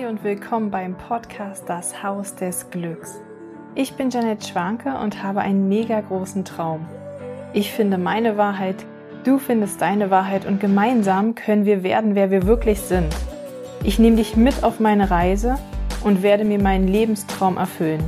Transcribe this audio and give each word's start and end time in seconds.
Hi 0.00 0.06
und 0.06 0.24
willkommen 0.24 0.70
beim 0.70 0.96
Podcast 0.96 1.64
Das 1.66 2.02
Haus 2.02 2.34
des 2.34 2.70
Glücks. 2.70 3.20
Ich 3.74 3.94
bin 3.94 4.08
Janet 4.08 4.46
Schwanke 4.46 4.96
und 4.96 5.22
habe 5.22 5.40
einen 5.40 5.68
mega 5.68 6.00
großen 6.00 6.44
Traum. 6.44 6.86
Ich 7.52 7.72
finde 7.72 7.98
meine 7.98 8.36
Wahrheit, 8.36 8.76
du 9.24 9.38
findest 9.38 9.80
deine 9.82 10.10
Wahrheit 10.10 10.46
und 10.46 10.60
gemeinsam 10.60 11.34
können 11.34 11.66
wir 11.66 11.82
werden, 11.82 12.14
wer 12.14 12.30
wir 12.30 12.46
wirklich 12.46 12.80
sind. 12.80 13.14
Ich 13.84 13.98
nehme 13.98 14.16
dich 14.16 14.36
mit 14.36 14.62
auf 14.62 14.80
meine 14.80 15.10
Reise 15.10 15.58
und 16.02 16.22
werde 16.22 16.44
mir 16.44 16.60
meinen 16.60 16.88
Lebenstraum 16.88 17.58
erfüllen. 17.58 18.02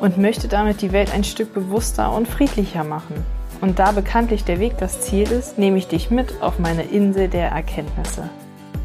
Und 0.00 0.18
möchte 0.18 0.48
damit 0.48 0.82
die 0.82 0.92
Welt 0.92 1.14
ein 1.14 1.24
Stück 1.24 1.54
bewusster 1.54 2.12
und 2.12 2.26
friedlicher 2.26 2.82
machen. 2.82 3.24
Und 3.60 3.78
da 3.78 3.92
bekanntlich 3.92 4.44
der 4.44 4.58
Weg 4.58 4.78
das 4.78 5.00
Ziel 5.02 5.30
ist, 5.30 5.58
nehme 5.58 5.78
ich 5.78 5.86
dich 5.86 6.10
mit 6.10 6.42
auf 6.42 6.58
meine 6.58 6.82
Insel 6.82 7.28
der 7.28 7.50
Erkenntnisse. 7.50 8.28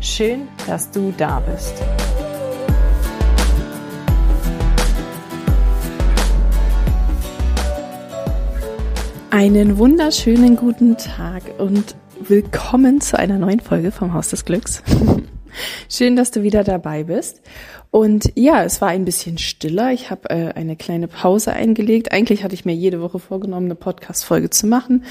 Schön, 0.03 0.49
dass 0.67 0.91
du 0.91 1.13
da 1.17 1.39
bist. 1.39 1.81
Einen 9.33 9.79
wunderschönen 9.79 10.55
guten 10.55 10.95
Tag 10.95 11.41
und 11.57 11.95
willkommen 12.19 13.01
zu 13.01 13.17
einer 13.17 13.39
neuen 13.39 13.61
Folge 13.61 13.91
vom 13.91 14.13
Haus 14.13 14.29
des 14.29 14.45
Glücks. 14.45 14.83
Schön, 15.89 16.15
dass 16.15 16.29
du 16.29 16.43
wieder 16.43 16.63
dabei 16.63 17.05
bist. 17.05 17.41
Und 17.89 18.31
ja, 18.35 18.63
es 18.63 18.79
war 18.79 18.89
ein 18.89 19.05
bisschen 19.05 19.39
stiller. 19.39 19.91
Ich 19.91 20.11
habe 20.11 20.29
äh, 20.29 20.53
eine 20.53 20.75
kleine 20.75 21.07
Pause 21.07 21.51
eingelegt. 21.51 22.11
Eigentlich 22.11 22.43
hatte 22.43 22.53
ich 22.53 22.63
mir 22.63 22.75
jede 22.75 23.01
Woche 23.01 23.17
vorgenommen, 23.17 23.65
eine 23.65 23.73
Podcast-Folge 23.73 24.51
zu 24.51 24.67
machen. 24.67 25.03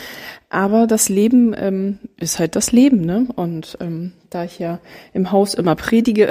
Aber 0.50 0.86
das 0.86 1.08
Leben 1.08 1.52
ähm, 1.58 1.98
ist 2.20 2.38
halt 2.38 2.54
das 2.54 2.70
Leben, 2.70 3.00
ne? 3.00 3.26
Und 3.34 3.76
ähm, 3.80 4.12
da 4.30 4.44
ich 4.44 4.60
ja 4.60 4.78
im 5.12 5.32
Haus 5.32 5.54
immer 5.54 5.74
predige, 5.74 6.28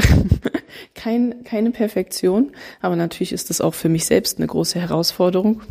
kein, 0.95 1.43
keine 1.43 1.71
Perfektion. 1.71 2.53
Aber 2.79 2.95
natürlich 2.95 3.33
ist 3.33 3.49
das 3.49 3.59
auch 3.59 3.73
für 3.73 3.89
mich 3.89 4.05
selbst 4.05 4.37
eine 4.37 4.47
große 4.47 4.79
Herausforderung, 4.79 5.61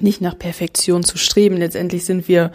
nicht 0.00 0.20
nach 0.20 0.38
Perfektion 0.38 1.02
zu 1.02 1.18
streben. 1.18 1.56
Letztendlich 1.56 2.04
sind 2.04 2.28
wir 2.28 2.52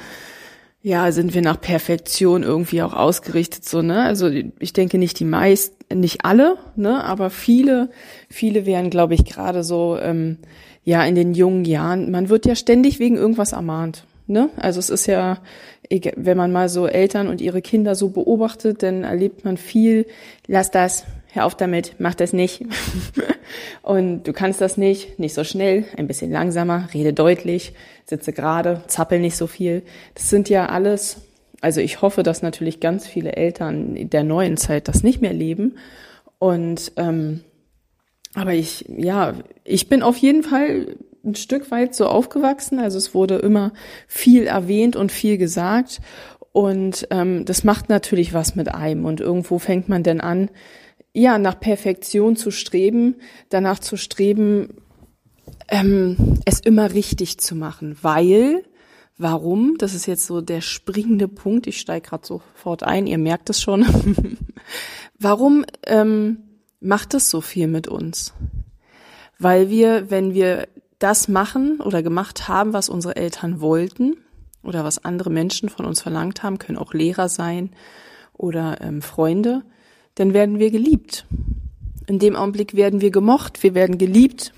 ja, 0.86 1.14
sind 1.14 1.34
wir 1.34 1.42
nach 1.42 1.62
Perfektion 1.62 2.44
irgendwie 2.44 2.82
auch 2.82 2.92
ausgerichtet, 2.92 3.64
so, 3.64 3.82
ne? 3.82 4.04
Also 4.04 4.30
ich 4.60 4.74
denke 4.74 4.98
nicht 4.98 5.18
die 5.18 5.26
meisten, 5.26 5.98
nicht 5.98 6.26
alle, 6.26 6.58
ne? 6.76 7.02
Aber 7.06 7.30
viele, 7.30 7.90
viele 8.30 8.66
wären, 8.66 8.90
glaube 8.90 9.14
ich, 9.14 9.24
gerade 9.24 9.64
so, 9.64 9.98
ähm, 9.98 10.40
ja, 10.84 11.06
in 11.06 11.16
den 11.16 11.34
jungen 11.34 11.64
Jahren, 11.64 12.12
man 12.12 12.28
wird 12.28 12.46
ja 12.46 12.56
ständig 12.56 13.00
wegen 13.00 13.16
irgendwas 13.16 13.54
ermahnt. 13.54 14.06
Ne? 14.28 14.50
Also 14.58 14.80
es 14.80 14.90
ist 14.90 15.06
ja, 15.06 15.40
wenn 15.90 16.38
man 16.38 16.52
mal 16.52 16.70
so 16.70 16.88
Eltern 16.88 17.28
und 17.28 17.42
ihre 17.42 17.62
Kinder 17.62 17.96
so 17.96 18.10
beobachtet, 18.10 18.82
dann 18.84 19.04
erlebt 19.04 19.44
man 19.44 19.58
viel, 19.58 20.06
lass 20.48 20.72
das, 20.72 21.06
hör 21.34 21.46
auf 21.46 21.56
damit, 21.56 21.96
mach 22.00 22.14
das 22.16 22.32
nicht. 22.32 22.64
und 23.82 24.24
du 24.24 24.34
kannst 24.34 24.62
das 24.62 24.78
nicht, 24.78 25.20
nicht 25.20 25.34
so 25.34 25.44
schnell, 25.44 25.86
ein 25.98 26.08
bisschen 26.08 26.32
langsamer, 26.32 26.88
rede 26.94 27.12
deutlich, 27.12 27.74
sitze 28.06 28.34
gerade, 28.34 28.84
zappel 28.88 29.20
nicht 29.20 29.36
so 29.36 29.48
viel. 29.48 29.84
Das 30.14 30.30
sind 30.30 30.48
ja 30.48 30.68
alles, 30.68 31.18
also 31.62 31.82
ich 31.82 32.02
hoffe, 32.02 32.24
dass 32.24 32.44
natürlich 32.44 32.80
ganz 32.80 33.08
viele 33.08 33.34
Eltern 33.34 34.10
der 34.10 34.24
neuen 34.24 34.58
Zeit 34.58 34.88
das 34.88 35.04
nicht 35.04 35.22
mehr 35.22 35.34
leben. 35.34 35.78
Und 36.38 36.92
ähm, 36.98 37.42
aber 38.36 38.54
ich, 38.54 38.86
ja, 38.88 39.34
ich 39.64 39.90
bin 39.90 40.02
auf 40.02 40.18
jeden 40.18 40.44
Fall 40.44 40.96
ein 41.24 41.36
Stück 41.36 41.72
weit 41.72 41.96
so 41.96 42.08
aufgewachsen. 42.08 42.80
Also 42.80 42.98
es 42.98 43.14
wurde 43.14 43.38
immer 43.38 43.72
viel 44.08 44.46
erwähnt 44.46 44.96
und 44.96 45.12
viel 45.12 45.38
gesagt. 45.38 46.02
Und 46.52 47.08
ähm, 47.10 47.46
das 47.46 47.64
macht 47.64 47.90
natürlich 47.90 48.34
was 48.34 48.56
mit 48.56 48.74
einem. 48.74 49.06
Und 49.06 49.22
irgendwo 49.22 49.60
fängt 49.60 49.90
man 49.90 50.04
denn 50.04 50.22
an, 50.22 50.50
ja, 51.14 51.38
nach 51.38 51.60
Perfektion 51.60 52.36
zu 52.36 52.52
streben, 52.52 53.16
danach 53.50 53.80
zu 53.80 53.98
streben, 53.98 54.82
ähm, 55.70 56.40
es 56.46 56.60
immer 56.60 56.94
richtig 56.94 57.40
zu 57.40 57.56
machen. 57.56 57.98
Weil, 58.02 58.64
warum? 59.18 59.78
Das 59.78 59.94
ist 59.94 60.08
jetzt 60.08 60.26
so 60.26 60.42
der 60.42 60.62
springende 60.62 61.28
Punkt. 61.28 61.68
Ich 61.68 61.80
steige 61.80 62.10
gerade 62.10 62.26
sofort 62.26 62.84
ein, 62.84 63.06
ihr 63.06 63.20
merkt 63.20 63.50
es 63.52 63.62
schon. 63.62 63.86
warum 65.20 65.66
ähm, 65.86 66.40
macht 66.80 67.14
es 67.14 67.30
so 67.30 67.42
viel 67.42 67.68
mit 67.68 67.88
uns? 67.88 68.34
Weil 69.38 69.70
wir, 69.70 70.10
wenn 70.10 70.34
wir 70.34 70.68
das 70.98 71.28
machen 71.28 71.80
oder 71.80 72.02
gemacht 72.02 72.48
haben, 72.48 72.74
was 72.74 72.90
unsere 72.90 73.16
Eltern 73.18 73.62
wollten 73.62 74.18
oder 74.64 74.84
was 74.84 75.04
andere 75.04 75.30
Menschen 75.30 75.70
von 75.70 75.86
uns 75.86 76.02
verlangt 76.02 76.44
haben, 76.44 76.60
können 76.60 76.78
auch 76.78 76.94
Lehrer 76.94 77.30
sein 77.30 77.72
oder 78.34 78.82
ähm, 78.82 79.02
Freunde, 79.02 79.64
dann 80.16 80.34
werden 80.34 80.60
wir 80.60 80.72
geliebt. 80.72 81.26
In 82.08 82.20
dem 82.20 82.36
Augenblick 82.36 82.76
werden 82.76 83.02
wir 83.02 83.12
gemocht, 83.12 83.64
wir 83.64 83.74
werden 83.74 83.98
geliebt. 83.98 84.54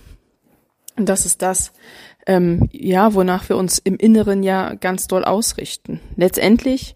Und 0.98 1.10
das 1.10 1.26
ist 1.26 1.42
das, 1.42 1.74
ähm, 2.26 2.70
ja, 2.72 3.14
wonach 3.14 3.50
wir 3.50 3.58
uns 3.58 3.80
im 3.80 3.98
Inneren 3.98 4.44
ja 4.44 4.74
ganz 4.76 5.08
doll 5.08 5.24
ausrichten. 5.24 6.00
Letztendlich 6.16 6.96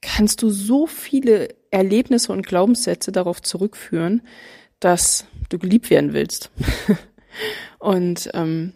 kannst 0.00 0.42
du 0.42 0.50
so 0.50 0.86
viele 0.86 1.48
Erlebnisse 1.70 2.32
und 2.32 2.46
Glaubenssätze 2.46 3.12
darauf 3.12 3.40
zurückführen, 3.40 4.22
dass 4.80 5.26
du 5.48 5.58
geliebt 5.58 5.90
werden 5.90 6.12
willst. 6.12 6.50
Und 7.78 8.30
ähm, 8.34 8.74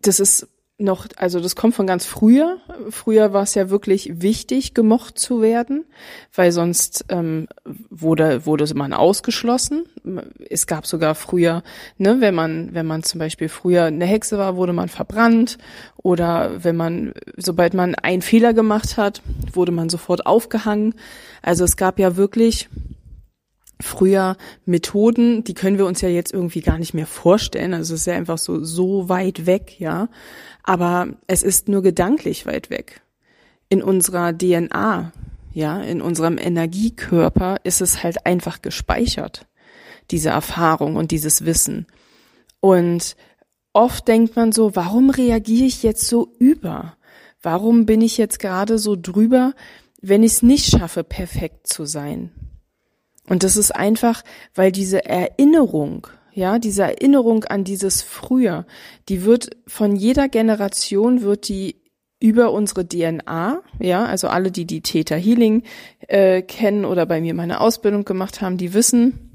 das 0.00 0.20
ist 0.20 0.46
noch, 0.78 1.06
also 1.16 1.40
das 1.40 1.56
kommt 1.56 1.74
von 1.74 1.88
ganz 1.88 2.06
früher. 2.06 2.58
Früher 2.90 3.32
war 3.32 3.42
es 3.42 3.54
ja 3.54 3.68
wirklich 3.68 4.22
wichtig, 4.22 4.74
gemocht 4.74 5.18
zu 5.18 5.42
werden, 5.42 5.84
weil 6.32 6.52
sonst 6.52 7.04
ähm, 7.08 7.48
wurde 7.90 8.46
wurde 8.46 8.72
man 8.74 8.92
ausgeschlossen. 8.92 9.84
Es 10.48 10.68
gab 10.68 10.86
sogar 10.86 11.16
früher, 11.16 11.64
ne, 11.98 12.20
wenn 12.20 12.34
man 12.34 12.74
wenn 12.74 12.86
man 12.86 13.02
zum 13.02 13.18
Beispiel 13.18 13.48
früher 13.48 13.84
eine 13.86 14.06
Hexe 14.06 14.38
war, 14.38 14.56
wurde 14.56 14.72
man 14.72 14.88
verbrannt 14.88 15.58
oder 15.96 16.62
wenn 16.62 16.76
man 16.76 17.12
sobald 17.36 17.74
man 17.74 17.96
einen 17.96 18.22
Fehler 18.22 18.54
gemacht 18.54 18.96
hat, 18.96 19.20
wurde 19.52 19.72
man 19.72 19.88
sofort 19.88 20.26
aufgehangen. 20.26 20.94
Also 21.42 21.64
es 21.64 21.76
gab 21.76 21.98
ja 21.98 22.16
wirklich 22.16 22.68
früher 23.80 24.36
Methoden, 24.64 25.44
die 25.44 25.54
können 25.54 25.78
wir 25.78 25.86
uns 25.86 26.00
ja 26.00 26.08
jetzt 26.08 26.32
irgendwie 26.32 26.60
gar 26.60 26.78
nicht 26.78 26.94
mehr 26.94 27.06
vorstellen. 27.06 27.74
Also 27.74 27.94
es 27.94 28.00
ist 28.00 28.06
ja 28.06 28.14
einfach 28.14 28.38
so, 28.38 28.64
so 28.64 29.08
weit 29.08 29.46
weg, 29.46 29.78
ja. 29.78 30.08
Aber 30.68 31.08
es 31.26 31.42
ist 31.42 31.70
nur 31.70 31.80
gedanklich 31.80 32.44
weit 32.44 32.68
weg. 32.68 33.00
In 33.70 33.82
unserer 33.82 34.36
DNA, 34.36 35.12
ja, 35.54 35.80
in 35.80 36.02
unserem 36.02 36.36
Energiekörper 36.36 37.56
ist 37.64 37.80
es 37.80 38.02
halt 38.02 38.26
einfach 38.26 38.60
gespeichert. 38.60 39.46
Diese 40.10 40.28
Erfahrung 40.28 40.96
und 40.96 41.10
dieses 41.10 41.46
Wissen. 41.46 41.86
Und 42.60 43.16
oft 43.72 44.06
denkt 44.08 44.36
man 44.36 44.52
so, 44.52 44.76
warum 44.76 45.08
reagiere 45.08 45.64
ich 45.64 45.82
jetzt 45.82 46.06
so 46.06 46.34
über? 46.38 46.98
Warum 47.40 47.86
bin 47.86 48.02
ich 48.02 48.18
jetzt 48.18 48.38
gerade 48.38 48.76
so 48.76 48.94
drüber, 48.94 49.54
wenn 50.02 50.22
ich 50.22 50.32
es 50.32 50.42
nicht 50.42 50.66
schaffe, 50.66 51.02
perfekt 51.02 51.66
zu 51.66 51.86
sein? 51.86 52.30
Und 53.26 53.42
das 53.42 53.56
ist 53.56 53.74
einfach, 53.74 54.22
weil 54.54 54.70
diese 54.70 55.02
Erinnerung, 55.06 56.08
ja, 56.38 56.60
diese 56.60 56.84
Erinnerung 56.84 57.44
an 57.44 57.64
dieses 57.64 58.00
Früher, 58.00 58.64
die 59.08 59.24
wird 59.24 59.50
von 59.66 59.96
jeder 59.96 60.28
Generation 60.28 61.22
wird 61.22 61.48
die 61.48 61.82
über 62.20 62.52
unsere 62.52 62.86
DNA, 62.86 63.60
ja, 63.80 64.04
also 64.04 64.28
alle, 64.28 64.52
die 64.52 64.64
die 64.64 64.80
Theta 64.80 65.16
Healing 65.16 65.64
äh, 66.06 66.42
kennen 66.42 66.84
oder 66.84 67.06
bei 67.06 67.20
mir 67.20 67.34
meine 67.34 67.60
Ausbildung 67.60 68.04
gemacht 68.04 68.40
haben, 68.40 68.56
die 68.56 68.72
wissen, 68.72 69.28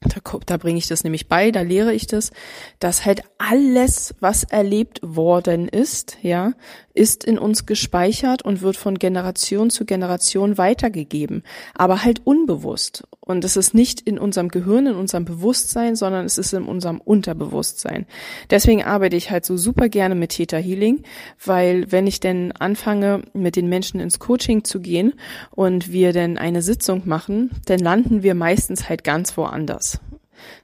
da, 0.00 0.20
da 0.46 0.56
bringe 0.56 0.78
ich 0.78 0.86
das 0.86 1.02
nämlich 1.02 1.28
bei, 1.28 1.50
da 1.50 1.62
lehre 1.62 1.92
ich 1.92 2.06
das, 2.06 2.30
dass 2.78 3.04
halt 3.04 3.22
alles, 3.38 4.14
was 4.20 4.44
erlebt 4.44 5.00
worden 5.02 5.66
ist, 5.66 6.16
ja, 6.22 6.52
ist 7.00 7.24
in 7.24 7.38
uns 7.38 7.64
gespeichert 7.64 8.42
und 8.42 8.60
wird 8.60 8.76
von 8.76 8.98
Generation 8.98 9.70
zu 9.70 9.86
Generation 9.86 10.58
weitergegeben, 10.58 11.44
aber 11.74 12.04
halt 12.04 12.20
unbewusst. 12.26 13.04
Und 13.20 13.42
es 13.42 13.56
ist 13.56 13.72
nicht 13.72 14.02
in 14.02 14.18
unserem 14.18 14.48
Gehirn, 14.48 14.86
in 14.86 14.96
unserem 14.96 15.24
Bewusstsein, 15.24 15.96
sondern 15.96 16.26
es 16.26 16.36
ist 16.36 16.52
in 16.52 16.64
unserem 16.64 17.00
Unterbewusstsein. 17.00 18.04
Deswegen 18.50 18.84
arbeite 18.84 19.16
ich 19.16 19.30
halt 19.30 19.46
so 19.46 19.56
super 19.56 19.88
gerne 19.88 20.14
mit 20.14 20.32
Theta 20.32 20.58
Healing, 20.58 21.02
weil 21.42 21.90
wenn 21.90 22.06
ich 22.06 22.20
denn 22.20 22.52
anfange, 22.52 23.22
mit 23.32 23.56
den 23.56 23.70
Menschen 23.70 23.98
ins 23.98 24.18
Coaching 24.18 24.64
zu 24.64 24.80
gehen 24.80 25.14
und 25.52 25.90
wir 25.90 26.12
denn 26.12 26.36
eine 26.36 26.60
Sitzung 26.60 27.02
machen, 27.06 27.50
dann 27.64 27.78
landen 27.78 28.22
wir 28.22 28.34
meistens 28.34 28.90
halt 28.90 29.04
ganz 29.04 29.38
woanders. 29.38 30.00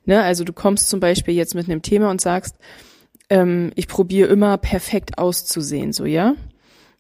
Ne? 0.05 0.23
Also 0.23 0.45
du 0.45 0.53
kommst 0.53 0.91
zum 0.91 1.01
Beispiel 1.01 1.33
jetzt 1.33 1.55
mit 1.55 1.67
einem 1.71 1.81
Thema 1.81 2.11
und 2.11 2.21
sagst, 2.21 2.57
ähm, 3.29 3.73
ich 3.75 3.89
probiere 3.89 4.29
immer 4.29 4.57
perfekt 4.59 5.19
auszusehen, 5.19 5.93
so 5.93 6.05
ja. 6.05 6.35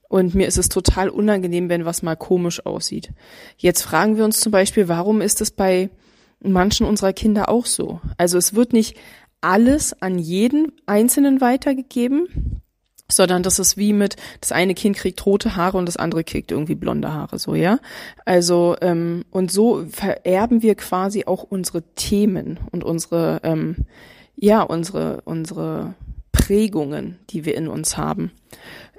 Und 0.09 0.35
mir 0.35 0.47
ist 0.47 0.59
es 0.59 0.69
total 0.69 1.09
unangenehm, 1.09 1.69
wenn 1.69 1.85
was 1.85 2.03
mal 2.03 2.17
komisch 2.17 2.65
aussieht. 2.65 3.13
Jetzt 3.57 3.83
fragen 3.83 4.17
wir 4.17 4.25
uns 4.25 4.41
zum 4.41 4.53
Beispiel, 4.53 4.89
warum 4.89 5.21
ist 5.21 5.41
es 5.41 5.51
bei 5.51 5.91
manchen 6.41 6.87
unserer 6.87 7.13
Kinder 7.13 7.49
auch 7.49 7.67
so? 7.67 8.01
Also 8.17 8.39
es 8.39 8.55
wird 8.55 8.73
nicht 8.73 8.97
alles 9.41 10.01
an 10.01 10.19
jeden 10.19 10.73
Einzelnen 10.87 11.41
weitergegeben, 11.41 12.63
sondern 13.11 13.43
das 13.43 13.59
ist 13.59 13.77
wie 13.77 13.93
mit, 13.93 14.17
das 14.41 14.53
eine 14.53 14.75
Kind 14.75 14.97
kriegt 14.97 15.25
rote 15.27 15.57
Haare 15.57 15.79
und 15.79 15.87
das 15.87 15.97
andere 15.97 16.25
kriegt 16.25 16.51
irgendwie 16.51 16.75
blonde 16.75 17.13
Haare, 17.13 17.39
so, 17.39 17.55
ja. 17.55 17.79
Also, 18.25 18.77
ähm, 18.81 19.25
und 19.31 19.53
so 19.53 19.85
vererben 19.91 20.63
wir 20.63 20.75
quasi 20.75 21.25
auch 21.25 21.45
unsere 21.45 21.83
Themen 21.95 22.59
und 22.73 22.85
unsere, 22.85 23.41
ähm, 23.45 23.87
ja, 24.35 24.63
unsere, 24.63 25.23
unsere 25.25 25.95
Prägungen, 26.47 27.19
die 27.31 27.45
wir 27.45 27.57
in 27.57 27.67
uns 27.67 27.97
haben. 27.97 28.31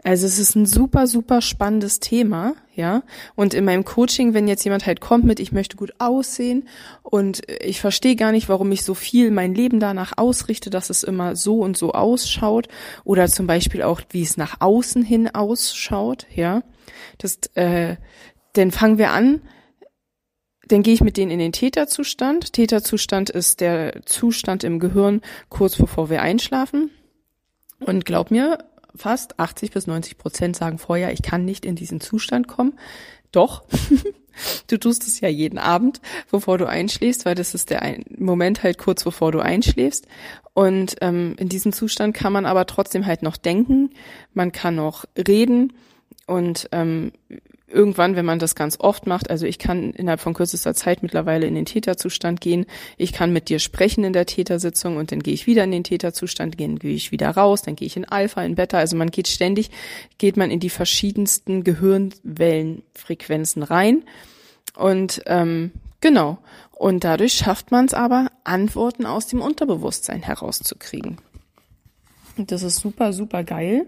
Also 0.04 0.26
es 0.26 0.38
ist 0.38 0.56
ein 0.56 0.66
super, 0.66 1.08
super 1.08 1.42
spannendes 1.42 2.00
Thema, 2.00 2.56
ja. 2.76 3.04
Und 3.36 3.54
in 3.54 3.64
meinem 3.64 3.86
Coaching, 3.86 4.34
wenn 4.34 4.48
jetzt 4.48 4.64
jemand 4.66 4.86
halt 4.86 5.00
kommt 5.02 5.24
mit, 5.24 5.40
ich 5.40 5.54
möchte 5.54 5.78
gut 5.78 5.94
aussehen 5.98 6.68
und 7.04 7.42
ich 7.62 7.80
verstehe 7.80 8.16
gar 8.18 8.32
nicht, 8.32 8.50
warum 8.50 8.72
ich 8.72 8.84
so 8.84 8.94
viel 8.94 9.32
mein 9.32 9.56
Leben 9.56 9.80
danach 9.80 10.14
ausrichte, 10.18 10.70
dass 10.70 10.90
es 10.90 11.04
immer 11.04 11.36
so 11.36 11.60
und 11.60 11.78
so 11.78 11.94
ausschaut 11.94 12.68
oder 13.06 13.28
zum 13.28 13.48
Beispiel 13.48 13.82
auch, 13.82 14.02
wie 14.10 14.24
es 14.24 14.36
nach 14.36 14.60
außen 14.60 15.04
hin 15.04 15.34
ausschaut, 15.34 16.28
ja. 16.36 16.64
Das, 17.18 17.40
äh, 17.56 17.96
dann 18.54 18.72
fangen 18.72 18.98
wir 18.98 19.12
an, 19.12 19.42
dann 20.68 20.84
gehe 20.84 20.94
ich 20.94 21.02
mit 21.02 21.16
denen 21.16 21.32
in 21.32 21.40
den 21.40 21.54
Täterzustand. 21.54 22.52
Täterzustand 22.52 23.30
ist 23.30 23.62
der 23.62 24.02
Zustand 24.06 24.66
im 24.66 24.80
Gehirn 24.80 25.22
kurz 25.50 25.78
bevor 25.78 26.10
wir 26.10 26.22
einschlafen. 26.22 26.92
Und 27.80 28.06
glaub 28.06 28.32
mir, 28.32 28.60
fast 28.96 29.40
80 29.40 29.72
bis 29.72 29.88
90 29.88 30.18
Prozent 30.18 30.56
sagen 30.56 30.78
vorher, 30.78 31.14
ich 31.14 31.22
kann 31.22 31.46
nicht 31.46 31.66
in 31.66 31.76
diesen 31.76 32.02
Zustand 32.02 32.48
kommen. 32.48 32.74
Doch, 33.32 33.64
du 34.68 34.78
tust 34.78 35.08
es 35.08 35.20
ja 35.20 35.30
jeden 35.30 35.60
Abend, 35.60 36.02
bevor 36.32 36.58
du 36.58 36.66
einschläfst, 36.66 37.26
weil 37.26 37.36
das 37.36 37.54
ist 37.54 37.70
der 37.70 38.00
Moment 38.18 38.64
halt 38.64 38.78
kurz 38.78 39.04
bevor 39.04 39.32
du 39.32 39.40
einschläfst. 39.40 40.08
Und 40.54 40.96
ähm, 41.02 41.36
in 41.38 41.50
diesem 41.50 41.72
Zustand 41.72 42.16
kann 42.16 42.34
man 42.34 42.46
aber 42.46 42.66
trotzdem 42.66 43.06
halt 43.06 43.22
noch 43.22 43.38
denken, 43.38 43.92
man 44.34 44.52
kann 44.52 44.76
noch 44.76 45.06
reden 45.16 45.74
und 46.26 46.68
ähm, 46.72 47.12
irgendwann, 47.68 48.16
wenn 48.16 48.26
man 48.26 48.40
das 48.40 48.56
ganz 48.56 48.80
oft 48.80 49.08
macht, 49.08 49.30
also 49.30 49.46
ich 49.46 49.60
kann 49.60 49.92
innerhalb 49.92 50.22
von 50.22 50.34
kürzester 50.34 50.74
Zeit 50.74 51.04
mittlerweile 51.04 51.46
in 51.48 51.56
den 51.56 51.66
Täterzustand 51.66 52.40
gehen, 52.40 52.66
ich 52.96 53.12
kann 53.12 53.34
mit 53.34 53.50
dir 53.50 53.60
sprechen 53.60 54.06
in 54.06 54.14
der 54.14 54.26
Tätersitzung 54.26 54.96
und 54.96 55.12
dann 55.12 55.22
gehe 55.22 55.34
ich 55.34 55.48
wieder 55.48 55.66
in 55.66 55.72
den 55.72 55.84
Täterzustand, 55.84 56.60
dann 56.60 56.80
gehe 56.80 56.96
ich 56.96 57.12
wieder 57.12 57.30
raus, 57.30 57.62
dann 57.64 57.76
gehe 57.76 57.86
ich 57.86 57.98
in 57.98 58.06
Alpha, 58.06 58.42
in 58.44 58.56
Beta, 58.56 58.78
also 58.78 58.96
man 58.96 59.12
geht 59.12 59.28
ständig, 59.28 59.70
geht 60.18 60.38
man 60.38 60.50
in 60.50 60.62
die 60.62 60.70
verschiedensten 60.70 61.66
Gehirnwellenfrequenzen 61.66 63.64
rein 63.64 64.04
und 64.76 65.22
ähm, 65.26 65.72
genau, 66.00 66.38
und 66.72 67.04
dadurch 67.04 67.34
schafft 67.34 67.72
man 67.72 67.86
es 67.86 67.94
aber, 67.94 68.32
Antworten 68.46 69.06
aus 69.06 69.28
dem 69.28 69.42
Unterbewusstsein 69.42 70.22
herauszukriegen. 70.24 71.18
Und 72.38 72.52
das 72.52 72.64
ist 72.64 72.78
super, 72.78 73.12
super 73.14 73.44
geil 73.44 73.88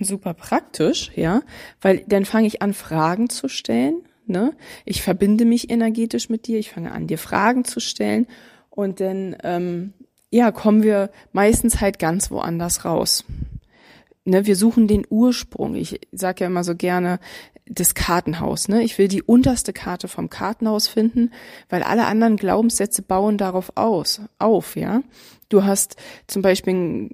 super 0.00 0.34
praktisch, 0.34 1.12
ja, 1.14 1.42
weil 1.80 2.04
dann 2.06 2.24
fange 2.24 2.46
ich 2.46 2.62
an, 2.62 2.74
Fragen 2.74 3.28
zu 3.28 3.48
stellen. 3.48 4.02
Ne? 4.26 4.54
Ich 4.84 5.02
verbinde 5.02 5.44
mich 5.44 5.70
energetisch 5.70 6.28
mit 6.28 6.46
dir, 6.46 6.58
ich 6.58 6.70
fange 6.70 6.92
an, 6.92 7.06
dir 7.06 7.18
Fragen 7.18 7.64
zu 7.64 7.80
stellen 7.80 8.26
und 8.70 9.00
dann 9.00 9.36
ähm, 9.42 9.92
ja 10.30 10.50
kommen 10.50 10.82
wir 10.82 11.10
meistens 11.32 11.80
halt 11.80 11.98
ganz 11.98 12.30
woanders 12.30 12.84
raus. 12.84 13.24
Ne, 14.26 14.46
wir 14.46 14.56
suchen 14.56 14.88
den 14.88 15.06
Ursprung. 15.10 15.74
Ich 15.74 16.00
sage 16.10 16.40
ja 16.40 16.46
immer 16.46 16.64
so 16.64 16.74
gerne 16.74 17.20
das 17.66 17.94
Kartenhaus. 17.94 18.68
Ne? 18.68 18.82
Ich 18.82 18.96
will 18.96 19.08
die 19.08 19.22
unterste 19.22 19.74
Karte 19.74 20.08
vom 20.08 20.30
Kartenhaus 20.30 20.88
finden, 20.88 21.30
weil 21.68 21.82
alle 21.82 22.06
anderen 22.06 22.36
Glaubenssätze 22.36 23.02
bauen 23.02 23.36
darauf 23.36 23.72
aus, 23.74 24.22
auf. 24.38 24.76
Ja, 24.76 25.02
du 25.50 25.64
hast 25.64 25.96
zum 26.26 26.40
Beispiel 26.40 27.10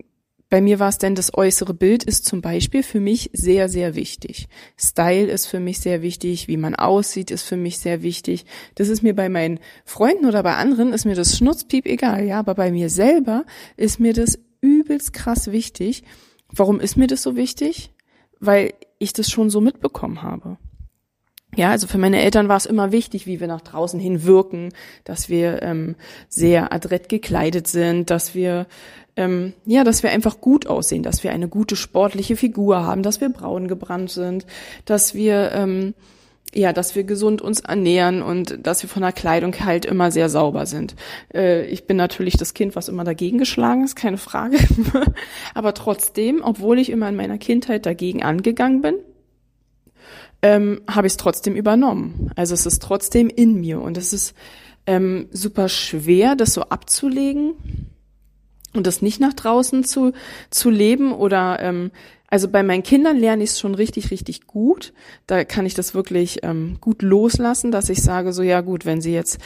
bei 0.50 0.60
mir 0.60 0.80
war 0.80 0.88
es 0.88 0.98
denn, 0.98 1.14
das 1.14 1.32
äußere 1.32 1.74
Bild 1.74 2.02
ist 2.02 2.26
zum 2.26 2.42
Beispiel 2.42 2.82
für 2.82 2.98
mich 2.98 3.30
sehr, 3.32 3.68
sehr 3.68 3.94
wichtig. 3.94 4.48
Style 4.76 5.30
ist 5.30 5.46
für 5.46 5.60
mich 5.60 5.78
sehr 5.78 6.02
wichtig, 6.02 6.48
wie 6.48 6.56
man 6.56 6.74
aussieht 6.74 7.30
ist 7.30 7.44
für 7.44 7.56
mich 7.56 7.78
sehr 7.78 8.02
wichtig. 8.02 8.44
Das 8.74 8.88
ist 8.88 9.02
mir 9.02 9.14
bei 9.14 9.28
meinen 9.28 9.60
Freunden 9.84 10.26
oder 10.26 10.42
bei 10.42 10.56
anderen 10.56 10.92
ist 10.92 11.04
mir 11.04 11.14
das 11.14 11.38
Schnutzpiep 11.38 11.86
egal, 11.86 12.24
ja, 12.24 12.40
aber 12.40 12.56
bei 12.56 12.72
mir 12.72 12.90
selber 12.90 13.44
ist 13.76 14.00
mir 14.00 14.12
das 14.12 14.40
übelst 14.60 15.12
krass 15.12 15.52
wichtig. 15.52 16.02
Warum 16.52 16.80
ist 16.80 16.96
mir 16.96 17.06
das 17.06 17.22
so 17.22 17.36
wichtig? 17.36 17.92
Weil 18.40 18.74
ich 18.98 19.12
das 19.12 19.30
schon 19.30 19.50
so 19.50 19.60
mitbekommen 19.60 20.22
habe. 20.22 20.58
Ja, 21.56 21.70
also 21.70 21.86
für 21.86 21.98
meine 21.98 22.20
Eltern 22.22 22.48
war 22.48 22.56
es 22.56 22.66
immer 22.66 22.92
wichtig, 22.92 23.26
wie 23.26 23.40
wir 23.40 23.48
nach 23.48 23.60
draußen 23.60 23.98
hin 23.98 24.24
wirken, 24.24 24.72
dass 25.04 25.28
wir 25.28 25.62
ähm, 25.62 25.96
sehr 26.28 26.72
adrett 26.72 27.08
gekleidet 27.08 27.66
sind, 27.66 28.10
dass 28.10 28.34
wir 28.34 28.66
ähm, 29.20 29.52
ja, 29.66 29.84
dass 29.84 30.02
wir 30.02 30.10
einfach 30.10 30.40
gut 30.40 30.66
aussehen, 30.66 31.02
dass 31.02 31.22
wir 31.22 31.30
eine 31.30 31.46
gute 31.46 31.76
sportliche 31.76 32.36
Figur 32.36 32.84
haben, 32.84 33.02
dass 33.02 33.20
wir 33.20 33.28
braun 33.28 33.68
gebrannt 33.68 34.10
sind, 34.10 34.46
dass 34.86 35.14
wir 35.14 35.52
ähm, 35.52 35.94
ja, 36.52 36.72
dass 36.72 36.96
wir 36.96 37.04
gesund 37.04 37.42
uns 37.42 37.60
ernähren 37.60 38.22
und 38.22 38.66
dass 38.66 38.82
wir 38.82 38.88
von 38.88 39.02
der 39.02 39.12
Kleidung 39.12 39.54
halt 39.60 39.84
immer 39.84 40.10
sehr 40.10 40.28
sauber 40.28 40.66
sind. 40.66 40.96
Äh, 41.32 41.66
ich 41.66 41.86
bin 41.86 41.96
natürlich 41.96 42.38
das 42.38 42.54
Kind, 42.54 42.74
was 42.74 42.88
immer 42.88 43.04
dagegen 43.04 43.38
geschlagen 43.38 43.84
ist, 43.84 43.94
keine 43.94 44.16
Frage. 44.16 44.56
Aber 45.54 45.74
trotzdem, 45.74 46.40
obwohl 46.42 46.80
ich 46.80 46.90
immer 46.90 47.08
in 47.08 47.14
meiner 47.14 47.38
Kindheit 47.38 47.86
dagegen 47.86 48.24
angegangen 48.24 48.82
bin, 48.82 48.94
ähm, 50.42 50.80
habe 50.90 51.06
ich 51.06 51.12
es 51.12 51.18
trotzdem 51.18 51.54
übernommen. 51.54 52.32
Also 52.34 52.54
es 52.54 52.66
ist 52.66 52.82
trotzdem 52.82 53.28
in 53.28 53.54
mir 53.60 53.80
und 53.80 53.96
es 53.96 54.12
ist 54.12 54.34
ähm, 54.86 55.28
super 55.30 55.68
schwer, 55.68 56.34
das 56.34 56.54
so 56.54 56.62
abzulegen 56.62 57.54
und 58.74 58.86
das 58.86 59.02
nicht 59.02 59.20
nach 59.20 59.32
draußen 59.32 59.84
zu, 59.84 60.12
zu 60.50 60.70
leben 60.70 61.12
oder 61.12 61.58
ähm, 61.60 61.90
also 62.28 62.48
bei 62.48 62.62
meinen 62.62 62.84
Kindern 62.84 63.16
lerne 63.16 63.42
ich 63.42 63.50
es 63.50 63.60
schon 63.60 63.74
richtig, 63.74 64.12
richtig 64.12 64.46
gut. 64.46 64.92
Da 65.26 65.44
kann 65.44 65.66
ich 65.66 65.74
das 65.74 65.94
wirklich 65.94 66.44
ähm, 66.44 66.78
gut 66.80 67.02
loslassen, 67.02 67.72
dass 67.72 67.88
ich 67.88 68.02
sage, 68.02 68.32
so 68.32 68.42
ja 68.42 68.60
gut, 68.60 68.86
wenn 68.86 69.00
sie 69.00 69.12
jetzt 69.12 69.38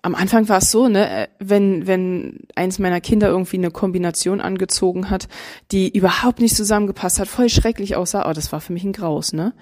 am 0.00 0.14
Anfang 0.14 0.48
war 0.48 0.58
es 0.58 0.70
so, 0.70 0.88
ne, 0.88 1.24
äh, 1.24 1.28
wenn, 1.38 1.86
wenn 1.86 2.40
eins 2.54 2.78
meiner 2.78 3.00
Kinder 3.00 3.28
irgendwie 3.28 3.58
eine 3.58 3.70
Kombination 3.70 4.40
angezogen 4.40 5.10
hat, 5.10 5.28
die 5.70 5.94
überhaupt 5.94 6.40
nicht 6.40 6.56
zusammengepasst 6.56 7.18
hat, 7.18 7.28
voll 7.28 7.50
schrecklich 7.50 7.96
aussah, 7.96 8.28
oh, 8.28 8.32
das 8.32 8.52
war 8.52 8.60
für 8.60 8.72
mich 8.72 8.84
ein 8.84 8.92
Graus, 8.92 9.34
ne? 9.34 9.52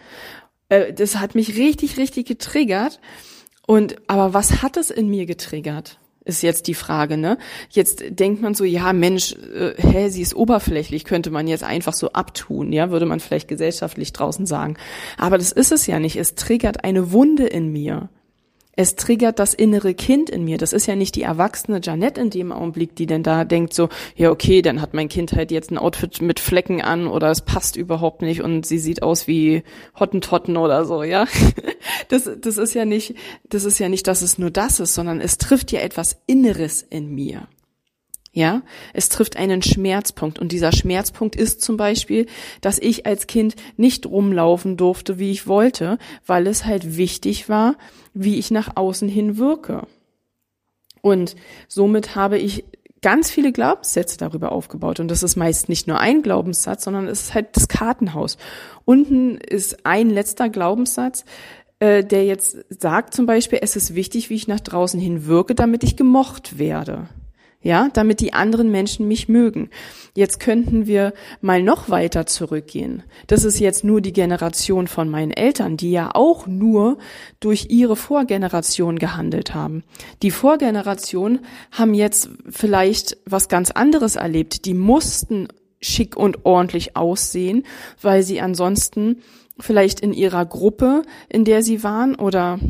Äh, 0.69 0.93
das 0.93 1.17
hat 1.17 1.35
mich 1.35 1.57
richtig, 1.57 1.97
richtig 1.97 2.27
getriggert. 2.27 3.01
Und, 3.67 3.97
aber 4.07 4.35
was 4.35 4.63
hat 4.63 4.77
es 4.77 4.91
in 4.91 5.09
mir 5.09 5.27
getriggert? 5.27 5.99
Ist 6.27 6.43
jetzt 6.43 6.67
die 6.67 6.75
Frage, 6.75 7.17
ne? 7.17 7.39
Jetzt 7.71 8.03
denkt 8.11 8.43
man 8.43 8.55
so, 8.55 8.65
ja, 8.65 8.93
Mensch, 8.93 9.35
äh, 9.55 9.75
hä, 9.77 10.09
sie 10.09 10.23
ist 10.23 10.35
oberflächlich, 10.35 11.05
könnte 11.05 11.31
man 11.31 11.47
jetzt 11.47 11.65
einfach 11.65 11.95
so 11.95 12.13
abtun, 12.13 12.73
ja, 12.73 12.91
würde 12.91 13.07
man 13.07 13.21
vielleicht 13.21 13.49
gesellschaftlich 13.49 14.13
draußen 14.13 14.45
sagen. 14.45 14.77
Aber 15.17 15.39
das 15.39 15.53
ist 15.53 15.73
es 15.73 15.87
ja 15.87 15.99
nicht. 16.01 16.17
Es 16.17 16.35
triggert 16.35 16.85
eine 16.85 17.13
Wunde 17.13 17.47
in 17.47 17.73
mir 17.73 18.09
es 18.77 18.95
triggert 18.95 19.39
das 19.39 19.55
innere 19.55 19.95
Kind 19.95 20.31
in 20.31 20.45
mir. 20.45 20.59
Das 20.59 20.73
ist 20.75 20.87
ja 20.87 20.95
nicht 20.95 21.17
die 21.17 21.23
erwachsene 21.23 21.81
Janette 21.83 22.21
in 22.21 22.31
dem 22.31 22.53
Augenblick, 22.53 22.95
die 22.95 23.07
denn 23.07 23.23
da 23.23 23.45
denkt 23.45 23.73
so, 23.73 23.89
ja 24.15 24.31
okay, 24.31 24.63
dann 24.63 24.81
hat 24.83 24.95
mein 24.95 25.09
Kind 25.09 25.33
halt 25.33 25.51
jetzt 25.51 25.71
ein 25.71 25.79
Outfit 25.79 26.21
mit 26.21 26.39
Flecken 26.39 26.83
an 26.83 27.07
oder 27.07 27.31
es 27.31 27.41
passt 27.41 27.77
überhaupt 27.77 28.21
nicht 28.21 28.43
und 28.43 28.67
sie 28.67 28.79
sieht 28.79 29.03
aus 29.03 29.27
wie 29.27 29.63
Hottentotten 29.99 30.57
oder 30.57 30.85
so, 30.85 31.03
ja. 31.03 31.27
Das, 32.09 32.29
das 32.41 32.59
ist 32.59 32.75
ja 32.75 32.85
nicht, 32.85 33.15
das 33.49 33.65
ist 33.65 33.79
ja 33.79 33.89
nicht, 33.89 34.07
dass 34.07 34.23
es 34.23 34.39
nur 34.39 34.51
das 34.51 34.81
ist, 34.81 34.95
sondern 34.95 35.21
es 35.21 35.39
trifft 35.39 35.73
ja 35.73 35.81
etwas 35.81 36.19
Inneres 36.27 36.83
in 36.83 37.15
mir. 37.15 37.49
Ja, 38.37 38.61
es 38.93 39.09
trifft 39.09 39.39
einen 39.39 39.63
Schmerzpunkt 39.63 40.39
und 40.39 40.53
dieser 40.53 40.71
Schmerzpunkt 40.71 41.35
ist 41.37 41.63
zum 41.63 41.79
Beispiel, 41.79 42.27
dass 42.61 42.79
ich 42.79 43.07
als 43.07 43.27
Kind 43.27 43.57
nicht 43.79 44.05
rumlaufen 44.05 44.77
durfte, 44.77 45.19
wie 45.19 45.31
ich 45.31 45.47
wollte, 45.47 45.97
weil 46.27 46.47
es 46.47 46.67
halt 46.67 46.99
wichtig 46.99 47.49
war, 47.49 47.77
wie 48.13 48.39
ich 48.39 48.51
nach 48.51 48.77
außen 48.77 49.09
hin 49.09 49.39
wirke. 49.39 49.87
Und 51.01 51.35
somit 51.67 52.15
habe 52.15 52.37
ich 52.37 52.67
ganz 53.01 53.31
viele 53.31 53.53
Glaubenssätze 53.53 54.19
darüber 54.19 54.53
aufgebaut. 54.53 55.01
Und 55.01 55.11
das 55.11 55.23
ist 55.23 55.37
meist 55.37 55.71
nicht 55.71 55.87
nur 55.87 55.99
ein 55.99 56.21
Glaubenssatz, 56.21 56.85
sondern 56.85 57.09
es 57.09 57.23
ist 57.23 57.35
halt 57.35 57.57
das 57.57 57.69
Kartenhaus. 57.69 58.37
Unten 58.85 59.39
ist 59.39 59.87
ein 59.87 60.11
letzter 60.11 60.51
Glaubenssatz, 60.51 61.25
äh, 61.79 62.05
der 62.05 62.27
jetzt 62.27 62.59
sagt 62.69 63.15
zum 63.15 63.25
Beispiel, 63.25 63.61
es 63.63 63.77
ist 63.77 63.95
wichtig, 63.95 64.29
wie 64.29 64.35
ich 64.35 64.47
nach 64.47 64.61
draußen 64.61 65.01
hin 65.01 65.25
wirke, 65.25 65.55
damit 65.55 65.85
ich 65.85 65.97
gemocht 65.97 66.59
werde 66.59 67.09
ja, 67.67 67.89
damit 67.93 68.21
die 68.21 68.33
anderen 68.33 68.71
Menschen 68.71 69.09
mich 69.09 69.29
mögen. 69.29 69.71
Jetzt 70.15 70.39
könnten 70.39 70.87
wir 70.87 71.13
mal 71.41 71.65
noch 71.65 71.91
weiter 71.91 72.25
zurückgehen. 72.25 73.03
Das 73.27 73.43
ist 73.43 73.59
jetzt 73.59 73.83
nur 73.83 74.01
die 74.01 74.13
Generation 74.13 74.87
von 74.87 75.09
meinen 75.09 75.33
Eltern, 75.33 75.77
die 75.77 75.91
ja 75.91 76.11
auch 76.15 76.47
nur 76.47 76.97
durch 77.41 77.67
ihre 77.69 77.97
Vorgeneration 77.97 79.01
gehandelt 79.01 79.53
haben. 79.53 79.83
Die 80.23 80.31
Vorgeneration 80.31 81.41
haben 81.73 81.93
jetzt 81.93 82.31
vielleicht 82.49 83.17
was 83.27 83.49
ganz 83.49 83.73
anderes 83.73 84.15
erlebt. 84.15 84.65
Die 84.65 84.75
mussten 84.75 85.49
schick 85.81 86.17
und 86.17 86.47
ordentlich 86.47 86.97
aussehen, 86.97 87.65
weil 88.01 88.23
sie 88.23 88.41
ansonsten 88.41 89.23
vielleicht 89.59 89.99
in 89.99 90.13
ihrer 90.13 90.47
Gruppe, 90.47 91.03
in 91.29 91.45
der 91.45 91.65
sie 91.65 91.83
waren 91.83 92.15
oder 92.15 92.61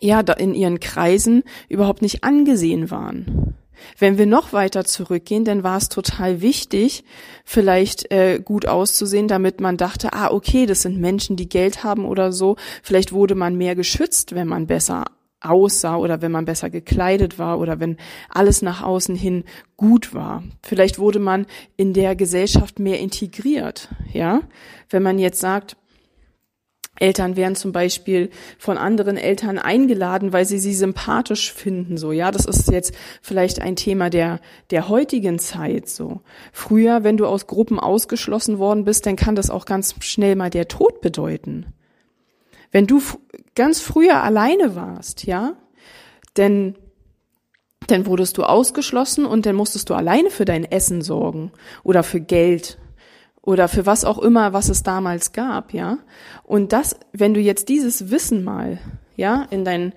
ja, 0.00 0.20
in 0.20 0.54
ihren 0.54 0.80
Kreisen 0.80 1.42
überhaupt 1.68 2.00
nicht 2.00 2.24
angesehen 2.24 2.90
waren. 2.90 3.56
Wenn 3.98 4.18
wir 4.18 4.26
noch 4.26 4.52
weiter 4.52 4.84
zurückgehen, 4.84 5.44
dann 5.44 5.62
war 5.62 5.76
es 5.76 5.88
total 5.88 6.40
wichtig, 6.40 7.04
vielleicht 7.44 8.10
äh, 8.10 8.40
gut 8.42 8.66
auszusehen, 8.66 9.28
damit 9.28 9.60
man 9.60 9.76
dachte, 9.76 10.12
ah, 10.12 10.30
okay, 10.30 10.66
das 10.66 10.82
sind 10.82 10.98
Menschen, 11.00 11.36
die 11.36 11.48
Geld 11.48 11.84
haben 11.84 12.04
oder 12.04 12.32
so. 12.32 12.56
Vielleicht 12.82 13.12
wurde 13.12 13.34
man 13.34 13.56
mehr 13.56 13.74
geschützt, 13.74 14.34
wenn 14.34 14.48
man 14.48 14.66
besser 14.66 15.04
aussah 15.40 15.96
oder 15.96 16.22
wenn 16.22 16.32
man 16.32 16.44
besser 16.44 16.70
gekleidet 16.70 17.38
war 17.38 17.58
oder 17.58 17.78
wenn 17.78 17.96
alles 18.28 18.62
nach 18.62 18.82
außen 18.82 19.14
hin 19.14 19.44
gut 19.76 20.14
war. 20.14 20.42
Vielleicht 20.62 20.98
wurde 20.98 21.18
man 21.18 21.46
in 21.76 21.92
der 21.92 22.16
Gesellschaft 22.16 22.78
mehr 22.78 22.98
integriert, 22.98 23.88
ja. 24.12 24.40
Wenn 24.88 25.02
man 25.02 25.18
jetzt 25.18 25.40
sagt, 25.40 25.76
Eltern 26.98 27.36
werden 27.36 27.56
zum 27.56 27.72
Beispiel 27.72 28.30
von 28.58 28.78
anderen 28.78 29.16
Eltern 29.16 29.58
eingeladen, 29.58 30.32
weil 30.32 30.44
sie 30.44 30.58
sie 30.58 30.74
sympathisch 30.74 31.52
finden, 31.52 31.96
so, 31.96 32.12
ja. 32.12 32.30
Das 32.30 32.46
ist 32.46 32.70
jetzt 32.70 32.94
vielleicht 33.22 33.60
ein 33.60 33.76
Thema 33.76 34.10
der, 34.10 34.40
der 34.70 34.88
heutigen 34.88 35.38
Zeit, 35.38 35.88
so. 35.88 36.20
Früher, 36.52 37.04
wenn 37.04 37.16
du 37.16 37.26
aus 37.26 37.46
Gruppen 37.46 37.78
ausgeschlossen 37.78 38.58
worden 38.58 38.84
bist, 38.84 39.06
dann 39.06 39.16
kann 39.16 39.36
das 39.36 39.50
auch 39.50 39.66
ganz 39.66 39.94
schnell 40.00 40.36
mal 40.36 40.50
der 40.50 40.68
Tod 40.68 41.00
bedeuten. 41.00 41.66
Wenn 42.72 42.86
du 42.86 43.00
ganz 43.54 43.80
früher 43.80 44.22
alleine 44.22 44.74
warst, 44.74 45.26
ja, 45.26 45.54
denn 46.36 46.76
dann 47.86 48.06
wurdest 48.06 48.36
du 48.38 48.42
ausgeschlossen 48.42 49.26
und 49.26 49.46
dann 49.46 49.54
musstest 49.54 49.90
du 49.90 49.94
alleine 49.94 50.30
für 50.30 50.44
dein 50.44 50.64
Essen 50.64 51.02
sorgen 51.02 51.52
oder 51.84 52.02
für 52.02 52.20
Geld 52.20 52.78
oder 53.46 53.68
für 53.68 53.86
was 53.86 54.04
auch 54.04 54.18
immer, 54.18 54.52
was 54.52 54.68
es 54.68 54.82
damals 54.82 55.32
gab, 55.32 55.72
ja. 55.72 55.98
Und 56.42 56.72
das, 56.72 56.98
wenn 57.12 57.32
du 57.32 57.40
jetzt 57.40 57.68
dieses 57.70 58.10
Wissen 58.10 58.44
mal, 58.44 58.78
ja, 59.14 59.46
in 59.50 59.64
dein, 59.64 59.94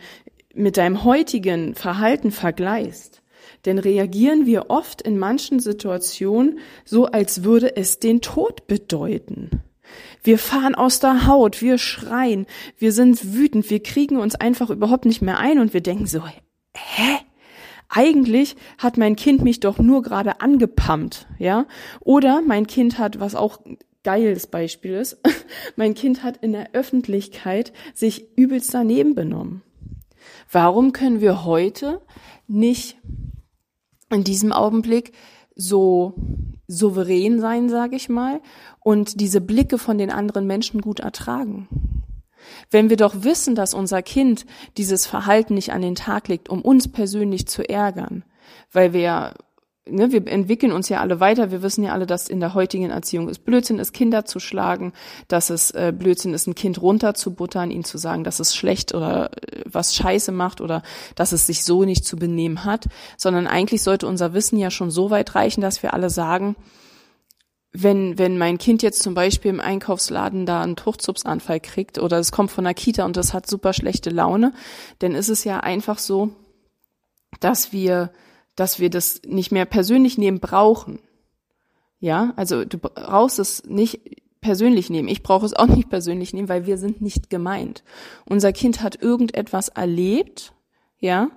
mit 0.53 0.77
deinem 0.77 1.03
heutigen 1.03 1.73
Verhalten 1.73 2.31
vergleichst, 2.31 3.23
dann 3.63 3.79
reagieren 3.79 4.45
wir 4.45 4.69
oft 4.69 5.01
in 5.01 5.17
manchen 5.17 5.59
Situationen 5.59 6.59
so, 6.85 7.07
als 7.07 7.43
würde 7.43 7.75
es 7.75 7.99
den 7.99 8.21
Tod 8.21 8.67
bedeuten. 8.67 9.49
Wir 10.21 10.37
fahren 10.37 10.75
aus 10.75 10.99
der 10.99 11.25
Haut, 11.25 11.63
wir 11.63 11.79
schreien, 11.79 12.45
wir 12.77 12.91
sind 12.91 13.33
wütend, 13.33 13.71
wir 13.71 13.81
kriegen 13.81 14.17
uns 14.17 14.35
einfach 14.35 14.69
überhaupt 14.69 15.05
nicht 15.05 15.23
mehr 15.23 15.39
ein 15.39 15.57
und 15.57 15.73
wir 15.73 15.81
denken 15.81 16.05
so, 16.05 16.23
hä? 16.25 17.17
Eigentlich 17.89 18.55
hat 18.77 18.97
mein 18.97 19.15
Kind 19.15 19.43
mich 19.43 19.59
doch 19.59 19.79
nur 19.79 20.03
gerade 20.03 20.41
angepumpt, 20.41 21.27
ja? 21.39 21.65
Oder 21.99 22.41
mein 22.41 22.67
Kind 22.67 22.99
hat, 22.99 23.19
was 23.19 23.35
auch 23.35 23.59
geiles 24.03 24.47
Beispiel 24.47 24.93
ist, 24.93 25.19
mein 25.75 25.95
Kind 25.95 26.23
hat 26.23 26.37
in 26.37 26.53
der 26.53 26.73
Öffentlichkeit 26.73 27.73
sich 27.93 28.37
übelst 28.37 28.73
daneben 28.73 29.15
benommen. 29.15 29.63
Warum 30.51 30.93
können 30.93 31.19
wir 31.19 31.43
heute 31.45 32.01
nicht 32.47 32.97
in 34.11 34.23
diesem 34.23 34.51
Augenblick 34.51 35.11
so 35.55 36.13
souverän 36.67 37.39
sein, 37.39 37.69
sage 37.69 37.95
ich 37.95 38.09
mal, 38.09 38.41
und 38.79 39.19
diese 39.19 39.41
Blicke 39.41 39.77
von 39.77 39.97
den 39.97 40.11
anderen 40.11 40.47
Menschen 40.47 40.81
gut 40.81 40.99
ertragen? 40.99 41.67
Wenn 42.71 42.89
wir 42.89 42.97
doch 42.97 43.23
wissen, 43.23 43.55
dass 43.55 43.73
unser 43.73 44.01
Kind 44.01 44.45
dieses 44.77 45.05
Verhalten 45.05 45.53
nicht 45.53 45.71
an 45.71 45.81
den 45.81 45.95
Tag 45.95 46.27
legt, 46.27 46.49
um 46.49 46.61
uns 46.61 46.91
persönlich 46.91 47.47
zu 47.47 47.67
ärgern, 47.67 48.23
weil 48.71 48.93
wir 48.93 49.33
Ne, 49.91 50.11
wir 50.11 50.27
entwickeln 50.27 50.71
uns 50.71 50.89
ja 50.89 50.99
alle 50.99 51.19
weiter. 51.19 51.51
Wir 51.51 51.61
wissen 51.61 51.83
ja 51.83 51.93
alle, 51.93 52.05
dass 52.05 52.27
in 52.27 52.39
der 52.39 52.53
heutigen 52.53 52.89
Erziehung 52.89 53.27
es 53.27 53.39
Blödsinn 53.39 53.79
ist, 53.79 53.93
Kinder 53.93 54.25
zu 54.25 54.39
schlagen, 54.39 54.93
dass 55.27 55.49
es 55.49 55.71
äh, 55.71 55.93
Blödsinn 55.97 56.33
ist, 56.33 56.47
ein 56.47 56.55
Kind 56.55 56.81
runterzubuttern, 56.81 57.71
ihm 57.71 57.83
zu 57.83 57.97
sagen, 57.97 58.23
dass 58.23 58.39
es 58.39 58.55
schlecht 58.55 58.93
oder 58.93 59.31
äh, 59.31 59.63
was 59.65 59.95
Scheiße 59.95 60.31
macht 60.31 60.61
oder 60.61 60.83
dass 61.15 61.31
es 61.31 61.47
sich 61.47 61.63
so 61.63 61.85
nicht 61.85 62.05
zu 62.05 62.17
benehmen 62.17 62.65
hat, 62.65 62.85
sondern 63.17 63.47
eigentlich 63.47 63.81
sollte 63.81 64.07
unser 64.07 64.33
Wissen 64.33 64.59
ja 64.59 64.69
schon 64.69 64.91
so 64.91 65.09
weit 65.09 65.35
reichen, 65.35 65.61
dass 65.61 65.81
wir 65.81 65.93
alle 65.93 66.09
sagen, 66.09 66.55
wenn, 67.71 68.17
wenn 68.17 68.37
mein 68.37 68.57
Kind 68.57 68.81
jetzt 68.81 69.03
zum 69.03 69.13
Beispiel 69.13 69.51
im 69.51 69.59
Einkaufsladen 69.59 70.45
da 70.45 70.61
einen 70.61 70.77
Fruchtzupsanfall 70.77 71.59
kriegt 71.59 71.99
oder 71.99 72.17
es 72.17 72.31
kommt 72.31 72.51
von 72.51 72.63
der 72.63 72.73
Kita 72.73 73.05
und 73.05 73.15
das 73.15 73.33
hat 73.33 73.47
super 73.47 73.73
schlechte 73.73 74.09
Laune, 74.09 74.53
dann 74.99 75.13
ist 75.13 75.29
es 75.29 75.43
ja 75.43 75.59
einfach 75.59 75.99
so, 75.99 76.31
dass 77.39 77.71
wir, 77.71 78.11
dass 78.55 78.79
wir 78.79 78.89
das 78.89 79.21
nicht 79.25 79.51
mehr 79.51 79.65
persönlich 79.65 80.17
nehmen 80.17 80.39
brauchen. 80.39 80.99
Ja, 81.99 82.33
also 82.37 82.65
du 82.65 82.77
brauchst 82.77 83.39
es 83.39 83.63
nicht 83.65 83.99
persönlich 84.41 84.89
nehmen. 84.89 85.07
Ich 85.07 85.21
brauche 85.21 85.45
es 85.45 85.53
auch 85.53 85.67
nicht 85.67 85.89
persönlich 85.89 86.33
nehmen, 86.33 86.49
weil 86.49 86.65
wir 86.65 86.77
sind 86.77 87.01
nicht 87.01 87.29
gemeint. 87.29 87.83
Unser 88.25 88.53
Kind 88.53 88.81
hat 88.81 89.01
irgendetwas 89.01 89.69
erlebt, 89.69 90.53
ja, 90.99 91.29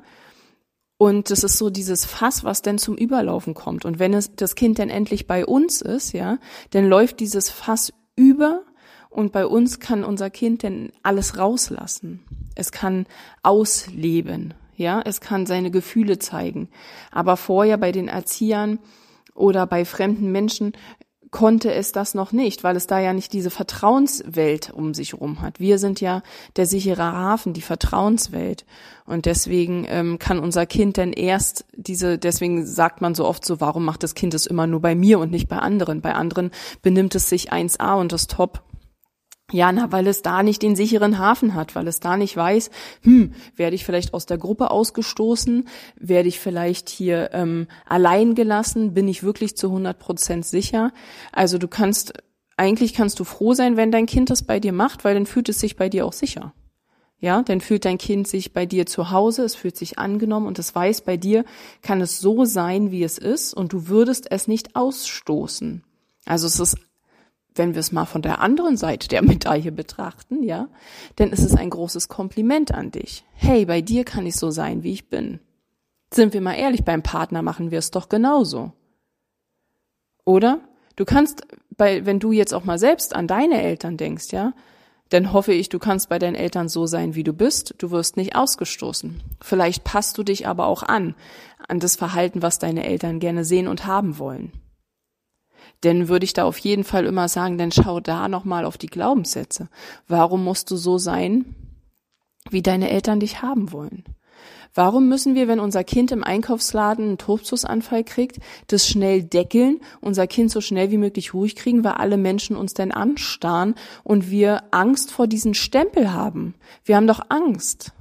und 1.03 1.33
das 1.33 1.43
ist 1.43 1.59
so 1.59 1.69
dieses 1.69 2.05
Fass, 2.05 2.45
was 2.45 2.63
denn 2.63 2.79
zum 2.79 2.97
Überlaufen 2.97 3.55
kommt. 3.55 3.85
Und 3.85 3.99
wenn 3.99 4.15
es 4.15 4.37
das 4.37 4.55
Kind 4.55 4.79
dann 4.79 4.89
endlich 4.89 5.27
bei 5.27 5.45
uns 5.45 5.81
ist, 5.81 6.13
ja, 6.13 6.39
dann 6.71 6.89
läuft 6.89 7.19
dieses 7.19 7.51
Fass 7.51 7.93
über 8.15 8.63
und 9.11 9.33
bei 9.33 9.45
uns 9.45 9.81
kann 9.81 10.05
unser 10.05 10.31
Kind 10.31 10.63
dann 10.63 10.93
alles 11.03 11.39
rauslassen. 11.39 12.23
Es 12.55 12.71
kann 12.71 13.07
ausleben, 13.43 14.55
ja, 14.77 15.03
es 15.05 15.21
kann 15.21 15.45
seine 15.45 15.73
Gefühle 15.73 16.21
zeigen. 16.21 16.69
Aber 17.11 17.37
vorher 17.37 17.79
bei 17.79 17.91
den 17.91 18.07
Erziehern 18.07 18.79
oder 19.35 19.67
bei 19.67 19.85
fremden 19.85 20.31
Menschen 20.31 20.73
konnte 21.33 21.73
es 21.73 21.93
das 21.93 22.15
noch 22.15 22.31
nicht, 22.31 22.63
weil 22.63 22.77
es 22.77 22.87
da 22.87 23.01
ja 23.01 23.13
nicht 23.13 23.33
diese 23.33 23.51
Vertrauenswelt 23.51 24.71
um 24.71 24.95
sich 24.95 25.15
herum 25.15 25.41
hat. 25.41 25.59
Wir 25.59 25.79
sind 25.79 26.01
ja 26.01 26.23
der 26.57 26.67
sichere 26.67 27.03
Hafen, 27.03 27.55
die 27.55 27.63
Vertrauenswelt. 27.63 28.65
Und 29.07 29.27
deswegen 29.27 29.85
ähm, 29.89 30.19
kann 30.19 30.39
unser 30.39 30.67
Kind 30.67 30.99
dann 30.99 31.13
erst 31.13 31.65
diese, 31.75 32.19
deswegen 32.19 32.67
sagt 32.67 33.01
man 33.01 33.15
so 33.15 33.25
oft 33.25 33.45
so, 33.45 33.61
warum 33.61 33.85
macht 33.85 34.03
das 34.03 34.15
Kind 34.15 34.35
es 34.35 34.47
immer 34.47 34.67
nur 34.67 34.81
bei 34.81 34.95
mir 34.95 35.19
und 35.19 35.33
nicht 35.33 35.49
bei 35.49 35.57
anderen? 35.57 36.03
Bei 36.03 36.15
anderen 36.15 36.51
benimmt 36.83 37.15
es 37.15 37.29
sich 37.29 37.51
1a 37.51 37.99
und 37.99 38.13
das 38.13 38.27
top. 38.27 38.63
Ja, 39.53 39.71
na, 39.71 39.93
weil 39.93 40.07
es 40.07 40.23
da 40.23 40.43
nicht 40.43 40.63
den 40.63 40.77
sicheren 40.77 41.19
Hafen 41.19 41.55
hat, 41.55 41.77
weil 41.77 41.87
es 41.87 42.01
da 42.01 42.17
nicht 42.17 42.35
weiß, 42.35 42.71
hm, 43.03 43.35
werde 43.55 43.77
ich 43.77 43.85
vielleicht 43.85 44.15
aus 44.15 44.25
der 44.25 44.39
Gruppe 44.39 44.71
ausgestoßen, 44.71 45.69
werde 45.97 46.29
ich 46.29 46.41
vielleicht 46.41 46.89
hier 46.89 47.31
ähm, 47.35 47.69
allein 47.87 48.35
gelassen, 48.35 48.95
bin 48.95 49.09
ich 49.09 49.23
wirklich 49.23 49.55
zu 49.57 49.69
100 49.69 49.99
Prozent 49.99 50.47
sicher. 50.47 50.91
Also 51.33 51.59
du 51.59 51.69
kannst, 51.69 52.15
eigentlich 52.57 52.95
kannst 52.95 53.21
du 53.21 53.25
froh 53.25 53.53
sein, 53.53 53.77
wenn 53.77 53.93
dein 53.93 54.07
Kind 54.07 54.31
das 54.31 54.43
bei 54.43 54.59
dir 54.59 54.73
macht, 54.73 55.05
weil 55.05 55.15
dann 55.15 55.27
fühlt 55.27 55.51
es 55.51 55.61
sich 55.61 55.77
bei 55.77 55.91
dir 55.91 56.07
auch 56.07 56.15
sicher. 56.15 56.55
Ja, 57.19 57.43
dann 57.43 57.61
fühlt 57.61 57.85
dein 57.85 57.99
Kind 57.99 58.27
sich 58.27 58.55
bei 58.55 58.65
dir 58.65 58.87
zu 58.87 59.11
Hause, 59.11 59.45
es 59.45 59.55
fühlt 59.55 59.77
sich 59.77 59.99
angenommen 59.99 60.47
und 60.47 60.59
es 60.59 60.75
weiß, 60.75 61.03
bei 61.03 61.19
dir 61.19 61.45
kann 61.83 62.01
es 62.01 62.21
so 62.21 62.47
sein, 62.47 62.91
wie 62.91 63.05
es 63.05 63.19
ist 63.19 63.53
und 63.55 63.75
du 63.75 63.87
würdest 63.87 64.33
es 64.33 64.49
nicht 64.49 64.75
ausstoßen. 64.75 65.85
Also 66.25 66.47
es 66.47 66.59
ist 66.59 66.79
wenn 67.55 67.75
wir 67.75 67.81
es 67.81 67.93
mal 67.93 68.07
von 68.07 68.23
der 68.23 68.41
anderen 68.41 68.77
Seite 68.77 69.09
der 69.09 69.23
Medaille 69.23 69.73
betrachten, 69.73 70.43
ja, 70.43 70.69
dann 71.17 71.31
ist 71.31 71.45
es 71.45 71.55
ein 71.55 71.71
großes 71.71 72.09
Kompliment 72.09 72.73
an 72.73 72.91
dich. 72.91 73.25
Hey, 73.35 73.65
bei 73.65 73.81
dir 73.81 74.05
kann 74.05 74.27
ich 74.27 74.37
so 74.37 74.51
sein, 74.51 74.83
wie 74.83 74.93
ich 74.93 75.09
bin. 75.09 75.41
Sind 76.13 76.35
wir 76.35 76.41
mal 76.41 76.55
ehrlich, 76.55 76.85
beim 76.85 77.03
Partner 77.03 77.43
machen 77.43 77.71
wir 77.71 77.79
es 77.79 77.91
doch 77.91 78.09
genauso. 78.09 78.73
Oder? 80.25 80.61
Du 80.97 81.05
kannst 81.05 81.47
bei, 81.77 82.05
wenn 82.05 82.21
du 82.21 82.33
jetzt 82.33 82.53
auch 82.53 82.65
mal 82.65 82.79
selbst 82.79 83.17
an 83.17 83.27
deine 83.27 83.63
Eltern 83.63 83.97
denkst, 83.97 84.31
ja, 84.31 84.53
dann 85.09 85.33
hoffe 85.33 85.53
ich, 85.53 85.69
du 85.69 85.79
kannst 85.79 86.09
bei 86.09 86.19
deinen 86.19 86.35
Eltern 86.35 86.69
so 86.69 86.87
sein, 86.87 87.15
wie 87.15 87.25
du 87.25 87.33
bist. 87.35 87.75
Du 87.79 87.91
wirst 87.91 88.17
nicht 88.17 88.35
ausgestoßen. 88.35 89.21
Vielleicht 89.43 89.85
passt 89.85 90.17
du 90.17 90.23
dich 90.23 90.47
aber 90.47 90.67
auch 90.67 90.83
an, 90.83 91.15
an 91.69 91.81
das 91.81 91.97
Verhalten, 91.97 92.41
was 92.41 92.59
deine 92.59 92.85
Eltern 92.85 93.21
gerne 93.21 93.45
sehen 93.45 93.69
und 93.69 93.87
haben 93.87 94.19
wollen. 94.19 94.53
Denn 95.85 96.09
würde 96.09 96.25
ich 96.25 96.33
da 96.33 96.45
auf 96.45 96.59
jeden 96.59 96.85
Fall 96.85 97.07
immer 97.07 97.29
sagen, 97.29 97.59
dann 97.59 97.73
schau 97.73 98.01
da 98.01 98.29
nochmal 98.29 98.65
auf 98.65 98.79
die 98.79 98.87
Glaubenssätze. 98.87 99.69
Warum 100.07 100.45
musst 100.45 100.71
du 100.71 100.77
so 100.77 100.99
sein, 100.99 101.57
wie 102.51 102.63
deine 102.63 102.91
Eltern 102.91 103.21
dich 103.21 103.43
haben 103.43 103.73
wollen? 103.73 104.05
Warum 104.75 105.09
müssen 105.09 105.35
wir, 105.35 105.49
wenn 105.49 105.61
unser 105.61 105.85
Kind 105.85 106.13
im 106.13 106.25
Einkaufsladen 106.25 107.05
einen 107.05 107.19
Tobsusanfall 107.19 108.05
kriegt, 108.05 108.39
das 108.69 108.89
schnell 108.89 109.23
deckeln, 109.23 109.81
unser 110.01 110.27
Kind 110.27 110.51
so 110.51 110.63
schnell 110.63 110.91
wie 110.91 110.97
möglich 110.97 111.35
ruhig 111.35 111.57
kriegen, 111.57 111.85
weil 111.85 111.93
alle 111.93 112.17
Menschen 112.17 112.57
uns 112.57 112.73
denn 112.73 112.91
anstarren 112.91 113.75
und 114.03 114.31
wir 114.31 114.63
Angst 114.71 115.11
vor 115.11 115.27
diesen 115.27 115.53
Stempel 115.53 116.15
haben? 116.15 116.55
Wir 116.85 116.97
haben 116.97 117.07
doch 117.07 117.21
Angst. 117.29 117.93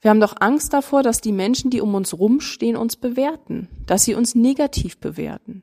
Wir 0.00 0.10
haben 0.10 0.20
doch 0.20 0.34
Angst 0.40 0.72
davor, 0.72 1.02
dass 1.02 1.20
die 1.20 1.32
Menschen, 1.32 1.70
die 1.70 1.80
um 1.80 1.94
uns 1.94 2.18
rumstehen, 2.18 2.76
uns 2.76 2.96
bewerten, 2.96 3.68
dass 3.86 4.04
sie 4.04 4.14
uns 4.14 4.34
negativ 4.34 4.98
bewerten. 4.98 5.62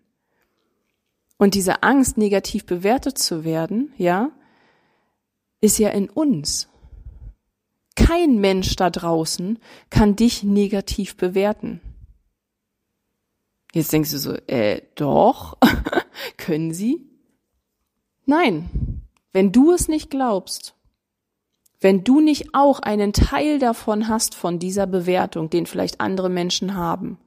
Und 1.41 1.55
diese 1.55 1.81
Angst, 1.81 2.19
negativ 2.19 2.67
bewertet 2.67 3.17
zu 3.17 3.43
werden, 3.43 3.91
ja, 3.98 4.29
ist 5.60 5.79
ja 5.79 5.89
in 5.89 6.07
uns. 6.07 6.69
Kein 7.95 8.39
Mensch 8.39 8.75
da 8.75 8.91
draußen 8.91 9.57
kann 9.89 10.15
dich 10.15 10.43
negativ 10.43 11.17
bewerten. 11.17 11.81
Jetzt 13.74 13.91
denkst 13.91 14.12
du 14.12 14.19
so, 14.19 14.33
äh, 14.45 14.83
doch, 14.93 15.57
können 16.38 16.75
sie? 16.75 17.10
Nein, 18.27 19.01
wenn 19.33 19.51
du 19.51 19.71
es 19.71 19.88
nicht 19.88 20.12
glaubst, 20.12 20.75
wenn 21.79 22.03
du 22.03 22.19
nicht 22.19 22.53
auch 22.53 22.81
einen 22.81 23.13
Teil 23.13 23.57
davon 23.57 24.07
hast 24.07 24.36
von 24.36 24.60
dieser 24.60 24.86
Bewertung, 24.86 25.50
den 25.50 25.65
vielleicht 25.65 26.01
andere 26.01 26.29
Menschen 26.29 26.75
haben, 26.75 27.17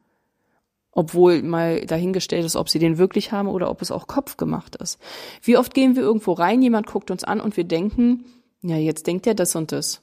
Obwohl 0.94 1.42
mal 1.42 1.84
dahingestellt 1.86 2.44
ist, 2.44 2.56
ob 2.56 2.68
sie 2.68 2.78
den 2.78 2.98
wirklich 2.98 3.32
haben 3.32 3.48
oder 3.48 3.70
ob 3.70 3.82
es 3.82 3.90
auch 3.90 4.06
Kopf 4.06 4.36
gemacht 4.36 4.76
ist. 4.76 5.00
Wie 5.42 5.56
oft 5.56 5.74
gehen 5.74 5.96
wir 5.96 6.02
irgendwo 6.02 6.32
rein, 6.32 6.62
jemand 6.62 6.86
guckt 6.86 7.10
uns 7.10 7.24
an 7.24 7.40
und 7.40 7.56
wir 7.56 7.64
denken, 7.64 8.24
ja, 8.62 8.76
jetzt 8.76 9.06
denkt 9.06 9.26
er 9.26 9.34
das 9.34 9.56
und 9.56 9.72
das. 9.72 10.02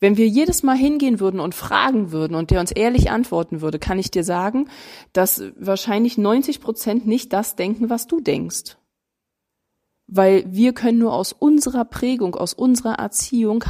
Wenn 0.00 0.16
wir 0.16 0.26
jedes 0.26 0.62
Mal 0.62 0.76
hingehen 0.76 1.20
würden 1.20 1.40
und 1.40 1.54
fragen 1.54 2.10
würden 2.10 2.34
und 2.34 2.50
der 2.50 2.60
uns 2.60 2.72
ehrlich 2.72 3.10
antworten 3.10 3.60
würde, 3.60 3.78
kann 3.78 3.98
ich 3.98 4.10
dir 4.10 4.24
sagen, 4.24 4.68
dass 5.12 5.42
wahrscheinlich 5.56 6.18
90 6.18 6.60
Prozent 6.60 7.06
nicht 7.06 7.32
das 7.32 7.56
denken, 7.56 7.90
was 7.90 8.06
du 8.06 8.20
denkst. 8.20 8.76
Weil 10.06 10.44
wir 10.48 10.74
können 10.74 10.98
nur 10.98 11.14
aus 11.14 11.32
unserer 11.32 11.84
Prägung, 11.84 12.34
aus 12.34 12.52
unserer 12.52 12.94
Erziehung 12.94 13.64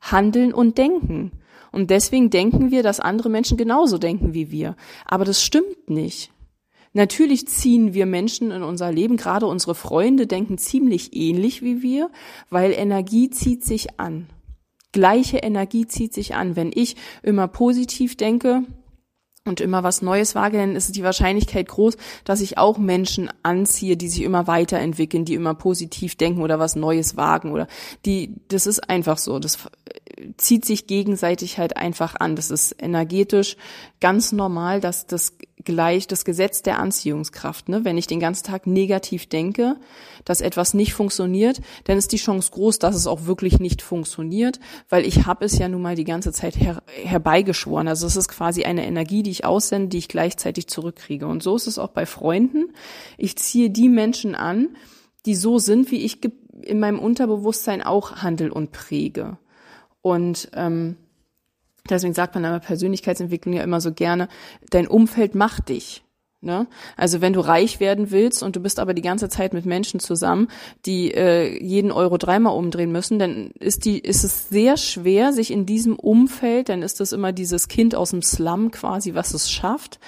handeln 0.00 0.52
und 0.52 0.76
denken. 0.76 1.32
Und 1.72 1.90
deswegen 1.90 2.30
denken 2.30 2.70
wir, 2.70 2.82
dass 2.82 3.00
andere 3.00 3.28
Menschen 3.28 3.56
genauso 3.56 3.98
denken 3.98 4.34
wie 4.34 4.50
wir. 4.50 4.76
Aber 5.04 5.24
das 5.24 5.42
stimmt 5.42 5.88
nicht. 5.88 6.30
Natürlich 6.92 7.46
ziehen 7.46 7.94
wir 7.94 8.06
Menschen 8.06 8.50
in 8.50 8.62
unser 8.62 8.90
Leben, 8.90 9.16
gerade 9.16 9.46
unsere 9.46 9.74
Freunde 9.74 10.26
denken 10.26 10.58
ziemlich 10.58 11.14
ähnlich 11.14 11.62
wie 11.62 11.82
wir, 11.82 12.10
weil 12.50 12.72
Energie 12.72 13.30
zieht 13.30 13.64
sich 13.64 14.00
an. 14.00 14.26
Gleiche 14.92 15.38
Energie 15.38 15.86
zieht 15.86 16.14
sich 16.14 16.34
an. 16.34 16.56
Wenn 16.56 16.70
ich 16.74 16.96
immer 17.22 17.46
positiv 17.46 18.16
denke, 18.16 18.62
und 19.48 19.60
immer 19.60 19.82
was 19.82 20.02
Neues 20.02 20.34
wage, 20.34 20.58
dann 20.58 20.76
ist 20.76 20.94
die 20.96 21.02
Wahrscheinlichkeit 21.02 21.68
groß, 21.68 21.96
dass 22.24 22.40
ich 22.40 22.58
auch 22.58 22.78
Menschen 22.78 23.30
anziehe, 23.42 23.96
die 23.96 24.08
sich 24.08 24.22
immer 24.22 24.46
weiterentwickeln, 24.46 25.24
die 25.24 25.34
immer 25.34 25.54
positiv 25.54 26.16
denken 26.16 26.42
oder 26.42 26.58
was 26.58 26.76
Neues 26.76 27.16
wagen 27.16 27.52
oder 27.52 27.66
die, 28.04 28.34
das 28.48 28.66
ist 28.66 28.88
einfach 28.88 29.18
so. 29.18 29.38
Das 29.38 29.58
zieht 30.36 30.64
sich 30.64 30.86
gegenseitig 30.86 31.58
halt 31.58 31.76
einfach 31.76 32.16
an. 32.18 32.36
Das 32.36 32.50
ist 32.50 32.74
energetisch 32.78 33.56
ganz 34.00 34.32
normal, 34.32 34.80
dass 34.80 35.06
das 35.06 35.34
gleich 35.64 36.06
das 36.06 36.24
Gesetz 36.24 36.62
der 36.62 36.78
Anziehungskraft, 36.78 37.68
ne? 37.68 37.84
Wenn 37.84 37.98
ich 37.98 38.06
den 38.06 38.20
ganzen 38.20 38.46
Tag 38.46 38.66
negativ 38.66 39.28
denke, 39.28 39.76
dass 40.24 40.40
etwas 40.40 40.72
nicht 40.72 40.94
funktioniert, 40.94 41.60
dann 41.84 41.98
ist 41.98 42.12
die 42.12 42.16
Chance 42.16 42.50
groß, 42.52 42.78
dass 42.78 42.94
es 42.94 43.06
auch 43.06 43.26
wirklich 43.26 43.58
nicht 43.58 43.82
funktioniert, 43.82 44.60
weil 44.88 45.04
ich 45.04 45.26
habe 45.26 45.44
es 45.44 45.58
ja 45.58 45.68
nun 45.68 45.82
mal 45.82 45.96
die 45.96 46.04
ganze 46.04 46.32
Zeit 46.32 46.56
her 46.56 46.82
herbeigeschworen. 47.02 47.88
Also 47.88 48.06
es 48.06 48.16
ist 48.16 48.28
quasi 48.28 48.64
eine 48.64 48.86
Energie, 48.86 49.22
die 49.22 49.30
ich 49.30 49.37
aussende, 49.44 49.88
die 49.88 49.98
ich 49.98 50.08
gleichzeitig 50.08 50.68
zurückkriege. 50.68 51.26
Und 51.26 51.42
so 51.42 51.56
ist 51.56 51.66
es 51.66 51.78
auch 51.78 51.88
bei 51.88 52.06
Freunden. 52.06 52.72
Ich 53.16 53.36
ziehe 53.36 53.70
die 53.70 53.88
Menschen 53.88 54.34
an, 54.34 54.76
die 55.26 55.34
so 55.34 55.58
sind, 55.58 55.90
wie 55.90 56.04
ich 56.04 56.18
in 56.62 56.80
meinem 56.80 56.98
Unterbewusstsein 56.98 57.82
auch 57.82 58.16
handel 58.16 58.50
und 58.50 58.72
präge. 58.72 59.38
Und 60.02 60.50
ähm, 60.54 60.96
deswegen 61.88 62.14
sagt 62.14 62.34
man 62.34 62.44
aber 62.44 62.60
Persönlichkeitsentwicklung 62.60 63.54
ja 63.54 63.62
immer 63.62 63.80
so 63.80 63.92
gerne, 63.92 64.28
dein 64.70 64.86
Umfeld 64.86 65.34
macht 65.34 65.68
dich. 65.68 66.02
Ne? 66.40 66.68
Also 66.96 67.20
wenn 67.20 67.32
du 67.32 67.40
reich 67.40 67.80
werden 67.80 68.12
willst 68.12 68.44
und 68.44 68.54
du 68.54 68.60
bist 68.60 68.78
aber 68.78 68.94
die 68.94 69.02
ganze 69.02 69.28
Zeit 69.28 69.52
mit 69.52 69.66
Menschen 69.66 69.98
zusammen, 69.98 70.46
die 70.86 71.12
äh, 71.12 71.60
jeden 71.60 71.90
Euro 71.90 72.16
dreimal 72.16 72.56
umdrehen 72.56 72.92
müssen, 72.92 73.18
dann 73.18 73.50
ist 73.58 73.84
die 73.84 73.98
ist 73.98 74.22
es 74.22 74.48
sehr 74.48 74.76
schwer, 74.76 75.32
sich 75.32 75.50
in 75.50 75.66
diesem 75.66 75.96
Umfeld, 75.96 76.68
dann 76.68 76.82
ist 76.82 77.00
das 77.00 77.10
immer 77.10 77.32
dieses 77.32 77.66
Kind 77.66 77.96
aus 77.96 78.10
dem 78.10 78.22
Slum 78.22 78.70
quasi, 78.70 79.14
was 79.14 79.34
es 79.34 79.50
schafft, 79.50 79.98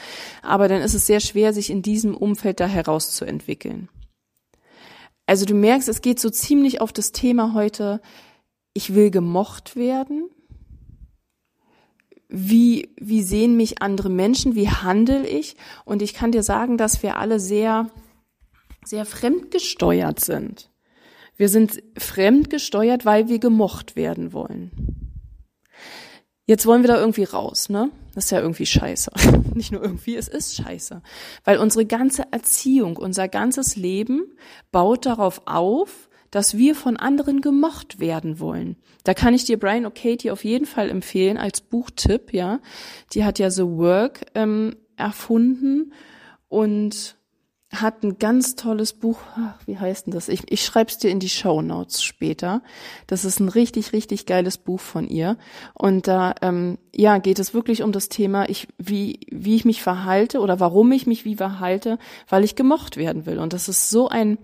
aber 0.43 0.69
dann 0.69 0.83
ist 0.83 0.95
es 0.95 1.05
sehr 1.05 1.19
schwer, 1.19 1.53
sich 1.53 1.69
in 1.69 1.83
diesem 1.83 2.17
Umfeld 2.17 2.61
da 2.61 2.67
herauszuentwickeln. 2.67 3.89
Also 5.27 5.47
du 5.47 5.55
merkst, 5.55 5.89
es 5.89 6.01
geht 6.01 6.21
so 6.21 6.31
ziemlich 6.31 6.81
auf 6.81 6.93
das 6.93 7.11
Thema 7.11 7.55
heute, 7.55 8.01
ich 8.73 8.95
will 8.95 9.11
gemocht 9.11 9.75
werden? 9.75 10.31
Wie, 12.31 12.95
wie 12.97 13.23
sehen 13.23 13.57
mich 13.57 13.83
andere 13.83 14.09
Menschen? 14.09 14.55
Wie 14.55 14.69
handle 14.69 15.27
ich? 15.27 15.57
Und 15.85 16.01
ich 16.01 16.15
kann 16.15 16.33
dir 16.33 16.43
sagen, 16.43 16.77
dass 16.77 17.03
wir 17.03 17.17
alle 17.17 17.41
sehr, 17.41 17.91
sehr 18.85 19.05
fremdgesteuert 19.05 20.21
sind. 20.21 20.71
Wir 21.37 21.49
sind 21.49 21.83
fremdgesteuert, 21.99 23.05
weil 23.05 23.29
wir 23.29 23.38
gemocht 23.38 23.97
werden 23.97 24.33
wollen. 24.33 24.71
Jetzt 26.47 26.66
wollen 26.66 26.83
wir 26.83 26.88
da 26.88 27.01
irgendwie 27.01 27.25
raus, 27.25 27.69
ne? 27.69 27.90
Das 28.14 28.25
ist 28.25 28.31
ja 28.31 28.40
irgendwie 28.40 28.66
scheiße. 28.66 29.12
Nicht 29.55 29.73
nur 29.73 29.83
irgendwie, 29.83 30.16
es 30.16 30.29
ist 30.29 30.57
scheiße. 30.57 31.01
Weil 31.45 31.59
unsere 31.59 31.87
ganze 31.87 32.25
Erziehung, 32.33 32.97
unser 32.97 33.29
ganzes 33.29 33.77
Leben 33.77 34.37
baut 34.73 35.07
darauf 35.07 35.43
auf, 35.47 36.10
dass 36.31 36.57
wir 36.57 36.75
von 36.75 36.97
anderen 36.97 37.40
gemocht 37.40 38.01
werden 38.01 38.38
wollen. 38.38 38.77
Da 39.05 39.14
kann 39.14 39.35
ich 39.35 39.45
dir 39.45 39.59
Brian 39.59 39.87
O'Katie 39.87 40.31
auf 40.31 40.45
jeden 40.45 40.66
Fall 40.66 40.90
empfehlen 40.90 41.37
als 41.37 41.61
Buchtipp, 41.61 42.33
ja. 42.33 42.61
Die 43.12 43.25
hat 43.25 43.38
ja 43.38 43.51
The 43.51 43.66
Work 43.66 44.27
ähm, 44.35 44.77
erfunden 44.97 45.93
und 46.49 47.16
hat 47.73 48.03
ein 48.03 48.19
ganz 48.19 48.57
tolles 48.57 48.93
Buch, 48.93 49.19
wie 49.64 49.79
heißt 49.79 50.07
denn 50.07 50.12
das? 50.12 50.29
Ich, 50.29 50.51
ich 50.51 50.64
schreib's 50.64 50.99
dir 50.99 51.11
in 51.11 51.21
die 51.21 51.29
Show 51.29 51.62
Notes 51.62 52.03
später. 52.03 52.62
Das 53.07 53.25
ist 53.25 53.38
ein 53.38 53.49
richtig, 53.49 53.93
richtig 53.93 54.27
geiles 54.27 54.59
Buch 54.59 54.81
von 54.81 55.07
ihr. 55.07 55.37
Und 55.75 56.09
da 56.09 56.35
ähm, 56.43 56.79
ja 56.93 57.19
geht 57.19 57.38
es 57.38 57.55
wirklich 57.55 57.83
um 57.83 57.93
das 57.93 58.09
Thema, 58.09 58.49
ich, 58.49 58.66
wie, 58.79 59.21
wie 59.31 59.55
ich 59.55 59.64
mich 59.64 59.83
verhalte 59.83 60.40
oder 60.40 60.59
warum 60.59 60.90
ich 60.90 61.07
mich 61.07 61.25
wie 61.25 61.37
verhalte, 61.37 61.99
weil 62.29 62.43
ich 62.43 62.57
gemocht 62.57 62.97
werden 62.97 63.25
will. 63.25 63.38
Und 63.38 63.53
das 63.53 63.69
ist 63.69 63.88
so 63.88 64.09
ein 64.09 64.38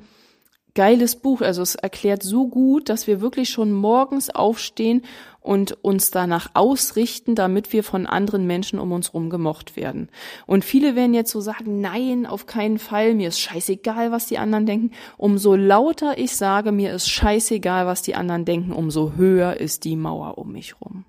geiles 0.76 1.16
Buch. 1.16 1.40
Also 1.40 1.62
es 1.62 1.74
erklärt 1.74 2.22
so 2.22 2.46
gut, 2.46 2.88
dass 2.88 3.08
wir 3.08 3.20
wirklich 3.20 3.48
schon 3.48 3.72
morgens 3.72 4.30
aufstehen 4.30 5.02
und 5.40 5.84
uns 5.84 6.10
danach 6.12 6.50
ausrichten, 6.54 7.34
damit 7.34 7.72
wir 7.72 7.82
von 7.82 8.06
anderen 8.06 8.46
Menschen 8.46 8.78
um 8.78 8.92
uns 8.92 9.14
rum 9.14 9.30
gemocht 9.30 9.76
werden. 9.76 10.08
Und 10.46 10.64
viele 10.64 10.94
werden 10.94 11.14
jetzt 11.14 11.32
so 11.32 11.40
sagen, 11.40 11.80
nein, 11.80 12.26
auf 12.26 12.46
keinen 12.46 12.78
Fall, 12.78 13.14
mir 13.14 13.28
ist 13.28 13.40
scheißegal, 13.40 14.12
was 14.12 14.26
die 14.26 14.38
anderen 14.38 14.66
denken. 14.66 14.90
Umso 15.16 15.56
lauter 15.56 16.18
ich 16.18 16.36
sage, 16.36 16.70
mir 16.70 16.92
ist 16.92 17.08
scheißegal, 17.08 17.86
was 17.86 18.02
die 18.02 18.14
anderen 18.14 18.44
denken, 18.44 18.72
umso 18.72 19.12
höher 19.16 19.56
ist 19.56 19.84
die 19.84 19.96
Mauer 19.96 20.38
um 20.38 20.52
mich 20.52 20.80
rum. 20.80 21.04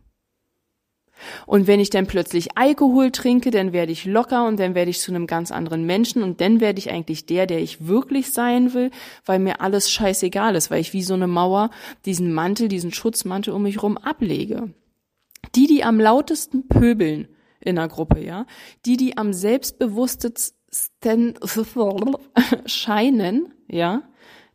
Und 1.45 1.67
wenn 1.67 1.79
ich 1.79 1.89
dann 1.89 2.07
plötzlich 2.07 2.57
Alkohol 2.57 3.11
trinke, 3.11 3.51
dann 3.51 3.73
werde 3.73 3.91
ich 3.91 4.05
locker 4.05 4.47
und 4.47 4.59
dann 4.59 4.75
werde 4.75 4.91
ich 4.91 4.99
zu 4.99 5.11
einem 5.11 5.27
ganz 5.27 5.51
anderen 5.51 5.85
Menschen 5.85 6.23
und 6.23 6.41
dann 6.41 6.59
werde 6.59 6.79
ich 6.79 6.91
eigentlich 6.91 7.25
der, 7.25 7.47
der 7.47 7.59
ich 7.59 7.87
wirklich 7.87 8.31
sein 8.31 8.73
will, 8.73 8.91
weil 9.25 9.39
mir 9.39 9.61
alles 9.61 9.91
scheißegal 9.91 10.55
ist, 10.55 10.71
weil 10.71 10.81
ich 10.81 10.93
wie 10.93 11.03
so 11.03 11.13
eine 11.13 11.27
Mauer 11.27 11.69
diesen 12.05 12.33
Mantel, 12.33 12.67
diesen 12.67 12.91
Schutzmantel 12.91 13.53
um 13.53 13.63
mich 13.63 13.81
rum 13.83 13.97
ablege. 13.97 14.73
Die, 15.55 15.67
die 15.67 15.83
am 15.83 15.99
lautesten 15.99 16.67
pöbeln 16.67 17.27
in 17.59 17.75
der 17.75 17.87
Gruppe, 17.87 18.23
ja, 18.23 18.45
die, 18.85 18.97
die 18.97 19.17
am 19.17 19.33
selbstbewusstesten 19.33 21.35
scheinen, 22.65 23.53
ja, 23.67 24.03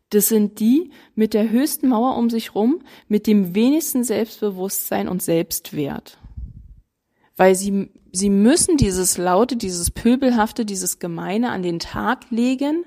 das 0.09 0.29
sind 0.29 0.59
die 0.59 0.91
mit 1.15 1.33
der 1.33 1.49
höchsten 1.49 1.89
Mauer 1.89 2.17
um 2.17 2.29
sich 2.29 2.53
rum, 2.53 2.83
mit 3.07 3.25
dem 3.25 3.55
wenigsten 3.55 4.03
Selbstbewusstsein 4.03 5.07
und 5.07 5.23
Selbstwert 5.23 6.19
weil 7.35 7.55
sie, 7.55 7.89
sie 8.11 8.29
müssen 8.29 8.77
dieses 8.77 9.17
Laute, 9.17 9.55
dieses 9.55 9.91
Pöbelhafte, 9.91 10.65
dieses 10.65 10.99
Gemeine 10.99 11.51
an 11.51 11.63
den 11.63 11.79
Tag 11.79 12.29
legen, 12.29 12.85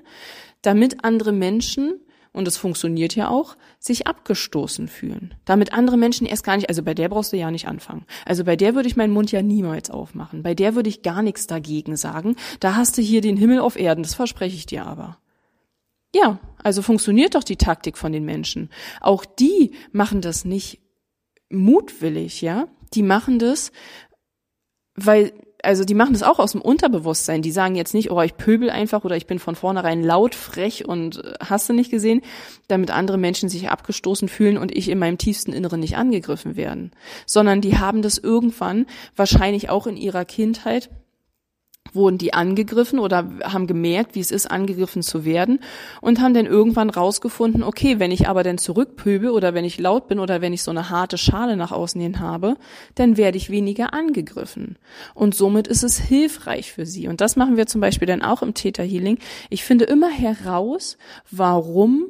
damit 0.61 1.03
andere 1.03 1.31
Menschen, 1.31 1.99
und 2.33 2.47
es 2.47 2.57
funktioniert 2.57 3.15
ja 3.15 3.29
auch, 3.29 3.57
sich 3.79 4.05
abgestoßen 4.05 4.87
fühlen. 4.87 5.33
Damit 5.45 5.73
andere 5.73 5.97
Menschen 5.97 6.27
erst 6.27 6.43
gar 6.43 6.55
nicht, 6.55 6.69
also 6.69 6.83
bei 6.83 6.93
der 6.93 7.09
brauchst 7.09 7.33
du 7.33 7.37
ja 7.37 7.49
nicht 7.49 7.67
anfangen. 7.67 8.05
Also 8.25 8.43
bei 8.43 8.55
der 8.55 8.75
würde 8.75 8.87
ich 8.87 8.95
meinen 8.95 9.13
Mund 9.13 9.31
ja 9.31 9.41
niemals 9.41 9.89
aufmachen. 9.89 10.43
Bei 10.43 10.53
der 10.53 10.75
würde 10.75 10.89
ich 10.89 11.01
gar 11.01 11.21
nichts 11.21 11.47
dagegen 11.47 11.95
sagen. 11.95 12.35
Da 12.59 12.75
hast 12.75 12.97
du 12.97 13.01
hier 13.01 13.21
den 13.21 13.37
Himmel 13.37 13.59
auf 13.59 13.75
Erden, 13.75 14.03
das 14.03 14.13
verspreche 14.13 14.55
ich 14.55 14.67
dir 14.67 14.85
aber. 14.85 15.17
Ja, 16.15 16.39
also 16.63 16.81
funktioniert 16.81 17.35
doch 17.35 17.43
die 17.43 17.57
Taktik 17.57 17.97
von 17.97 18.11
den 18.11 18.23
Menschen. 18.25 18.69
Auch 19.01 19.25
die 19.25 19.71
machen 19.91 20.21
das 20.21 20.45
nicht 20.45 20.79
mutwillig, 21.49 22.41
ja? 22.41 22.67
Die 22.93 23.03
machen 23.03 23.39
das, 23.39 23.71
weil 24.97 25.31
also 25.63 25.83
die 25.83 25.95
machen 25.95 26.13
das 26.13 26.23
auch 26.23 26.39
aus 26.39 26.51
dem 26.51 26.61
Unterbewusstsein. 26.61 27.41
Die 27.41 27.51
sagen 27.51 27.75
jetzt 27.75 27.93
nicht, 27.93 28.11
oh, 28.11 28.21
ich 28.21 28.37
pöbel 28.37 28.69
einfach 28.69 29.03
oder 29.03 29.17
ich 29.17 29.25
bin 29.25 29.39
von 29.39 29.55
vornherein 29.55 30.03
laut, 30.03 30.35
frech 30.35 30.87
und 30.87 31.23
äh, 31.23 31.33
hast 31.39 31.67
du 31.67 31.73
nicht 31.73 31.91
gesehen, 31.91 32.21
damit 32.67 32.91
andere 32.91 33.17
Menschen 33.17 33.49
sich 33.49 33.69
abgestoßen 33.69 34.29
fühlen 34.29 34.57
und 34.57 34.75
ich 34.75 34.89
in 34.89 34.99
meinem 34.99 35.17
tiefsten 35.17 35.53
Inneren 35.53 35.79
nicht 35.79 35.97
angegriffen 35.97 36.55
werden. 36.55 36.91
Sondern 37.25 37.61
die 37.61 37.77
haben 37.77 38.01
das 38.01 38.17
irgendwann, 38.17 38.85
wahrscheinlich 39.15 39.69
auch 39.69 39.87
in 39.87 39.97
ihrer 39.97 40.25
Kindheit, 40.25 40.89
wurden 41.93 42.17
die 42.17 42.33
angegriffen 42.33 42.99
oder 42.99 43.29
haben 43.43 43.67
gemerkt, 43.67 44.15
wie 44.15 44.19
es 44.19 44.31
ist, 44.31 44.49
angegriffen 44.49 45.01
zu 45.01 45.25
werden 45.25 45.59
und 46.01 46.21
haben 46.21 46.33
dann 46.33 46.45
irgendwann 46.45 46.89
rausgefunden, 46.89 47.63
okay, 47.63 47.99
wenn 47.99 48.11
ich 48.11 48.27
aber 48.27 48.43
dann 48.43 48.57
zurückpöbel 48.57 49.29
oder 49.29 49.53
wenn 49.53 49.65
ich 49.65 49.79
laut 49.79 50.07
bin 50.07 50.19
oder 50.19 50.41
wenn 50.41 50.53
ich 50.53 50.63
so 50.63 50.71
eine 50.71 50.89
harte 50.89 51.17
Schale 51.17 51.57
nach 51.57 51.71
außen 51.71 51.99
hin 51.99 52.19
habe, 52.19 52.57
dann 52.95 53.17
werde 53.17 53.37
ich 53.37 53.49
weniger 53.49 53.93
angegriffen. 53.93 54.77
Und 55.13 55.35
somit 55.35 55.67
ist 55.67 55.83
es 55.83 55.97
hilfreich 55.99 56.71
für 56.71 56.85
sie. 56.85 57.07
Und 57.07 57.21
das 57.21 57.35
machen 57.35 57.57
wir 57.57 57.67
zum 57.67 57.81
Beispiel 57.81 58.07
dann 58.07 58.21
auch 58.21 58.41
im 58.41 58.53
Theta 58.53 58.83
Healing. 58.83 59.19
Ich 59.49 59.63
finde 59.63 59.85
immer 59.85 60.09
heraus, 60.09 60.97
warum 61.31 62.07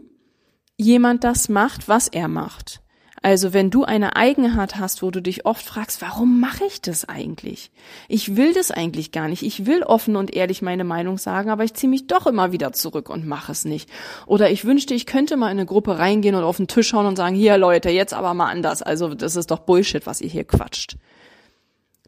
jemand 0.78 1.24
das 1.24 1.50
macht, 1.50 1.88
was 1.88 2.08
er 2.08 2.28
macht. 2.28 2.82
Also 3.28 3.52
wenn 3.52 3.70
du 3.70 3.84
eine 3.84 4.16
Eigenart 4.16 4.80
hast, 4.80 5.04
wo 5.04 5.12
du 5.12 5.22
dich 5.22 5.46
oft 5.46 5.66
fragst, 5.66 6.02
warum 6.02 6.40
mache 6.40 6.64
ich 6.64 6.80
das 6.80 7.10
eigentlich? 7.10 7.72
Ich 8.08 8.38
will 8.38 8.54
das 8.54 8.72
eigentlich 8.72 9.12
gar 9.12 9.28
nicht. 9.28 9.44
Ich 9.44 9.66
will 9.66 9.84
offen 9.84 10.16
und 10.16 10.34
ehrlich 10.34 10.62
meine 10.62 10.86
Meinung 10.86 11.18
sagen, 11.18 11.50
aber 11.50 11.66
ich 11.66 11.74
ziehe 11.74 11.90
mich 11.90 12.08
doch 12.08 12.26
immer 12.26 12.54
wieder 12.54 12.72
zurück 12.72 13.10
und 13.10 13.28
mache 13.28 13.52
es 13.52 13.66
nicht. 13.66 13.90
Oder 14.28 14.50
ich 14.50 14.64
wünschte, 14.64 14.94
ich 14.94 15.06
könnte 15.06 15.36
mal 15.36 15.48
in 15.48 15.58
eine 15.58 15.66
Gruppe 15.66 16.00
reingehen 16.00 16.36
und 16.36 16.46
auf 16.46 16.56
den 16.56 16.70
Tisch 16.70 16.88
schauen 16.88 17.06
und 17.06 17.18
sagen, 17.18 17.36
hier 17.36 17.58
Leute, 17.58 17.90
jetzt 17.90 18.14
aber 18.14 18.34
mal 18.34 18.50
anders. 18.50 18.82
Also 18.82 19.14
das 19.14 19.36
ist 19.36 19.52
doch 19.52 19.60
Bullshit, 19.60 20.06
was 20.06 20.22
ihr 20.22 20.30
hier 20.30 20.46
quatscht. 20.46 20.96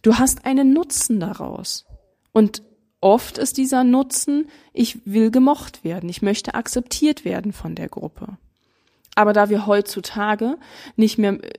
Du 0.01 0.19
hast 0.19 0.45
einen 0.45 0.71
Nutzen 0.71 1.19
daraus. 1.19 1.85
Und 2.31 2.63
oft 3.01 3.37
ist 3.37 3.57
dieser 3.57 3.83
Nutzen, 3.83 4.47
ich 4.71 4.99
will 5.03 5.31
gemocht 5.31 5.83
werden, 5.83 6.07
ich 6.07 6.21
möchte 6.21 6.53
akzeptiert 6.53 7.25
werden 7.25 7.51
von 7.51 7.75
der 7.75 7.89
Gruppe. 7.89 8.37
Aber 9.19 9.33
da 9.33 9.49
wir 9.49 9.67
heutzutage 9.67 10.55
nicht 10.95 11.17
mehr 11.17 11.43
äh, 11.43 11.49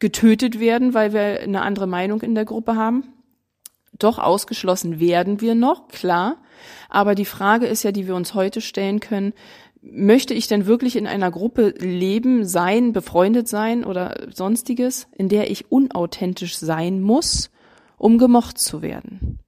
getötet 0.00 0.58
werden, 0.58 0.94
weil 0.94 1.12
wir 1.12 1.38
eine 1.42 1.62
andere 1.62 1.86
Meinung 1.86 2.22
in 2.22 2.34
der 2.34 2.44
Gruppe 2.44 2.74
haben, 2.74 3.04
doch 3.96 4.18
ausgeschlossen 4.18 4.98
werden 4.98 5.40
wir 5.40 5.54
noch, 5.54 5.86
klar. 5.86 6.38
Aber 6.88 7.14
die 7.14 7.24
Frage 7.24 7.66
ist 7.66 7.84
ja, 7.84 7.92
die 7.92 8.08
wir 8.08 8.16
uns 8.16 8.34
heute 8.34 8.60
stellen 8.60 8.98
können, 8.98 9.32
möchte 9.80 10.34
ich 10.34 10.48
denn 10.48 10.66
wirklich 10.66 10.96
in 10.96 11.06
einer 11.06 11.30
Gruppe 11.30 11.72
leben, 11.78 12.44
sein, 12.44 12.92
befreundet 12.92 13.46
sein 13.46 13.84
oder 13.84 14.26
sonstiges, 14.34 15.06
in 15.16 15.28
der 15.28 15.52
ich 15.52 15.70
unauthentisch 15.70 16.58
sein 16.58 17.00
muss, 17.00 17.52
um 17.96 18.18
gemocht 18.18 18.58
zu 18.58 18.82
werden? 18.82 19.38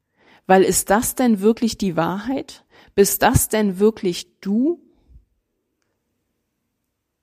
Weil 0.46 0.62
ist 0.62 0.88
das 0.88 1.16
denn 1.16 1.40
wirklich 1.40 1.78
die 1.78 1.96
Wahrheit? 1.96 2.64
Bist 2.94 3.24
das 3.24 3.48
denn 3.48 3.80
wirklich 3.80 4.38
du? 4.40 4.80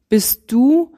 Bist 0.10 0.52
du 0.52 0.94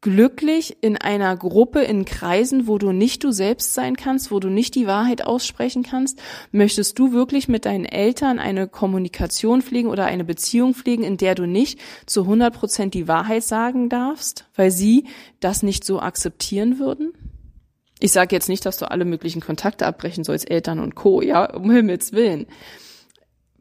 glücklich 0.00 0.76
in 0.82 0.96
einer 0.96 1.36
Gruppe, 1.36 1.80
in 1.80 2.04
Kreisen, 2.04 2.66
wo 2.66 2.78
du 2.78 2.92
nicht 2.92 3.24
du 3.24 3.32
selbst 3.32 3.74
sein 3.74 3.96
kannst, 3.96 4.30
wo 4.30 4.40
du 4.40 4.48
nicht 4.48 4.74
die 4.74 4.86
Wahrheit 4.86 5.24
aussprechen 5.24 5.82
kannst? 5.82 6.20
Möchtest 6.52 6.98
du 6.98 7.12
wirklich 7.12 7.48
mit 7.48 7.64
deinen 7.64 7.84
Eltern 7.84 8.38
eine 8.38 8.68
Kommunikation 8.68 9.62
pflegen 9.62 9.88
oder 9.88 10.04
eine 10.06 10.24
Beziehung 10.24 10.74
pflegen, 10.74 11.02
in 11.02 11.16
der 11.16 11.34
du 11.34 11.46
nicht 11.46 11.80
zu 12.06 12.22
100 12.22 12.54
Prozent 12.54 12.94
die 12.94 13.08
Wahrheit 13.08 13.42
sagen 13.42 13.88
darfst, 13.88 14.44
weil 14.54 14.70
sie 14.70 15.06
das 15.40 15.62
nicht 15.62 15.84
so 15.84 16.00
akzeptieren 16.00 16.78
würden? 16.78 17.12
Ich 17.98 18.12
sage 18.12 18.36
jetzt 18.36 18.48
nicht, 18.48 18.66
dass 18.66 18.76
du 18.76 18.90
alle 18.90 19.06
möglichen 19.06 19.40
Kontakte 19.40 19.86
abbrechen 19.86 20.22
sollst, 20.22 20.50
Eltern 20.50 20.80
und 20.80 20.94
Co., 20.94 21.22
ja, 21.22 21.52
um 21.54 21.70
Himmels 21.70 22.12
Willen 22.12 22.46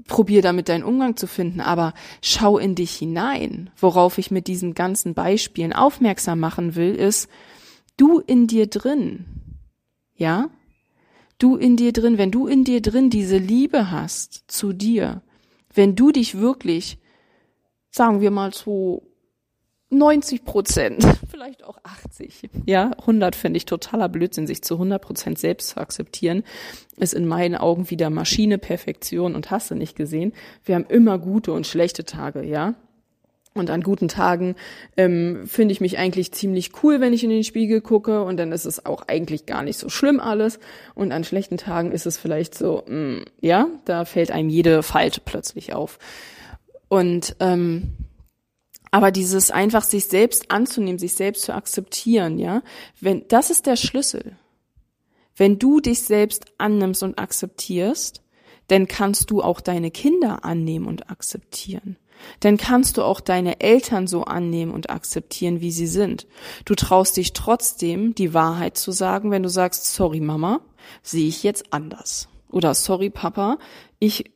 probier 0.08 0.42
damit 0.42 0.70
deinen 0.70 0.84
Umgang 0.84 1.18
zu 1.18 1.28
finden, 1.28 1.62
aber 1.62 1.94
schau 2.22 2.58
in 2.58 2.76
dich 2.76 2.96
hinein. 2.96 3.72
Worauf 3.78 4.18
ich 4.18 4.32
mit 4.32 4.48
diesen 4.48 4.74
ganzen 4.74 5.14
Beispielen 5.14 5.74
aufmerksam 5.74 6.40
machen 6.40 6.76
will, 6.76 6.94
ist, 6.94 7.28
du 7.98 8.20
in 8.20 8.48
dir 8.48 8.68
drin, 8.68 9.26
ja? 10.16 10.50
Du 11.38 11.58
in 11.58 11.76
dir 11.76 11.92
drin, 11.92 12.18
wenn 12.18 12.32
du 12.32 12.48
in 12.48 12.64
dir 12.64 12.82
drin 12.82 13.10
diese 13.10 13.38
Liebe 13.38 13.92
hast 13.92 14.46
zu 14.48 14.72
dir, 14.72 15.22
wenn 15.74 15.96
du 15.96 16.12
dich 16.12 16.38
wirklich, 16.38 16.98
sagen 17.90 18.22
wir 18.22 18.32
mal 18.32 18.54
so 18.54 19.04
90 19.98 20.46
Prozent, 20.46 21.06
vielleicht 21.30 21.64
auch 21.64 21.78
80. 21.84 22.50
Ja, 22.66 22.92
100 23.00 23.36
finde 23.36 23.58
ich 23.58 23.66
totaler 23.66 24.10
Blödsinn, 24.10 24.48
sich 24.48 24.62
zu 24.62 24.76
100 24.76 25.02
Prozent 25.02 25.40
selbst 25.40 25.70
zu 25.70 25.78
akzeptieren, 25.78 26.44
ist 26.98 27.14
in 27.14 27.28
meinen 27.28 27.56
Augen 27.56 27.90
wieder 27.90 28.10
Maschine, 28.10 28.58
Perfektion 28.58 29.36
und 29.36 29.52
hast 29.52 29.72
du 29.72 29.76
nicht 29.76 29.96
gesehen. 29.96 30.34
Wir 30.64 30.76
haben 30.76 30.86
immer 30.88 31.18
gute 31.20 31.52
und 31.52 31.68
schlechte 31.68 32.06
Tage, 32.06 32.44
ja. 32.44 32.76
Und 33.58 33.70
an 33.70 33.84
guten 33.84 34.10
Tagen 34.10 34.56
ähm, 34.98 35.48
finde 35.48 35.72
ich 35.72 35.80
mich 35.80 35.98
eigentlich 35.98 36.34
ziemlich 36.34 36.72
cool, 36.84 37.00
wenn 37.00 37.14
ich 37.14 37.24
in 37.24 37.30
den 37.30 37.46
Spiegel 37.46 37.80
gucke 37.80 38.22
und 38.22 38.36
dann 38.36 38.52
ist 38.52 38.66
es 38.66 38.86
auch 38.86 39.04
eigentlich 39.08 39.46
gar 39.46 39.64
nicht 39.64 39.78
so 39.78 39.88
schlimm 39.88 40.20
alles. 40.20 40.60
Und 40.94 41.14
an 41.14 41.24
schlechten 41.24 41.56
Tagen 41.56 41.94
ist 41.94 42.06
es 42.06 42.18
vielleicht 42.18 42.54
so, 42.54 42.84
mh, 42.86 42.96
mm, 42.96 43.26
ja, 43.40 43.68
da 43.86 44.04
fällt 44.04 44.32
einem 44.32 44.50
jede 44.50 44.84
Falte 44.84 45.22
plötzlich 45.24 45.74
auf. 45.74 46.00
Und 46.90 47.38
ähm, 47.40 47.94
aber 48.92 49.12
dieses 49.12 49.52
einfach 49.52 49.84
sich 49.84 50.06
selbst 50.06 50.52
anzunehmen, 50.52 51.00
sich 51.00 51.14
selbst 51.14 51.44
zu 51.44 51.54
akzeptieren, 51.54 52.38
ja, 52.38 52.62
wenn, 53.00 53.28
das 53.28 53.50
ist 53.50 53.66
der 53.66 53.76
Schlüssel. 53.76 54.38
Wenn 55.36 55.60
du 55.60 55.82
dich 55.82 56.04
selbst 56.04 56.46
annimmst 56.58 57.04
und 57.04 57.20
akzeptierst, 57.20 58.22
dann 58.68 58.88
kannst 58.88 59.32
du 59.32 59.42
auch 59.42 59.62
deine 59.62 59.92
Kinder 59.92 60.46
annehmen 60.46 60.88
und 60.88 61.10
akzeptieren. 61.10 61.98
Dann 62.40 62.58
kannst 62.58 62.98
du 62.98 63.04
auch 63.04 63.20
deine 63.20 63.60
Eltern 63.60 64.08
so 64.08 64.24
annehmen 64.24 64.72
und 64.72 64.90
akzeptieren, 64.90 65.62
wie 65.62 65.72
sie 65.72 65.88
sind. 65.88 66.28
Du 66.64 66.74
traust 66.74 67.18
dich 67.18 67.34
trotzdem, 67.34 68.16
die 68.16 68.34
Wahrheit 68.34 68.78
zu 68.78 68.92
sagen, 68.92 69.32
wenn 69.32 69.44
du 69.44 69.50
sagst, 69.50 69.94
sorry 69.94 70.22
Mama, 70.22 70.62
sehe 71.04 71.28
ich 71.28 71.44
jetzt 71.44 71.74
anders. 71.74 72.30
Oder 72.50 72.74
sorry 72.74 73.10
Papa, 73.10 73.58
ich 74.00 74.32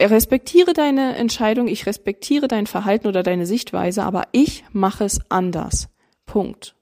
respektiere 0.00 0.72
deine 0.72 1.16
Entscheidung, 1.16 1.68
ich 1.68 1.86
respektiere 1.86 2.48
dein 2.48 2.66
Verhalten 2.66 3.06
oder 3.06 3.22
deine 3.22 3.46
Sichtweise, 3.46 4.02
aber 4.04 4.24
ich 4.32 4.64
mache 4.72 5.04
es 5.04 5.20
anders. 5.30 5.88
Punkt. 6.26 6.74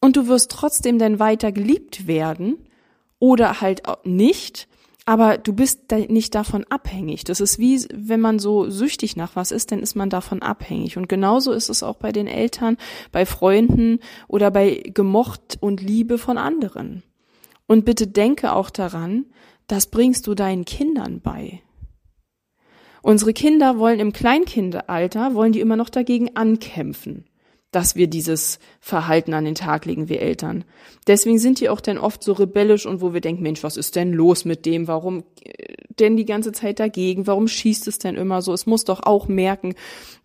Und 0.00 0.16
du 0.16 0.28
wirst 0.28 0.50
trotzdem 0.50 0.98
dann 0.98 1.18
weiter 1.18 1.52
geliebt 1.52 2.06
werden 2.06 2.68
oder 3.18 3.60
halt 3.60 3.82
nicht, 4.04 4.68
aber 5.04 5.38
du 5.38 5.52
bist 5.52 5.90
nicht 5.90 6.34
davon 6.34 6.64
abhängig. 6.68 7.24
Das 7.24 7.40
ist 7.40 7.58
wie, 7.58 7.84
wenn 7.92 8.20
man 8.20 8.38
so 8.38 8.68
süchtig 8.70 9.16
nach 9.16 9.36
was 9.36 9.50
ist, 9.50 9.72
dann 9.72 9.80
ist 9.80 9.94
man 9.96 10.10
davon 10.10 10.42
abhängig. 10.42 10.96
Und 10.96 11.08
genauso 11.08 11.52
ist 11.52 11.68
es 11.70 11.82
auch 11.82 11.96
bei 11.96 12.12
den 12.12 12.26
Eltern, 12.26 12.76
bei 13.10 13.26
Freunden 13.26 14.00
oder 14.28 14.50
bei 14.50 14.82
Gemocht 14.94 15.56
und 15.60 15.80
Liebe 15.82 16.18
von 16.18 16.38
anderen. 16.38 17.02
Und 17.66 17.84
bitte 17.84 18.06
denke 18.06 18.52
auch 18.52 18.70
daran, 18.70 19.26
das 19.68 19.86
bringst 19.86 20.26
du 20.26 20.34
deinen 20.34 20.64
Kindern 20.64 21.20
bei. 21.20 21.62
Unsere 23.02 23.32
Kinder 23.32 23.78
wollen 23.78 24.00
im 24.00 24.12
Kleinkindalter, 24.12 25.34
wollen 25.34 25.52
die 25.52 25.60
immer 25.60 25.76
noch 25.76 25.88
dagegen 25.88 26.36
ankämpfen, 26.36 27.26
dass 27.70 27.94
wir 27.94 28.08
dieses 28.08 28.58
Verhalten 28.80 29.34
an 29.34 29.44
den 29.44 29.54
Tag 29.54 29.84
legen, 29.84 30.08
wir 30.08 30.20
Eltern. 30.20 30.64
Deswegen 31.06 31.38
sind 31.38 31.60
die 31.60 31.68
auch 31.68 31.80
dann 31.80 31.98
oft 31.98 32.24
so 32.24 32.32
rebellisch 32.32 32.86
und 32.86 33.00
wo 33.00 33.14
wir 33.14 33.20
denken, 33.20 33.42
Mensch, 33.42 33.62
was 33.62 33.76
ist 33.76 33.94
denn 33.94 34.12
los 34.12 34.44
mit 34.44 34.66
dem? 34.66 34.88
Warum 34.88 35.22
äh, 35.44 35.74
denn 35.98 36.16
die 36.16 36.24
ganze 36.24 36.52
Zeit 36.52 36.80
dagegen? 36.80 37.26
Warum 37.26 37.46
schießt 37.46 37.86
es 37.88 37.98
denn 37.98 38.16
immer 38.16 38.42
so? 38.42 38.52
Es 38.52 38.66
muss 38.66 38.84
doch 38.84 39.02
auch 39.04 39.28
merken, 39.28 39.74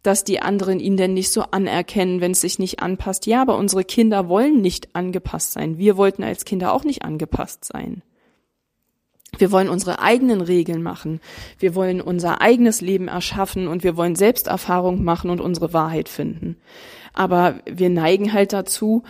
dass 0.02 0.24
die 0.24 0.40
anderen 0.40 0.80
ihn 0.80 0.98
denn 0.98 1.14
nicht 1.14 1.32
so 1.32 1.42
anerkennen, 1.42 2.22
wenn 2.22 2.32
es 2.32 2.42
sich 2.42 2.60
nicht 2.60 2.80
anpasst. 2.80 3.28
Ja, 3.28 3.42
aber 3.42 3.58
unsere 3.58 3.84
Kinder 3.84 4.30
wollen 4.30 4.62
nicht 4.62 4.96
angepasst 4.96 5.54
sein. 5.54 5.78
Wir 5.78 5.96
wollten 5.98 6.24
als 6.24 6.46
Kinder 6.46 6.74
auch 6.74 6.84
nicht 6.84 7.04
angepasst 7.04 7.66
sein. 7.66 8.04
Wir 9.38 9.52
wollen 9.52 9.70
unsere 9.70 10.00
eigenen 10.00 10.42
Regeln 10.42 10.84
machen. 10.84 11.20
Wir 11.58 11.76
wollen 11.76 12.02
unser 12.02 12.42
eigenes 12.42 12.82
Leben 12.82 13.08
erschaffen 13.08 13.68
und 13.68 13.84
wir 13.84 13.98
wollen 13.98 14.16
Selbsterfahrung 14.16 15.04
machen 15.04 15.30
und 15.30 15.42
unsere 15.42 15.74
Wahrheit 15.74 16.10
finden. 16.10 16.58
Aber 17.14 17.56
wir 17.66 17.90
neigen 17.90 18.34
halt 18.34 18.54
dazu, 18.54 19.04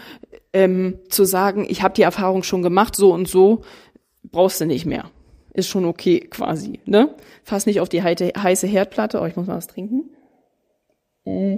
ähm, 0.53 0.99
zu 1.09 1.25
sagen, 1.25 1.65
ich 1.67 1.81
habe 1.81 1.93
die 1.93 2.03
Erfahrung 2.03 2.43
schon 2.43 2.61
gemacht, 2.61 2.95
so 2.95 3.13
und 3.13 3.27
so, 3.27 3.63
brauchst 4.23 4.61
du 4.61 4.65
nicht 4.65 4.85
mehr. 4.85 5.09
Ist 5.53 5.67
schon 5.67 5.85
okay 5.85 6.19
quasi. 6.19 6.79
Ne? 6.85 7.13
Fass 7.43 7.65
nicht 7.65 7.79
auf 7.79 7.89
die 7.89 8.01
heiße 8.03 8.67
Herdplatte. 8.67 9.21
Oh, 9.21 9.25
ich 9.25 9.35
muss 9.35 9.47
mal 9.47 9.57
was 9.57 9.67
trinken. 9.67 10.09
Mm. 11.25 11.55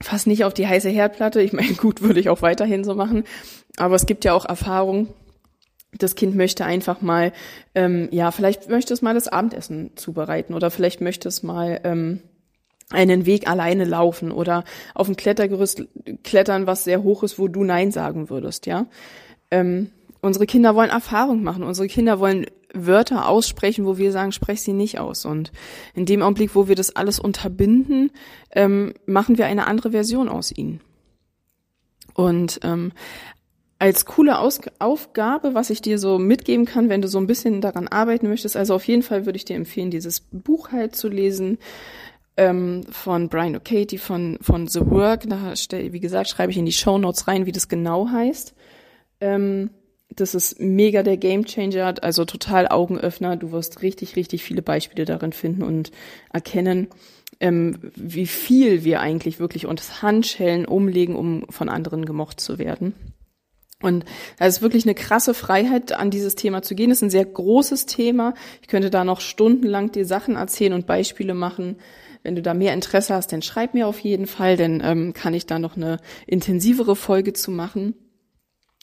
Fass 0.00 0.26
nicht 0.26 0.44
auf 0.44 0.54
die 0.54 0.68
heiße 0.68 0.88
Herdplatte. 0.88 1.40
Ich 1.40 1.52
meine, 1.52 1.74
gut, 1.74 2.02
würde 2.02 2.20
ich 2.20 2.28
auch 2.28 2.42
weiterhin 2.42 2.84
so 2.84 2.94
machen. 2.94 3.24
Aber 3.76 3.94
es 3.94 4.06
gibt 4.06 4.24
ja 4.24 4.34
auch 4.34 4.44
Erfahrungen, 4.44 5.08
das 5.98 6.14
Kind 6.14 6.34
möchte 6.34 6.64
einfach 6.64 7.00
mal, 7.00 7.32
ähm, 7.74 8.08
ja, 8.10 8.30
vielleicht 8.30 8.68
möchte 8.68 8.94
es 8.94 9.02
mal 9.02 9.14
das 9.14 9.28
Abendessen 9.28 9.92
zubereiten 9.96 10.54
oder 10.54 10.70
vielleicht 10.70 11.00
möchte 11.00 11.28
es 11.28 11.42
mal 11.42 11.80
ähm, 11.84 12.20
einen 12.90 13.26
Weg 13.26 13.48
alleine 13.48 13.84
laufen 13.84 14.30
oder 14.30 14.64
auf 14.94 15.08
ein 15.08 15.16
Klettergerüst 15.16 15.84
klettern, 16.22 16.66
was 16.66 16.84
sehr 16.84 17.02
hoch 17.02 17.22
ist, 17.22 17.38
wo 17.38 17.48
du 17.48 17.64
Nein 17.64 17.90
sagen 17.90 18.30
würdest, 18.30 18.66
ja. 18.66 18.86
Ähm, 19.50 19.90
unsere 20.20 20.46
Kinder 20.46 20.74
wollen 20.74 20.90
Erfahrung 20.90 21.42
machen, 21.42 21.62
unsere 21.62 21.88
Kinder 21.88 22.20
wollen 22.20 22.46
Wörter 22.74 23.28
aussprechen, 23.28 23.86
wo 23.86 23.96
wir 23.96 24.12
sagen, 24.12 24.32
sprech 24.32 24.62
sie 24.62 24.72
nicht 24.72 24.98
aus. 24.98 25.24
Und 25.24 25.52
in 25.94 26.04
dem 26.04 26.22
Augenblick, 26.22 26.54
wo 26.54 26.68
wir 26.68 26.74
das 26.74 26.94
alles 26.94 27.18
unterbinden, 27.18 28.10
ähm, 28.52 28.94
machen 29.06 29.38
wir 29.38 29.46
eine 29.46 29.66
andere 29.66 29.92
Version 29.92 30.28
aus 30.28 30.52
ihnen. 30.52 30.80
Und 32.14 32.60
ähm, 32.62 32.92
als 33.78 34.06
coole 34.06 34.38
Aus 34.38 34.60
Aufgabe, 34.78 35.54
was 35.54 35.70
ich 35.70 35.82
dir 35.82 35.98
so 35.98 36.18
mitgeben 36.18 36.64
kann, 36.64 36.88
wenn 36.88 37.02
du 37.02 37.08
so 37.08 37.18
ein 37.18 37.26
bisschen 37.26 37.60
daran 37.60 37.88
arbeiten 37.88 38.28
möchtest. 38.28 38.56
Also 38.56 38.74
auf 38.74 38.86
jeden 38.86 39.02
Fall 39.02 39.26
würde 39.26 39.36
ich 39.36 39.44
dir 39.44 39.56
empfehlen, 39.56 39.90
dieses 39.90 40.20
Buch 40.20 40.72
halt 40.72 40.96
zu 40.96 41.08
lesen 41.08 41.58
ähm, 42.36 42.84
von 42.90 43.28
Brian 43.28 43.56
O'Katy 43.56 43.98
von 43.98 44.38
von 44.40 44.66
The 44.66 44.80
Work. 44.86 45.28
Da 45.28 45.52
wie 45.70 46.00
gesagt 46.00 46.30
schreibe 46.30 46.52
ich 46.52 46.58
in 46.58 46.66
die 46.66 46.72
Show 46.72 46.98
Notes 46.98 47.28
rein, 47.28 47.46
wie 47.46 47.52
das 47.52 47.68
genau 47.68 48.08
heißt. 48.08 48.54
Ähm, 49.20 49.70
das 50.08 50.34
ist 50.34 50.60
mega 50.60 51.02
der 51.02 51.16
Gamechanger, 51.16 51.94
also 52.02 52.24
total 52.24 52.68
Augenöffner. 52.68 53.36
Du 53.36 53.52
wirst 53.52 53.82
richtig, 53.82 54.16
richtig 54.16 54.42
viele 54.42 54.62
Beispiele 54.62 55.04
darin 55.04 55.32
finden 55.32 55.62
und 55.62 55.90
erkennen, 56.32 56.88
ähm, 57.40 57.78
wie 57.94 58.26
viel 58.26 58.84
wir 58.84 59.00
eigentlich 59.00 59.38
wirklich 59.38 59.66
uns 59.66 60.00
Handschellen 60.00 60.64
umlegen, 60.64 61.16
um 61.16 61.44
von 61.50 61.68
anderen 61.68 62.06
gemocht 62.06 62.40
zu 62.40 62.58
werden. 62.58 62.94
Und 63.82 64.06
das 64.38 64.56
ist 64.56 64.62
wirklich 64.62 64.84
eine 64.84 64.94
krasse 64.94 65.34
Freiheit, 65.34 65.92
an 65.92 66.10
dieses 66.10 66.34
Thema 66.34 66.62
zu 66.62 66.74
gehen. 66.74 66.88
Das 66.88 66.98
ist 66.98 67.02
ein 67.02 67.10
sehr 67.10 67.26
großes 67.26 67.86
Thema. 67.86 68.34
Ich 68.62 68.68
könnte 68.68 68.90
da 68.90 69.04
noch 69.04 69.20
stundenlang 69.20 69.92
dir 69.92 70.06
Sachen 70.06 70.36
erzählen 70.36 70.72
und 70.72 70.86
Beispiele 70.86 71.34
machen. 71.34 71.76
Wenn 72.22 72.34
du 72.34 72.42
da 72.42 72.54
mehr 72.54 72.72
Interesse 72.72 73.14
hast, 73.14 73.32
dann 73.32 73.42
schreib 73.42 73.74
mir 73.74 73.86
auf 73.86 74.00
jeden 74.00 74.26
Fall, 74.26 74.56
dann 74.56 74.82
ähm, 74.82 75.12
kann 75.12 75.34
ich 75.34 75.46
da 75.46 75.58
noch 75.58 75.76
eine 75.76 75.98
intensivere 76.26 76.96
Folge 76.96 77.34
zu 77.34 77.50
machen. 77.50 77.94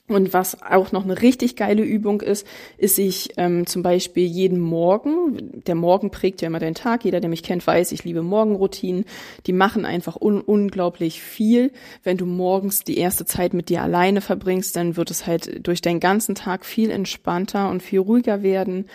Und 0.10 0.34
was 0.34 0.62
auch 0.62 0.92
noch 0.92 1.06
eine 1.06 1.22
richtig 1.22 1.56
geile 1.56 1.82
Übung 1.82 2.20
ist, 2.20 2.46
ist 2.78 2.98
sich 2.98 3.30
ähm, 3.38 3.66
zum 3.66 3.84
Beispiel 3.84 4.26
jeden 4.26 4.60
Morgen, 4.60 5.64
der 5.66 5.76
Morgen 5.76 6.12
prägt 6.12 6.42
ja 6.42 6.48
immer 6.48 6.60
den 6.60 6.76
Tag, 6.76 7.06
jeder, 7.06 7.22
der 7.22 7.30
mich 7.30 7.42
kennt, 7.42 7.66
weiß, 7.66 7.94
ich 7.94 8.04
liebe 8.04 8.22
Morgenroutinen, 8.22 9.06
die 9.46 9.54
machen 9.54 9.86
einfach 9.86 10.20
un 10.20 10.42
unglaublich 10.42 11.22
viel. 11.22 11.72
Wenn 12.04 12.18
du 12.18 12.26
morgens 12.26 12.84
die 12.84 12.98
erste 12.98 13.24
Zeit 13.24 13.54
mit 13.54 13.70
dir 13.70 13.82
alleine 13.82 14.20
verbringst, 14.20 14.76
dann 14.76 14.98
wird 14.98 15.10
es 15.10 15.26
halt 15.26 15.66
durch 15.66 15.80
deinen 15.80 16.02
ganzen 16.02 16.36
Tag 16.36 16.66
viel 16.66 16.92
entspannter 16.92 17.70
und 17.70 17.82
viel 17.82 18.00
ruhiger 18.00 18.44
werden 18.44 18.90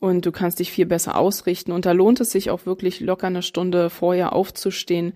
und 0.00 0.26
du 0.26 0.32
kannst 0.32 0.58
dich 0.58 0.72
viel 0.72 0.86
besser 0.86 1.16
ausrichten. 1.16 1.70
Und 1.70 1.86
da 1.86 1.92
lohnt 1.92 2.18
es 2.20 2.32
sich 2.32 2.50
auch 2.50 2.66
wirklich 2.66 2.98
locker 2.98 3.28
eine 3.28 3.42
Stunde 3.42 3.88
vorher 3.88 4.32
aufzustehen 4.32 5.12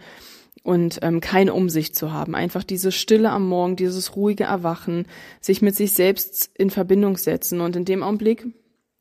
und 0.64 1.00
ähm, 1.02 1.20
keine 1.20 1.52
Umsicht 1.52 1.94
zu 1.94 2.12
haben. 2.12 2.34
Einfach 2.34 2.64
diese 2.64 2.90
Stille 2.90 3.30
am 3.30 3.46
Morgen, 3.46 3.76
dieses 3.76 4.16
ruhige 4.16 4.44
Erwachen, 4.44 5.06
sich 5.40 5.60
mit 5.60 5.76
sich 5.76 5.92
selbst 5.92 6.50
in 6.54 6.70
Verbindung 6.70 7.18
setzen. 7.18 7.60
Und 7.60 7.76
in 7.76 7.84
dem 7.84 8.02
Augenblick, 8.02 8.46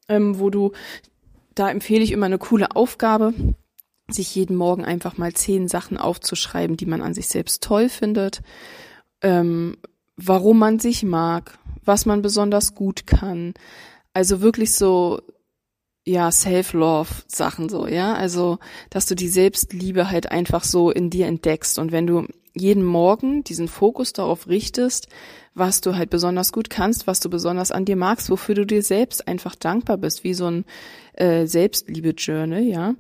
ähm, 0.10 0.40
wo 0.40 0.50
du, 0.50 0.74
da 1.56 1.72
empfehle 1.72 2.04
ich 2.04 2.12
immer 2.12 2.26
eine 2.26 2.38
coole 2.38 2.76
Aufgabe, 2.76 3.34
sich 4.10 4.36
jeden 4.36 4.58
Morgen 4.58 4.84
einfach 4.84 5.18
mal 5.18 5.34
zehn 5.34 5.70
Sachen 5.70 5.98
aufzuschreiben, 5.98 6.76
die 6.76 6.86
man 6.86 7.02
an 7.02 7.14
sich 7.14 7.30
selbst 7.30 7.64
toll 7.64 7.88
findet, 7.88 8.42
ähm, 9.22 9.78
warum 10.18 10.60
man 10.60 10.80
sich 10.80 11.04
mag, 11.04 11.58
was 11.86 12.06
man 12.06 12.22
besonders 12.22 12.76
gut 12.76 13.08
kann. 13.08 13.54
Also 14.12 14.42
wirklich 14.42 14.76
so 14.76 15.22
ja, 16.06 16.32
Self-Love-Sachen 16.32 17.70
so, 17.70 17.88
ja. 17.88 18.14
Also, 18.14 18.60
dass 18.90 19.06
du 19.06 19.16
die 19.16 19.30
Selbstliebe 19.30 20.10
halt 20.10 20.32
einfach 20.32 20.64
so 20.64 20.92
in 20.92 21.10
dir 21.10 21.28
entdeckst. 21.28 21.80
Und 21.80 21.92
wenn 21.92 22.08
du 22.08 22.28
jeden 22.54 22.84
Morgen 22.84 23.44
diesen 23.44 23.68
Fokus 23.68 24.14
darauf 24.14 24.48
richtest, 24.48 25.08
was 25.56 25.82
du 25.82 25.96
halt 25.96 26.10
besonders 26.10 26.52
gut 26.52 26.70
kannst, 26.70 27.08
was 27.08 27.20
du 27.20 27.30
besonders 27.30 27.72
an 27.72 27.86
dir 27.86 27.96
magst, 27.96 28.30
wofür 28.30 28.56
du 28.56 28.66
dir 28.66 28.84
selbst 28.84 29.28
einfach 29.28 29.56
dankbar 29.56 29.98
bist, 29.98 30.24
wie 30.24 30.34
so 30.34 30.48
ein 30.48 30.66
äh, 31.14 31.46
Selbstliebe-Journal, 31.46 32.64
ja, 32.64 32.96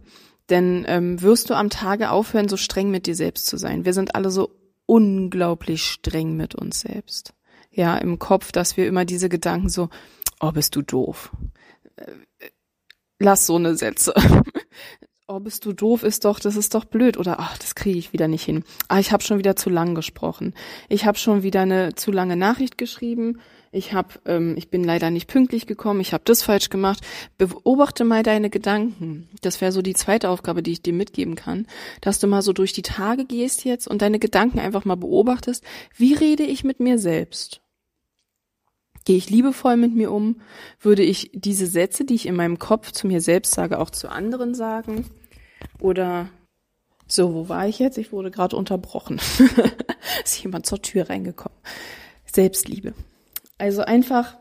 dann 0.48 0.86
ähm, 0.88 1.22
wirst 1.22 1.50
du 1.50 1.56
am 1.56 1.70
Tage 1.70 2.10
aufhören, 2.10 2.50
so 2.50 2.58
streng 2.58 2.90
mit 2.90 3.06
dir 3.06 3.16
selbst 3.16 3.48
zu 3.48 3.58
sein. 3.58 3.86
Wir 3.86 3.94
sind 3.94 4.16
alle 4.16 4.30
so 4.30 4.52
unglaublich 4.86 5.84
streng 5.84 6.36
mit 6.36 6.56
uns 6.56 6.82
selbst. 6.82 7.34
Ja, 7.72 7.98
im 7.98 8.20
Kopf, 8.20 8.52
dass 8.52 8.78
wir 8.78 8.88
immer 8.88 9.06
diese 9.06 9.30
Gedanken 9.30 9.70
so, 9.70 9.90
oh, 10.40 10.52
bist 10.52 10.76
du 10.76 10.82
doof 10.82 11.32
äh, 11.96 12.06
lass 13.24 13.46
so 13.46 13.56
eine 13.56 13.76
Sätze. 13.76 14.14
oh, 15.28 15.40
bist 15.40 15.66
du 15.66 15.74
doof, 15.74 16.04
ist 16.04 16.26
doch, 16.26 16.40
das 16.40 16.56
ist 16.56 16.76
doch 16.76 16.86
blöd. 16.86 17.18
Oder 17.18 17.40
ach, 17.40 17.58
das 17.58 17.76
kriege 17.76 17.98
ich 17.98 18.14
wieder 18.14 18.28
nicht 18.28 18.44
hin. 18.44 18.64
Ah, 18.88 19.00
ich 19.00 19.12
habe 19.12 19.24
schon 19.24 19.38
wieder 19.40 19.56
zu 19.56 19.70
lang 19.70 19.96
gesprochen. 19.96 20.54
Ich 20.90 21.06
habe 21.06 21.18
schon 21.18 21.44
wieder 21.44 21.62
eine 21.62 21.96
zu 21.96 22.12
lange 22.12 22.36
Nachricht 22.36 22.78
geschrieben. 22.78 23.40
Ich 23.72 23.94
habe, 23.94 24.10
ähm, 24.26 24.54
ich 24.56 24.70
bin 24.70 24.84
leider 24.84 25.10
nicht 25.10 25.28
pünktlich 25.28 25.66
gekommen. 25.66 26.00
Ich 26.00 26.14
habe 26.14 26.24
das 26.26 26.44
falsch 26.44 26.70
gemacht. 26.70 27.02
Beobachte 27.40 28.04
mal 28.04 28.22
deine 28.22 28.52
Gedanken. 28.52 29.28
Das 29.42 29.62
wäre 29.62 29.72
so 29.72 29.82
die 29.82 29.96
zweite 29.96 30.30
Aufgabe, 30.30 30.62
die 30.62 30.74
ich 30.74 30.84
dir 30.84 30.94
mitgeben 30.94 31.36
kann, 31.36 31.66
dass 32.02 32.20
du 32.20 32.28
mal 32.28 32.44
so 32.44 32.54
durch 32.54 32.74
die 32.74 32.84
Tage 32.84 33.26
gehst 33.26 33.66
jetzt 33.66 33.88
und 33.88 34.04
deine 34.04 34.20
Gedanken 34.20 34.60
einfach 34.60 34.86
mal 34.86 34.96
beobachtest. 34.96 35.64
Wie 35.98 36.14
rede 36.14 36.44
ich 36.44 36.64
mit 36.64 36.80
mir 36.80 37.00
selbst? 37.00 37.63
Gehe 39.06 39.18
ich 39.18 39.30
liebevoll 39.30 39.78
mit 39.78 39.94
mir 39.94 40.12
um? 40.12 40.42
Würde 40.80 41.04
ich 41.04 41.32
diese 41.34 41.68
Sätze, 41.68 42.06
die 42.06 42.16
ich 42.16 42.26
in 42.26 42.36
meinem 42.36 42.60
Kopf 42.60 42.92
zu 42.92 43.08
mir 43.08 43.22
selbst 43.22 43.54
sage, 43.54 43.80
auch 43.80 43.90
zu 43.90 44.10
anderen 44.10 44.56
sagen? 44.56 45.06
Oder 45.80 46.30
so, 47.08 47.34
wo 47.34 47.50
war 47.50 47.68
ich 47.68 47.80
jetzt? 47.80 47.98
Ich 47.98 48.12
wurde 48.12 48.32
gerade 48.32 48.56
unterbrochen. 48.56 49.20
Ist 50.24 50.42
jemand 50.44 50.66
zur 50.66 50.82
Tür 50.82 51.10
reingekommen. 51.10 51.58
Selbstliebe. 52.26 52.94
Also 53.58 53.82
einfach, 53.82 54.38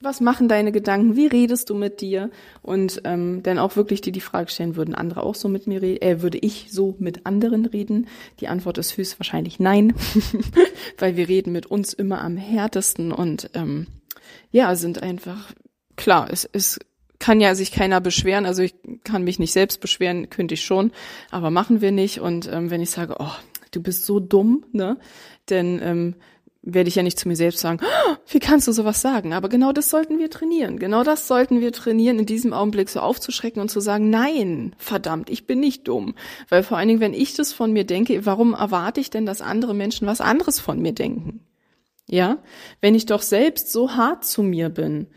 was 0.00 0.20
machen 0.20 0.48
deine 0.48 0.72
Gedanken? 0.72 1.16
Wie 1.16 1.26
redest 1.26 1.70
du 1.70 1.74
mit 1.74 2.00
dir? 2.00 2.30
Und 2.62 3.02
ähm, 3.04 3.42
dann 3.42 3.58
auch 3.58 3.76
wirklich 3.76 4.00
dir 4.00 4.12
die 4.12 4.20
Frage 4.20 4.50
stellen, 4.50 4.76
würden 4.76 4.94
andere 4.94 5.22
auch 5.22 5.34
so 5.34 5.48
mit 5.48 5.66
mir 5.66 5.82
reden? 5.82 6.02
Äh, 6.02 6.22
würde 6.22 6.38
ich 6.38 6.68
so 6.70 6.96
mit 6.98 7.26
anderen 7.26 7.66
reden? 7.66 8.08
Die 8.40 8.48
Antwort 8.48 8.78
ist 8.78 8.96
höchstwahrscheinlich 8.96 9.60
nein, 9.60 9.94
weil 10.98 11.16
wir 11.16 11.28
reden 11.28 11.52
mit 11.52 11.66
uns 11.66 11.92
immer 11.92 12.22
am 12.22 12.36
härtesten 12.36 13.12
und 13.12 13.50
ähm, 13.54 13.86
ja, 14.50 14.74
sind 14.74 15.02
einfach, 15.02 15.52
klar, 15.96 16.28
es, 16.30 16.48
es 16.52 16.78
kann 17.18 17.40
ja 17.40 17.54
sich 17.54 17.72
keiner 17.72 18.00
beschweren. 18.00 18.46
Also 18.46 18.62
ich 18.62 18.74
kann 19.04 19.24
mich 19.24 19.38
nicht 19.38 19.52
selbst 19.52 19.80
beschweren, 19.80 20.30
könnte 20.30 20.54
ich 20.54 20.64
schon, 20.64 20.92
aber 21.30 21.50
machen 21.50 21.80
wir 21.80 21.92
nicht. 21.92 22.20
Und 22.20 22.50
ähm, 22.52 22.70
wenn 22.70 22.80
ich 22.80 22.90
sage, 22.90 23.16
oh, 23.18 23.32
du 23.70 23.82
bist 23.82 24.04
so 24.04 24.20
dumm, 24.20 24.64
ne, 24.72 24.98
dann 25.46 25.80
ähm, 25.82 26.14
werde 26.62 26.88
ich 26.88 26.96
ja 26.96 27.02
nicht 27.04 27.18
zu 27.18 27.28
mir 27.28 27.36
selbst 27.36 27.60
sagen, 27.60 27.78
oh, 27.80 28.16
wie 28.28 28.40
kannst 28.40 28.66
du 28.66 28.72
sowas 28.72 29.00
sagen? 29.00 29.32
Aber 29.32 29.48
genau 29.48 29.72
das 29.72 29.88
sollten 29.88 30.18
wir 30.18 30.30
trainieren. 30.30 30.78
Genau 30.78 31.04
das 31.04 31.28
sollten 31.28 31.60
wir 31.60 31.72
trainieren, 31.72 32.18
in 32.18 32.26
diesem 32.26 32.52
Augenblick 32.52 32.88
so 32.88 33.00
aufzuschrecken 33.00 33.62
und 33.62 33.70
zu 33.70 33.78
sagen, 33.78 34.10
nein, 34.10 34.74
verdammt, 34.76 35.30
ich 35.30 35.46
bin 35.46 35.60
nicht 35.60 35.86
dumm. 35.86 36.14
Weil 36.48 36.64
vor 36.64 36.76
allen 36.76 36.88
Dingen, 36.88 37.00
wenn 37.00 37.14
ich 37.14 37.34
das 37.34 37.52
von 37.52 37.72
mir 37.72 37.84
denke, 37.84 38.26
warum 38.26 38.52
erwarte 38.52 39.00
ich 39.00 39.10
denn, 39.10 39.26
dass 39.26 39.40
andere 39.40 39.74
Menschen 39.74 40.08
was 40.08 40.20
anderes 40.20 40.58
von 40.58 40.82
mir 40.82 40.92
denken? 40.92 41.40
Ja, 42.08 42.38
wenn 42.80 42.94
ich 42.94 43.06
doch 43.06 43.22
selbst 43.22 43.72
so 43.72 43.92
hart 43.96 44.24
zu 44.24 44.42
mir 44.42 44.68
bin, 44.68 45.08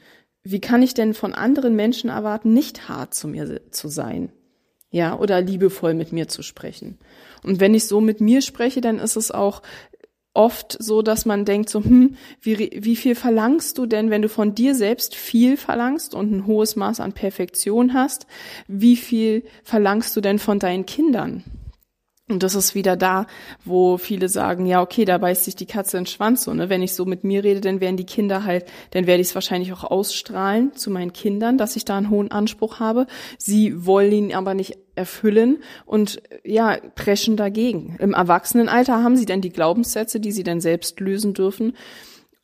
wie 0.43 0.59
kann 0.59 0.81
ich 0.81 0.93
denn 0.93 1.13
von 1.13 1.33
anderen 1.33 1.75
Menschen 1.75 2.09
erwarten, 2.09 2.53
nicht 2.53 2.89
hart 2.89 3.13
zu 3.13 3.27
mir 3.27 3.71
zu 3.71 3.87
sein? 3.89 4.31
Ja, 4.89 5.17
oder 5.19 5.41
liebevoll 5.41 5.93
mit 5.93 6.11
mir 6.11 6.27
zu 6.27 6.41
sprechen. 6.41 6.97
Und 7.43 7.59
wenn 7.59 7.75
ich 7.75 7.85
so 7.85 8.01
mit 8.01 8.21
mir 8.21 8.41
spreche, 8.41 8.81
dann 8.81 8.97
ist 8.97 9.17
es 9.17 9.29
auch 9.29 9.61
oft 10.33 10.77
so, 10.81 11.01
dass 11.01 11.25
man 11.25 11.45
denkt 11.45 11.69
so, 11.69 11.83
hm, 11.83 12.15
wie, 12.41 12.71
wie 12.73 12.95
viel 12.95 13.13
verlangst 13.13 13.77
du 13.77 13.85
denn, 13.85 14.09
wenn 14.09 14.21
du 14.21 14.29
von 14.29 14.55
dir 14.55 14.73
selbst 14.73 15.15
viel 15.15 15.57
verlangst 15.57 16.15
und 16.15 16.31
ein 16.31 16.45
hohes 16.47 16.75
Maß 16.75 17.01
an 17.01 17.13
Perfektion 17.13 17.93
hast? 17.93 18.25
Wie 18.67 18.95
viel 18.95 19.43
verlangst 19.63 20.15
du 20.15 20.21
denn 20.21 20.39
von 20.39 20.57
deinen 20.57 20.85
Kindern? 20.85 21.43
Und 22.29 22.43
das 22.43 22.53
ist 22.53 22.75
wieder 22.75 22.95
da, 22.95 23.25
wo 23.65 23.97
viele 23.97 24.29
sagen, 24.29 24.67
ja, 24.67 24.83
okay, 24.83 25.03
da 25.03 25.17
beißt 25.17 25.45
sich 25.45 25.55
die 25.55 25.65
Katze 25.65 25.97
in 25.97 26.03
den 26.03 26.07
Schwanz. 26.07 26.43
So, 26.43 26.53
ne? 26.53 26.69
Wenn 26.69 26.83
ich 26.83 26.93
so 26.93 27.05
mit 27.05 27.23
mir 27.23 27.43
rede, 27.43 27.59
dann 27.59 27.81
werden 27.81 27.97
die 27.97 28.05
Kinder 28.05 28.45
halt, 28.45 28.65
dann 28.91 29.07
werde 29.07 29.21
ich 29.21 29.29
es 29.29 29.35
wahrscheinlich 29.35 29.73
auch 29.73 29.83
ausstrahlen 29.83 30.75
zu 30.75 30.91
meinen 30.91 31.11
Kindern, 31.11 31.57
dass 31.57 31.75
ich 31.75 31.85
da 31.85 31.97
einen 31.97 32.11
hohen 32.11 32.29
Anspruch 32.29 32.79
habe. 32.79 33.07
Sie 33.39 33.83
wollen 33.83 34.11
ihn 34.11 34.35
aber 34.35 34.53
nicht 34.53 34.77
erfüllen 34.93 35.63
und 35.87 36.21
ja, 36.43 36.77
preschen 36.93 37.35
dagegen. 37.35 37.95
Im 37.97 38.13
Erwachsenenalter 38.13 39.01
haben 39.01 39.17
sie 39.17 39.25
dann 39.25 39.41
die 39.41 39.49
Glaubenssätze, 39.49 40.19
die 40.19 40.31
sie 40.31 40.43
dann 40.43 40.61
selbst 40.61 40.99
lösen 40.99 41.33
dürfen. 41.33 41.73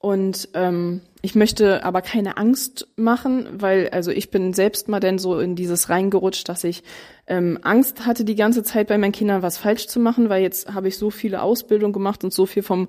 Und 0.06 0.50
ähm, 0.54 1.02
ich 1.24 1.34
möchte 1.34 1.84
aber 1.84 2.04
keine 2.04 2.38
Angst 2.38 2.88
machen, 2.96 3.48
weil 3.54 3.89
also 3.89 4.12
ich 4.12 4.30
bin 4.30 4.54
selbst 4.54 4.88
mal 4.88 5.00
denn 5.00 5.18
so 5.18 5.39
in 5.39 5.56
dieses 5.56 5.89
reingerutscht, 5.89 6.48
dass 6.48 6.63
ich 6.63 6.84
ähm, 7.26 7.58
Angst 7.63 8.06
hatte 8.06 8.24
die 8.24 8.36
ganze 8.36 8.62
Zeit 8.62 8.86
bei 8.86 9.00
meinen 9.00 9.13
Kindern 9.13 9.41
was 9.41 9.58
falsch 9.58 9.88
zu 9.88 10.00
machen, 10.00 10.30
weil 10.30 10.44
jetzt 10.44 10.72
habe 10.72 10.89
ich 10.89 11.00
so 11.00 11.10
viele 11.10 11.41
Ausbildung 11.41 11.91
gemacht 11.91 12.24
und 12.24 12.32
so 12.32 12.46
viel 12.46 12.62
vom 12.62 12.88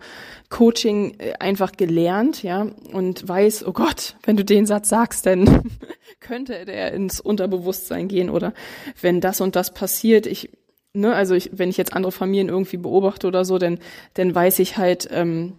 Coaching 0.50 1.14
äh, 1.16 1.32
einfach 1.40 1.72
gelernt, 1.72 2.42
ja, 2.42 2.66
und 2.92 3.26
weiß, 3.26 3.66
oh 3.66 3.72
Gott, 3.72 4.16
wenn 4.24 4.36
du 4.36 4.44
den 4.44 4.66
Satz 4.66 4.90
sagst, 4.90 5.24
dann 5.24 5.62
könnte 6.20 6.66
der 6.66 6.92
ins 6.92 7.18
Unterbewusstsein 7.18 8.08
gehen 8.08 8.28
oder 8.28 8.52
wenn 9.00 9.22
das 9.22 9.40
und 9.40 9.56
das 9.56 9.72
passiert, 9.72 10.26
ich 10.26 10.50
ne, 10.92 11.14
also 11.14 11.34
ich, 11.34 11.48
wenn 11.54 11.70
ich 11.70 11.78
jetzt 11.78 11.94
andere 11.94 12.12
Familien 12.12 12.50
irgendwie 12.50 12.76
beobachte 12.76 13.26
oder 13.26 13.46
so, 13.46 13.56
dann 13.56 13.78
dann 14.12 14.34
weiß 14.34 14.58
ich 14.58 14.76
halt 14.76 15.08
ähm, 15.10 15.54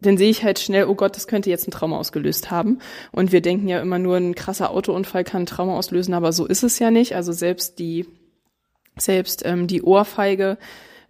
dann 0.00 0.18
sehe 0.18 0.30
ich 0.30 0.44
halt 0.44 0.58
schnell, 0.58 0.86
oh 0.86 0.94
Gott, 0.94 1.16
das 1.16 1.26
könnte 1.26 1.50
jetzt 1.50 1.66
ein 1.66 1.70
Trauma 1.70 1.98
ausgelöst 1.98 2.50
haben. 2.50 2.80
Und 3.12 3.32
wir 3.32 3.40
denken 3.40 3.68
ja 3.68 3.80
immer 3.80 3.98
nur, 3.98 4.16
ein 4.16 4.34
krasser 4.34 4.70
Autounfall 4.70 5.24
kann 5.24 5.42
ein 5.42 5.46
Trauma 5.46 5.76
auslösen, 5.76 6.14
aber 6.14 6.32
so 6.32 6.46
ist 6.46 6.62
es 6.62 6.78
ja 6.78 6.90
nicht. 6.90 7.14
Also 7.14 7.32
selbst 7.32 7.78
die, 7.78 8.06
selbst 8.98 9.44
ähm, 9.46 9.66
die 9.66 9.82
Ohrfeige 9.82 10.58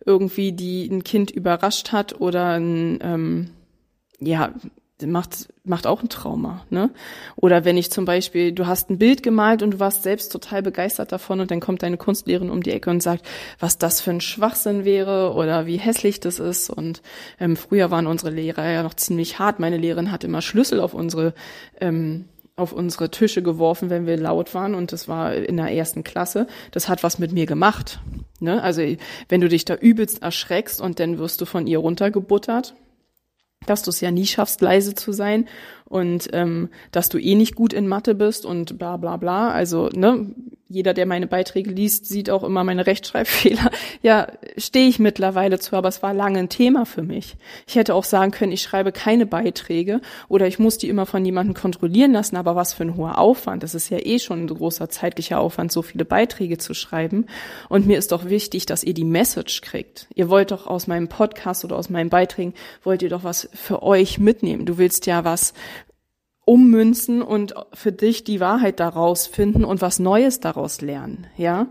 irgendwie, 0.05 0.53
die 0.53 0.87
ein 0.87 1.03
Kind 1.03 1.33
überrascht 1.33 1.91
hat 1.91 2.21
oder 2.21 2.51
ein, 2.59 2.99
ähm, 3.03 3.51
ja, 4.21 4.55
macht, 5.05 5.49
macht 5.65 5.87
auch 5.87 6.03
ein 6.03 6.09
Trauma, 6.09 6.65
ne? 6.71 6.91
Oder 7.37 7.67
wenn 7.67 7.77
ich 7.77 7.91
zum 7.91 8.07
Beispiel, 8.07 8.53
du 8.53 8.67
hast 8.67 8.89
ein 8.89 8.99
Bild 8.99 9.23
gemalt 9.23 9.63
und 9.63 9.73
du 9.73 9.81
warst 9.81 10.03
selbst 10.03 10.33
total 10.33 10.63
begeistert 10.63 11.13
davon 11.13 11.41
und 11.41 11.51
dann 11.51 11.61
kommt 11.61 11.83
deine 11.83 11.99
Kunstlehrerin 11.99 12.51
um 12.51 12.63
die 12.63 12.71
Ecke 12.71 12.89
und 12.89 13.03
sagt, 13.03 13.27
was 13.59 13.77
das 13.77 14.01
für 14.01 14.13
ein 14.13 14.23
Schwachsinn 14.23 14.87
wäre 14.87 15.35
oder 15.35 15.67
wie 15.67 15.77
hässlich 15.77 16.21
das 16.21 16.39
ist. 16.39 16.71
Und 16.71 17.03
ähm, 17.39 17.57
früher 17.57 17.91
waren 17.91 18.07
unsere 18.07 18.31
Lehrer 18.31 18.71
ja 18.71 18.83
noch 18.83 18.95
ziemlich 18.95 19.39
hart. 19.39 19.61
Meine 19.61 19.77
Lehrerin 19.77 20.11
hat 20.11 20.25
immer 20.25 20.41
Schlüssel 20.41 20.81
auf 20.81 20.95
unsere 20.95 21.35
ähm, 21.81 22.25
auf 22.57 22.73
unsere 22.73 23.11
Tische 23.11 23.43
geworfen, 23.43 23.91
wenn 23.91 24.07
wir 24.07 24.17
laut 24.17 24.55
waren 24.55 24.75
und 24.75 24.91
das 24.91 25.09
war 25.09 25.35
in 25.35 25.59
der 25.59 25.71
ersten 25.73 26.05
Klasse. 26.05 26.47
Das 26.71 26.89
hat 26.89 27.03
was 27.03 27.19
mit 27.19 27.33
mir 27.33 27.45
gemacht. 27.45 28.01
Ne? 28.41 28.63
Also 28.63 28.83
wenn 29.29 29.43
du 29.43 29.49
dich 29.51 29.67
da 29.67 29.75
übelst 29.75 30.23
erschreckst 30.23 30.81
und 30.81 30.99
dann 30.99 31.19
wirst 31.19 31.43
du 31.43 31.45
von 31.45 31.67
ihr 31.67 31.79
runtergebuttert, 31.79 32.75
dass 33.67 33.83
du 33.83 33.91
es 33.91 34.01
ja 34.01 34.11
nie 34.11 34.27
schaffst, 34.27 34.61
leise 34.61 34.95
zu 34.95 35.13
sein 35.13 35.49
und 35.89 36.29
ähm, 36.33 36.69
dass 36.93 37.09
du 37.09 37.19
eh 37.19 37.35
nicht 37.35 37.55
gut 37.55 37.73
in 37.73 37.89
Mathe 37.89 38.15
bist 38.15 38.45
und 38.45 38.79
bla 38.79 38.97
bla 38.97 39.17
bla. 39.17 39.51
Also, 39.51 39.89
ne, 39.95 40.35
jeder, 40.69 40.95
der 40.95 41.07
meine 41.07 41.29
Beiträge 41.29 41.71
liest, 41.71 42.07
sieht 42.07 42.29
auch 42.29 42.43
immer 42.43 42.65
meine 42.65 42.87
Rechtschreibfehler. 42.87 43.71
Ja, 44.03 44.27
stehe 44.57 44.89
ich 44.89 44.99
mittlerweile 44.99 45.61
zu, 45.61 45.77
aber 45.77 45.89
es 45.89 46.03
war 46.03 46.13
lange 46.13 46.41
ein 46.41 46.49
Thema 46.49 46.87
für 46.87 47.03
mich. 47.03 47.37
Ich 47.69 47.77
hätte 47.77 47.95
auch 47.95 48.05
sagen 48.05 48.33
können, 48.33 48.53
ich 48.53 48.63
schreibe 48.63 48.91
keine 48.91 49.27
Beiträge 49.27 50.01
oder 50.29 50.47
ich 50.47 50.59
muss 50.59 50.79
die 50.79 50.89
immer 50.89 51.07
von 51.07 51.25
jemandem 51.25 51.55
kontrollieren 51.55 52.13
lassen, 52.13 52.37
aber 52.37 52.57
was 52.57 52.75
für 52.75 52.83
ein 52.83 52.97
hoher 52.97 53.19
Aufwand. 53.19 53.63
Das 53.63 53.75
ist 53.75 53.91
ja 53.91 53.99
eh 53.99 54.19
schon 54.19 54.45
ein 54.45 54.47
großer 54.49 54.89
zeitlicher 54.89 55.39
Aufwand, 55.39 55.71
so 55.71 55.83
viele 55.83 56.05
Beiträge 56.05 56.59
zu 56.59 56.75
schreiben. 56.75 57.27
Und 57.69 57.87
mir 57.87 57.99
ist 57.99 58.11
doch 58.11 58.25
wichtig, 58.25 58.67
dass 58.67 58.83
ihr 58.83 58.95
die 58.95 59.05
Message 59.05 59.61
kriegt. 59.61 60.09
Ihr 60.15 60.29
wollt 60.29 60.51
doch 60.51 60.67
aus 60.67 60.89
meinem 60.89 61.09
Podcast 61.09 61.65
oder 61.65 61.77
aus 61.77 61.91
meinen 61.91 62.11
Beiträgen, 62.11 62.55
wollt 62.83 63.03
ihr 63.03 63.11
doch 63.11 63.23
was 63.23 63.49
für 63.55 63.85
euch 63.85 64.19
mitnehmen. 64.19 64.67
Du 64.67 64.79
willst 64.79 65.07
ja 65.07 65.25
was 65.25 65.55
ummünzen 66.47 67.21
und 67.21 67.55
für 67.75 67.93
dich 67.93 68.25
die 68.25 68.41
Wahrheit 68.41 68.81
daraus 68.81 69.27
finden 69.27 69.65
und 69.65 69.83
was 69.83 69.99
Neues 69.99 70.41
daraus 70.41 70.81
lernen, 70.81 71.27
ja. 71.37 71.67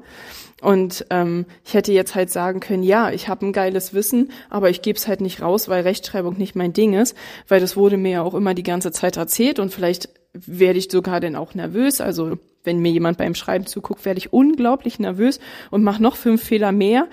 Und 0.61 1.05
ähm, 1.09 1.45
ich 1.65 1.73
hätte 1.73 1.91
jetzt 1.91 2.15
halt 2.15 2.29
sagen 2.29 2.59
können, 2.59 2.83
ja, 2.83 3.09
ich 3.11 3.27
habe 3.27 3.45
ein 3.45 3.53
geiles 3.53 3.93
Wissen, 3.93 4.31
aber 4.49 4.69
ich 4.69 4.81
gebe 4.81 4.97
es 4.97 5.07
halt 5.07 5.21
nicht 5.21 5.41
raus, 5.41 5.69
weil 5.69 5.83
Rechtschreibung 5.83 6.37
nicht 6.37 6.55
mein 6.55 6.73
Ding 6.73 6.93
ist, 6.93 7.15
weil 7.47 7.59
das 7.59 7.75
wurde 7.77 7.97
mir 7.97 8.11
ja 8.11 8.21
auch 8.21 8.33
immer 8.33 8.53
die 8.53 8.63
ganze 8.63 8.91
Zeit 8.91 9.17
erzählt 9.17 9.59
und 9.59 9.73
vielleicht 9.73 10.09
werde 10.33 10.79
ich 10.79 10.89
sogar 10.91 11.19
dann 11.19 11.35
auch 11.35 11.55
nervös. 11.55 12.01
Also 12.01 12.37
wenn 12.63 12.79
mir 12.79 12.91
jemand 12.91 13.17
beim 13.17 13.35
Schreiben 13.35 13.65
zuguckt, 13.65 14.05
werde 14.05 14.17
ich 14.17 14.33
unglaublich 14.33 14.99
nervös 14.99 15.39
und 15.71 15.83
mache 15.83 16.01
noch 16.01 16.15
fünf 16.15 16.43
Fehler 16.43 16.71
mehr, 16.71 17.07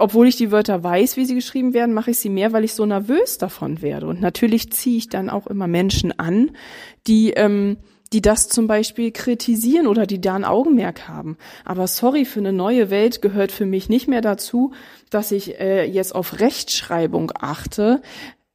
obwohl 0.00 0.26
ich 0.26 0.36
die 0.36 0.50
Wörter 0.50 0.82
weiß, 0.82 1.16
wie 1.16 1.26
sie 1.26 1.34
geschrieben 1.34 1.74
werden, 1.74 1.94
mache 1.94 2.12
ich 2.12 2.18
sie 2.18 2.30
mehr, 2.30 2.52
weil 2.52 2.64
ich 2.64 2.74
so 2.74 2.86
nervös 2.86 3.38
davon 3.38 3.82
werde. 3.82 4.06
Und 4.06 4.20
natürlich 4.20 4.72
ziehe 4.72 4.96
ich 4.96 5.08
dann 5.08 5.28
auch 5.28 5.46
immer 5.46 5.66
Menschen 5.66 6.18
an, 6.18 6.52
die, 7.06 7.30
ähm, 7.32 7.76
die 8.12 8.22
das 8.22 8.48
zum 8.48 8.66
Beispiel 8.66 9.12
kritisieren 9.12 9.86
oder 9.86 10.06
die 10.06 10.20
da 10.20 10.34
ein 10.34 10.44
Augenmerk 10.44 11.06
haben. 11.06 11.36
Aber 11.64 11.86
sorry, 11.86 12.24
für 12.24 12.40
eine 12.40 12.52
neue 12.52 12.90
Welt 12.90 13.20
gehört 13.20 13.52
für 13.52 13.66
mich 13.66 13.88
nicht 13.88 14.08
mehr 14.08 14.22
dazu, 14.22 14.72
dass 15.10 15.32
ich 15.32 15.60
äh, 15.60 15.84
jetzt 15.84 16.14
auf 16.14 16.40
Rechtschreibung 16.40 17.32
achte. 17.38 18.00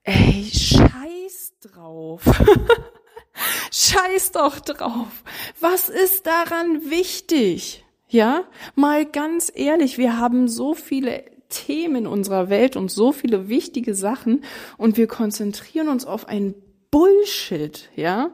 Ey, 0.04 0.50
scheiß 0.52 1.54
drauf. 1.62 2.22
scheiß 3.72 4.32
doch 4.32 4.60
drauf. 4.60 5.24
Was 5.60 5.90
ist 5.90 6.26
daran 6.26 6.90
wichtig? 6.90 7.86
Ja, 8.08 8.46
mal 8.76 9.06
ganz 9.06 9.52
ehrlich, 9.54 9.98
wir 9.98 10.18
haben 10.18 10.48
so 10.48 10.74
viele 10.74 11.35
Themen 11.50 12.08
unserer 12.08 12.50
Welt 12.50 12.76
und 12.76 12.92
so 12.92 13.12
viele 13.12 13.50
wichtige 13.50 13.96
Sachen 13.96 14.44
und 14.78 14.98
wir 14.98 15.08
konzentrieren 15.08 15.88
uns 15.88 16.06
auf 16.06 16.28
ein 16.28 16.56
Bullshit, 16.92 17.90
ja. 17.96 18.32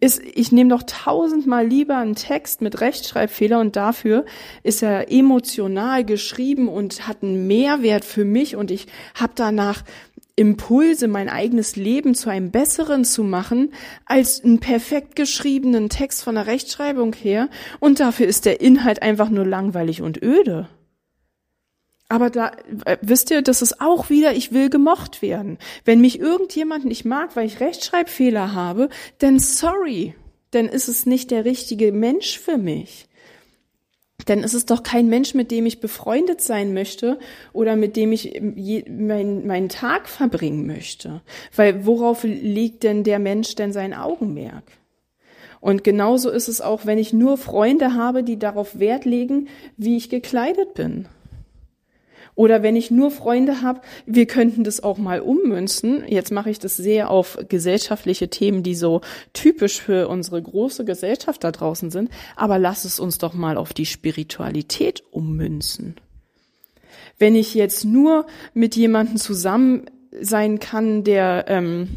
Ist, 0.00 0.22
ich 0.22 0.52
nehme 0.52 0.70
doch 0.70 0.84
tausendmal 0.84 1.66
lieber 1.66 1.98
einen 1.98 2.14
Text 2.14 2.62
mit 2.62 2.80
Rechtschreibfehler 2.80 3.60
und 3.60 3.76
dafür 3.76 4.24
ist 4.62 4.82
er 4.82 5.12
emotional 5.12 6.04
geschrieben 6.04 6.68
und 6.68 7.06
hat 7.06 7.22
einen 7.22 7.46
Mehrwert 7.46 8.04
für 8.04 8.24
mich 8.24 8.56
und 8.56 8.70
ich 8.70 8.86
habe 9.14 9.32
danach 9.34 9.82
Impulse, 10.36 11.08
mein 11.08 11.28
eigenes 11.28 11.76
Leben 11.76 12.14
zu 12.14 12.30
einem 12.30 12.50
besseren 12.50 13.04
zu 13.04 13.24
machen, 13.24 13.72
als 14.04 14.44
einen 14.44 14.60
perfekt 14.60 15.16
geschriebenen 15.16 15.88
Text 15.88 16.22
von 16.22 16.36
der 16.36 16.46
Rechtschreibung 16.46 17.14
her 17.14 17.48
und 17.80 18.00
dafür 18.00 18.26
ist 18.26 18.44
der 18.44 18.60
Inhalt 18.60 19.02
einfach 19.02 19.30
nur 19.30 19.46
langweilig 19.46 20.02
und 20.02 20.22
öde. 20.22 20.68
Aber 22.08 22.30
da, 22.30 22.52
äh, 22.84 22.98
wisst 23.02 23.30
ihr, 23.30 23.42
das 23.42 23.62
ist 23.62 23.80
auch 23.80 24.10
wieder, 24.10 24.34
ich 24.34 24.52
will 24.52 24.70
gemocht 24.70 25.22
werden. 25.22 25.58
Wenn 25.84 26.00
mich 26.00 26.20
irgendjemand 26.20 26.84
nicht 26.84 27.04
mag, 27.04 27.34
weil 27.34 27.46
ich 27.46 27.60
Rechtschreibfehler 27.60 28.54
habe, 28.54 28.88
dann 29.18 29.40
sorry, 29.40 30.14
dann 30.52 30.66
ist 30.66 30.88
es 30.88 31.04
nicht 31.04 31.30
der 31.30 31.44
richtige 31.44 31.90
Mensch 31.90 32.38
für 32.38 32.58
mich. 32.58 33.08
Denn 34.28 34.42
es 34.42 34.54
ist 34.54 34.70
doch 34.70 34.82
kein 34.82 35.08
Mensch, 35.08 35.34
mit 35.34 35.50
dem 35.50 35.66
ich 35.66 35.80
befreundet 35.80 36.40
sein 36.40 36.74
möchte 36.74 37.18
oder 37.52 37.76
mit 37.76 37.96
dem 37.96 38.12
ich 38.12 38.40
mein, 38.88 39.46
meinen 39.46 39.68
Tag 39.68 40.08
verbringen 40.08 40.66
möchte. 40.66 41.22
Weil 41.54 41.86
worauf 41.86 42.24
legt 42.24 42.82
denn 42.82 43.04
der 43.04 43.18
Mensch 43.18 43.54
denn 43.54 43.72
sein 43.72 43.94
Augenmerk? 43.94 44.64
Und 45.60 45.84
genauso 45.84 46.30
ist 46.30 46.48
es 46.48 46.60
auch, 46.60 46.86
wenn 46.86 46.98
ich 46.98 47.12
nur 47.12 47.38
Freunde 47.38 47.94
habe, 47.94 48.22
die 48.22 48.38
darauf 48.38 48.78
Wert 48.78 49.04
legen, 49.04 49.48
wie 49.76 49.96
ich 49.96 50.08
gekleidet 50.08 50.74
bin. 50.74 51.08
Oder 52.34 52.62
wenn 52.62 52.76
ich 52.76 52.90
nur 52.90 53.10
Freunde 53.10 53.62
habe, 53.62 53.80
wir 54.06 54.26
könnten 54.26 54.64
das 54.64 54.82
auch 54.82 54.98
mal 54.98 55.20
ummünzen. 55.20 56.04
Jetzt 56.06 56.32
mache 56.32 56.50
ich 56.50 56.58
das 56.58 56.76
sehr 56.76 57.10
auf 57.10 57.38
gesellschaftliche 57.48 58.28
Themen, 58.28 58.62
die 58.62 58.74
so 58.74 59.00
typisch 59.32 59.80
für 59.80 60.08
unsere 60.08 60.42
große 60.42 60.84
Gesellschaft 60.84 61.44
da 61.44 61.52
draußen 61.52 61.90
sind. 61.90 62.10
Aber 62.34 62.58
lass 62.58 62.84
es 62.84 63.00
uns 63.00 63.18
doch 63.18 63.34
mal 63.34 63.56
auf 63.56 63.72
die 63.72 63.86
Spiritualität 63.86 65.02
ummünzen. 65.10 65.96
Wenn 67.18 67.34
ich 67.34 67.54
jetzt 67.54 67.84
nur 67.84 68.26
mit 68.52 68.76
jemandem 68.76 69.16
zusammen 69.16 69.86
sein 70.20 70.58
kann, 70.58 71.04
der 71.04 71.46
ähm, 71.48 71.88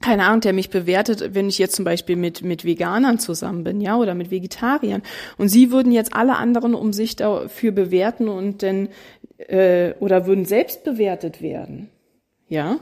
keine 0.00 0.26
Ahnung, 0.26 0.40
der 0.40 0.52
mich 0.52 0.70
bewertet, 0.70 1.34
wenn 1.34 1.48
ich 1.48 1.58
jetzt 1.58 1.74
zum 1.74 1.84
Beispiel 1.84 2.16
mit, 2.16 2.42
mit 2.42 2.64
Veganern 2.64 3.18
zusammen 3.18 3.64
bin, 3.64 3.80
ja, 3.80 3.96
oder 3.96 4.14
mit 4.14 4.30
Vegetariern. 4.30 5.02
Und 5.38 5.48
sie 5.48 5.72
würden 5.72 5.90
jetzt 5.90 6.14
alle 6.14 6.36
anderen 6.36 6.74
um 6.74 6.92
sich 6.92 7.16
dafür 7.16 7.72
bewerten 7.72 8.28
und 8.28 8.62
dann, 8.62 8.88
äh, 9.38 9.94
oder 9.98 10.26
würden 10.26 10.44
selbst 10.44 10.84
bewertet 10.84 11.42
werden. 11.42 11.90
Ja? 12.48 12.78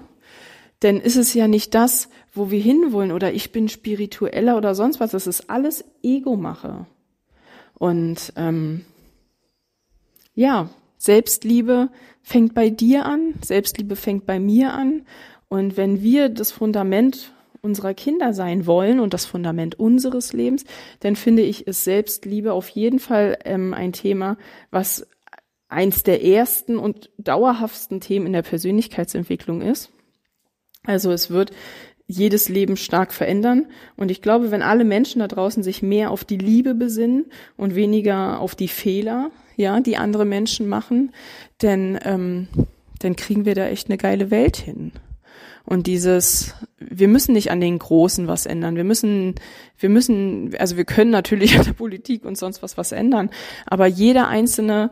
Denn 0.82 1.00
ist 1.00 1.16
es 1.16 1.32
ja 1.32 1.48
nicht 1.48 1.74
das, 1.74 2.10
wo 2.34 2.50
wir 2.50 2.60
hinwollen, 2.60 3.12
oder 3.12 3.32
ich 3.32 3.50
bin 3.50 3.70
spiritueller 3.70 4.58
oder 4.58 4.74
sonst 4.74 5.00
was, 5.00 5.12
das 5.12 5.26
ist 5.26 5.48
alles 5.48 5.84
Ego-Mache. 6.02 6.86
Und 7.78 8.34
ähm, 8.36 8.84
ja, 10.34 10.68
Selbstliebe 10.98 11.88
fängt 12.22 12.54
bei 12.54 12.68
dir 12.68 13.06
an, 13.06 13.34
Selbstliebe 13.42 13.96
fängt 13.96 14.26
bei 14.26 14.38
mir 14.38 14.74
an 14.74 15.06
und 15.48 15.76
wenn 15.76 16.02
wir 16.02 16.28
das 16.28 16.50
Fundament 16.50 17.32
unserer 17.62 17.94
Kinder 17.94 18.32
sein 18.32 18.66
wollen 18.66 19.00
und 19.00 19.14
das 19.14 19.26
Fundament 19.26 19.78
unseres 19.78 20.32
Lebens, 20.32 20.64
dann 21.00 21.16
finde 21.16 21.42
ich 21.42 21.66
es 21.66 21.84
Selbstliebe 21.84 22.52
auf 22.52 22.68
jeden 22.68 22.98
Fall 22.98 23.38
ähm, 23.44 23.74
ein 23.74 23.92
Thema, 23.92 24.36
was 24.70 25.06
eins 25.68 26.04
der 26.04 26.24
ersten 26.24 26.78
und 26.78 27.10
dauerhaftsten 27.18 28.00
Themen 28.00 28.26
in 28.26 28.32
der 28.32 28.42
Persönlichkeitsentwicklung 28.42 29.62
ist. 29.62 29.90
Also 30.84 31.10
es 31.10 31.30
wird 31.30 31.50
jedes 32.06 32.48
Leben 32.48 32.76
stark 32.76 33.12
verändern. 33.12 33.66
Und 33.96 34.12
ich 34.12 34.22
glaube, 34.22 34.52
wenn 34.52 34.62
alle 34.62 34.84
Menschen 34.84 35.18
da 35.18 35.26
draußen 35.26 35.64
sich 35.64 35.82
mehr 35.82 36.12
auf 36.12 36.24
die 36.24 36.38
Liebe 36.38 36.74
besinnen 36.74 37.26
und 37.56 37.74
weniger 37.74 38.40
auf 38.40 38.54
die 38.54 38.68
Fehler, 38.68 39.32
ja, 39.56 39.80
die 39.80 39.96
andere 39.96 40.24
Menschen 40.24 40.68
machen, 40.68 41.12
denn 41.62 41.98
ähm, 42.04 42.46
dann 43.00 43.16
kriegen 43.16 43.44
wir 43.44 43.56
da 43.56 43.66
echt 43.66 43.88
eine 43.88 43.98
geile 43.98 44.30
Welt 44.30 44.56
hin. 44.56 44.92
Und 45.64 45.86
dieses, 45.86 46.54
wir 46.78 47.08
müssen 47.08 47.32
nicht 47.32 47.50
an 47.50 47.60
den 47.60 47.78
Großen 47.78 48.28
was 48.28 48.46
ändern. 48.46 48.76
Wir 48.76 48.84
müssen, 48.84 49.34
wir 49.78 49.88
müssen, 49.88 50.54
also 50.58 50.76
wir 50.76 50.84
können 50.84 51.10
natürlich 51.10 51.58
an 51.58 51.64
der 51.64 51.72
Politik 51.72 52.24
und 52.24 52.38
sonst 52.38 52.62
was 52.62 52.78
was 52.78 52.92
ändern. 52.92 53.30
Aber 53.66 53.86
jeder 53.86 54.28
einzelne, 54.28 54.90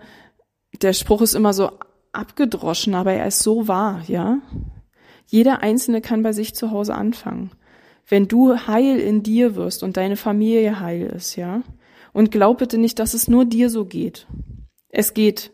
der 0.82 0.92
Spruch 0.92 1.22
ist 1.22 1.34
immer 1.34 1.52
so 1.52 1.70
abgedroschen, 2.12 2.94
aber 2.94 3.12
er 3.12 3.26
ist 3.26 3.40
so 3.40 3.68
wahr, 3.68 4.02
ja. 4.06 4.38
Jeder 5.26 5.62
einzelne 5.62 6.00
kann 6.00 6.22
bei 6.22 6.32
sich 6.32 6.54
zu 6.54 6.70
Hause 6.70 6.94
anfangen. 6.94 7.50
Wenn 8.06 8.28
du 8.28 8.66
heil 8.66 8.98
in 8.98 9.22
dir 9.22 9.56
wirst 9.56 9.82
und 9.82 9.96
deine 9.96 10.16
Familie 10.16 10.80
heil 10.80 11.06
ist, 11.06 11.36
ja. 11.36 11.62
Und 12.12 12.30
glaub 12.30 12.58
bitte 12.58 12.78
nicht, 12.78 12.98
dass 12.98 13.14
es 13.14 13.28
nur 13.28 13.44
dir 13.44 13.70
so 13.70 13.86
geht. 13.86 14.26
Es 14.88 15.14
geht 15.14 15.52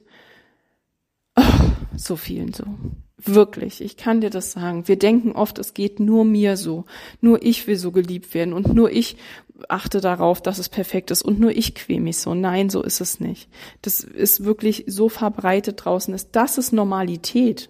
oh, 1.37 1.43
so 1.97 2.17
vielen 2.17 2.53
so. 2.53 2.65
Wirklich, 3.23 3.83
ich 3.83 3.97
kann 3.97 4.21
dir 4.21 4.31
das 4.31 4.53
sagen. 4.53 4.89
Wir 4.89 4.97
denken 4.97 5.33
oft, 5.33 5.59
es 5.59 5.75
geht 5.75 6.01
nur 6.01 6.25
mir 6.25 6.57
so. 6.57 6.85
Nur 7.21 7.43
ich 7.43 7.67
will 7.67 7.77
so 7.77 7.91
geliebt 7.93 8.33
werden 8.35 8.55
und 8.55 8.75
nur 8.75 8.91
ich 8.91 9.17
achte 9.69 10.01
darauf, 10.01 10.41
dass 10.41 10.59
es 10.59 10.71
perfekt 10.71 11.11
ist 11.11 11.23
und 11.23 11.39
nur 11.39 11.51
ich 11.51 11.75
quäle 11.75 12.01
mich 12.01 12.19
so. 12.19 12.35
Nein, 12.35 12.71
so 12.71 12.83
ist 12.83 13.01
es 13.01 13.21
nicht. 13.21 13.49
Das 13.83 14.01
ist 14.01 14.45
wirklich 14.45 14.85
so 14.87 15.09
verbreitet 15.09 15.85
draußen. 15.85 16.17
Das 16.33 16.57
ist 16.57 16.73
Normalität. 16.73 17.69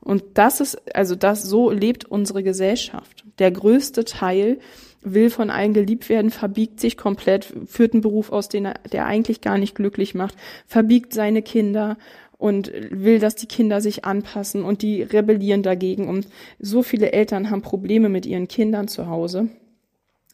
Und 0.00 0.22
das 0.34 0.60
ist, 0.60 0.94
also 0.94 1.14
das, 1.14 1.42
so 1.42 1.70
lebt 1.70 2.04
unsere 2.04 2.42
Gesellschaft. 2.42 3.24
Der 3.38 3.50
größte 3.50 4.04
Teil 4.04 4.58
will 5.02 5.30
von 5.30 5.50
allen 5.50 5.72
geliebt 5.72 6.08
werden, 6.08 6.30
verbiegt 6.30 6.80
sich 6.80 6.96
komplett, 6.96 7.52
führt 7.66 7.92
einen 7.92 8.02
Beruf 8.02 8.32
aus, 8.32 8.48
den 8.48 8.66
er, 8.66 8.74
der 8.92 9.06
eigentlich 9.06 9.40
gar 9.40 9.56
nicht 9.56 9.74
glücklich 9.74 10.14
macht, 10.14 10.34
verbiegt 10.66 11.12
seine 11.12 11.42
Kinder 11.42 11.96
und 12.38 12.72
will, 12.90 13.18
dass 13.18 13.34
die 13.34 13.46
Kinder 13.46 13.80
sich 13.80 14.04
anpassen 14.04 14.62
und 14.62 14.82
die 14.82 15.02
rebellieren 15.02 15.62
dagegen. 15.62 16.08
Und 16.08 16.26
so 16.58 16.82
viele 16.82 17.12
Eltern 17.12 17.50
haben 17.50 17.62
Probleme 17.62 18.08
mit 18.08 18.26
ihren 18.26 18.48
Kindern 18.48 18.88
zu 18.88 19.08
Hause. 19.08 19.48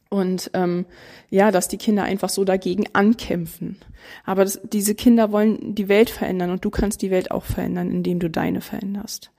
Und 0.08 0.50
ähm, 0.52 0.84
ja, 1.30 1.50
dass 1.50 1.68
die 1.68 1.78
Kinder 1.78 2.02
einfach 2.02 2.28
so 2.28 2.44
dagegen 2.44 2.84
ankämpfen. 2.92 3.78
Aber 4.24 4.44
das, 4.44 4.60
diese 4.62 4.94
Kinder 4.94 5.32
wollen 5.32 5.74
die 5.74 5.88
Welt 5.88 6.10
verändern 6.10 6.50
und 6.50 6.64
du 6.64 6.70
kannst 6.70 7.02
die 7.02 7.10
Welt 7.10 7.30
auch 7.30 7.44
verändern, 7.44 7.90
indem 7.90 8.18
du 8.18 8.28
deine 8.28 8.60
veränderst. 8.60 9.31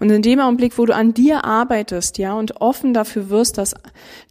Und 0.00 0.10
in 0.10 0.22
dem 0.22 0.40
Augenblick, 0.40 0.76
wo 0.78 0.86
du 0.86 0.94
an 0.94 1.14
dir 1.14 1.44
arbeitest, 1.44 2.18
ja, 2.18 2.34
und 2.34 2.60
offen 2.60 2.94
dafür 2.94 3.30
wirst, 3.30 3.58
dass 3.58 3.74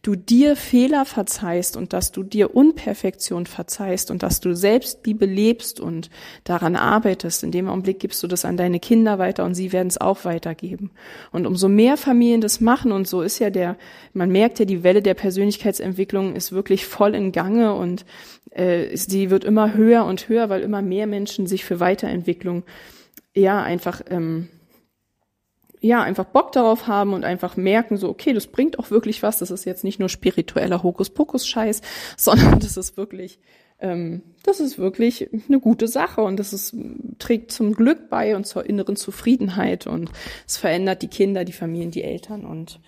du 0.02 0.16
dir 0.16 0.56
Fehler 0.56 1.06
verzeihst 1.06 1.78
und 1.78 1.94
dass 1.94 2.12
du 2.12 2.24
dir 2.24 2.56
Unperfektion 2.56 3.46
verzeihst 3.46 4.12
und 4.12 4.24
dass 4.24 4.40
du 4.40 4.56
Selbstliebe 4.56 5.26
lebst 5.26 5.80
und 5.80 6.10
daran 6.44 6.76
arbeitest, 6.76 7.44
in 7.44 7.52
dem 7.52 7.70
Augenblick 7.70 8.00
gibst 8.00 8.22
du 8.24 8.28
das 8.28 8.46
an 8.46 8.58
deine 8.58 8.80
Kinder 8.80 9.20
weiter 9.20 9.46
und 9.46 9.56
sie 9.56 9.72
werden 9.72 9.88
es 9.88 10.00
auch 10.00 10.26
weitergeben. 10.26 10.92
Und 11.32 11.48
umso 11.48 11.70
mehr 11.70 11.98
Familien 11.98 12.42
das 12.42 12.60
machen 12.60 12.92
und 12.92 13.08
so 13.08 13.22
ist 13.22 13.40
ja 13.40 13.50
der, 13.50 13.78
man 14.14 14.30
merkt 14.30 14.60
ja, 14.60 14.66
die 14.66 14.84
Welle 14.84 15.02
der 15.02 15.14
Persönlichkeitsentwicklung 15.14 16.36
ist 16.36 16.52
wirklich 16.52 16.86
voll 16.86 17.16
in 17.16 17.32
Gange 17.32 17.74
und 17.74 18.06
äh, 18.52 18.96
sie 18.96 19.30
wird 19.30 19.44
immer 19.44 19.74
höher 19.74 20.06
und 20.06 20.28
höher, 20.30 20.50
weil 20.50 20.62
immer 20.62 20.82
mehr 20.82 21.08
Menschen 21.08 21.48
sich 21.48 21.66
für 21.66 21.80
Weiterentwicklung 21.80 22.64
ja 23.34 23.62
einfach 23.62 24.02
ähm, 24.10 24.50
ja, 25.84 26.02
einfach 26.02 26.24
Bock 26.24 26.54
darauf 26.54 26.88
haben 26.88 27.14
und 27.14 27.26
einfach 27.26 27.58
merken, 27.58 27.98
so, 27.98 28.08
okay, 28.08 28.32
das 28.32 28.48
bringt 28.48 28.80
auch 28.80 28.90
wirklich 28.90 29.22
was. 29.22 29.40
Das 29.40 29.52
ist 29.52 29.66
jetzt 29.66 29.84
nicht 29.84 30.00
nur 30.00 30.08
spiritueller 30.08 30.82
Hokuspokus-Scheiß, 30.82 31.82
sondern 32.18 32.60
das 32.62 32.78
ist 32.78 32.96
wirklich, 32.96 33.40
ähm, 33.80 34.22
das 34.44 34.62
ist 34.62 34.78
wirklich 34.78 35.30
eine 35.50 35.60
gute 35.60 35.90
Sache 35.90 36.22
und 36.22 36.40
das 36.40 36.54
ist, 36.54 36.74
trägt 37.20 37.52
zum 37.52 37.74
Glück 37.74 38.10
bei 38.10 38.38
und 38.38 38.48
zur 38.48 38.66
inneren 38.66 38.96
Zufriedenheit 38.96 39.86
und 39.86 40.10
es 40.48 40.56
verändert 40.56 41.02
die 41.02 41.10
Kinder, 41.10 41.44
die 41.44 41.52
Familien, 41.52 41.92
die 41.92 42.04
Eltern 42.04 42.46
und 42.46 42.80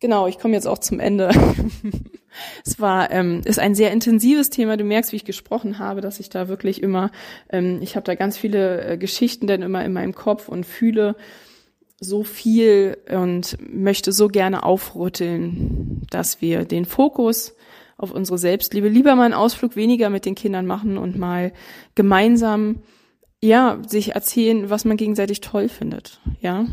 genau, 0.00 0.26
ich 0.26 0.38
komme 0.38 0.52
jetzt 0.52 0.66
auch 0.66 0.78
zum 0.78 1.00
Ende. 1.00 1.30
es 2.66 2.78
war, 2.78 3.10
ähm, 3.10 3.40
ist 3.46 3.58
ein 3.58 3.74
sehr 3.74 3.90
intensives 3.90 4.50
Thema. 4.50 4.76
Du 4.76 4.84
merkst, 4.84 5.12
wie 5.12 5.16
ich 5.16 5.24
gesprochen 5.24 5.78
habe, 5.78 6.02
dass 6.02 6.20
ich 6.20 6.28
da 6.28 6.48
wirklich 6.48 6.82
immer, 6.82 7.10
ähm, 7.48 7.78
ich 7.80 7.96
habe 7.96 8.04
da 8.04 8.14
ganz 8.14 8.36
viele 8.36 8.84
äh, 8.84 8.98
Geschichten 8.98 9.46
denn 9.46 9.62
immer 9.62 9.82
in 9.82 9.94
meinem 9.94 10.14
Kopf 10.14 10.50
und 10.50 10.66
fühle, 10.66 11.16
so 12.00 12.22
viel 12.22 12.98
und 13.10 13.56
möchte 13.60 14.12
so 14.12 14.28
gerne 14.28 14.62
aufrütteln, 14.64 16.02
dass 16.10 16.40
wir 16.40 16.64
den 16.64 16.84
Fokus 16.84 17.54
auf 17.96 18.10
unsere 18.10 18.38
Selbstliebe 18.38 18.88
lieber 18.88 19.14
mal 19.14 19.24
einen 19.24 19.34
Ausflug 19.34 19.76
weniger 19.76 20.10
mit 20.10 20.24
den 20.26 20.34
Kindern 20.34 20.66
machen 20.66 20.98
und 20.98 21.16
mal 21.16 21.52
gemeinsam 21.94 22.82
ja 23.40 23.80
sich 23.86 24.14
erzählen, 24.14 24.70
was 24.70 24.84
man 24.84 24.96
gegenseitig 24.96 25.40
toll 25.40 25.68
findet, 25.68 26.20
ja. 26.40 26.66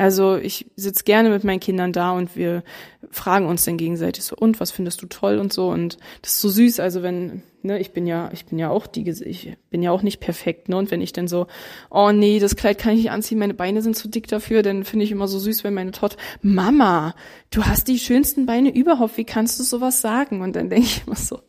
Also 0.00 0.36
ich 0.36 0.64
sitze 0.76 1.04
gerne 1.04 1.28
mit 1.28 1.44
meinen 1.44 1.60
Kindern 1.60 1.92
da 1.92 2.12
und 2.12 2.34
wir 2.34 2.62
fragen 3.10 3.44
uns 3.44 3.66
dann 3.66 3.76
gegenseitig 3.76 4.24
so, 4.24 4.34
und 4.34 4.58
was 4.58 4.70
findest 4.70 5.02
du 5.02 5.06
toll 5.06 5.36
und 5.36 5.52
so. 5.52 5.68
Und 5.68 5.98
das 6.22 6.36
ist 6.36 6.40
so 6.40 6.48
süß. 6.48 6.80
Also 6.80 7.02
wenn, 7.02 7.42
ne, 7.60 7.78
ich 7.78 7.90
bin 7.92 8.06
ja, 8.06 8.30
ich 8.32 8.46
bin 8.46 8.58
ja 8.58 8.70
auch 8.70 8.86
die, 8.86 9.06
ich 9.10 9.58
bin 9.68 9.82
ja 9.82 9.90
auch 9.90 10.00
nicht 10.00 10.18
perfekt, 10.18 10.70
ne? 10.70 10.78
Und 10.78 10.90
wenn 10.90 11.02
ich 11.02 11.12
dann 11.12 11.28
so, 11.28 11.48
oh 11.90 12.12
nee, 12.12 12.38
das 12.38 12.56
Kleid 12.56 12.78
kann 12.78 12.94
ich 12.94 13.00
nicht 13.00 13.10
anziehen, 13.10 13.38
meine 13.38 13.52
Beine 13.52 13.82
sind 13.82 13.94
zu 13.94 14.08
dick 14.08 14.26
dafür, 14.26 14.62
dann 14.62 14.84
finde 14.84 15.04
ich 15.04 15.12
immer 15.12 15.28
so 15.28 15.38
süß, 15.38 15.64
wenn 15.64 15.74
meine 15.74 15.90
Tochter, 15.90 16.16
Mama, 16.40 17.14
du 17.50 17.64
hast 17.64 17.86
die 17.86 17.98
schönsten 17.98 18.46
Beine 18.46 18.74
überhaupt, 18.74 19.18
wie 19.18 19.24
kannst 19.24 19.60
du 19.60 19.64
sowas 19.64 20.00
sagen? 20.00 20.40
Und 20.40 20.56
dann 20.56 20.70
denke 20.70 20.86
ich 20.86 21.02
immer 21.06 21.16
so, 21.16 21.40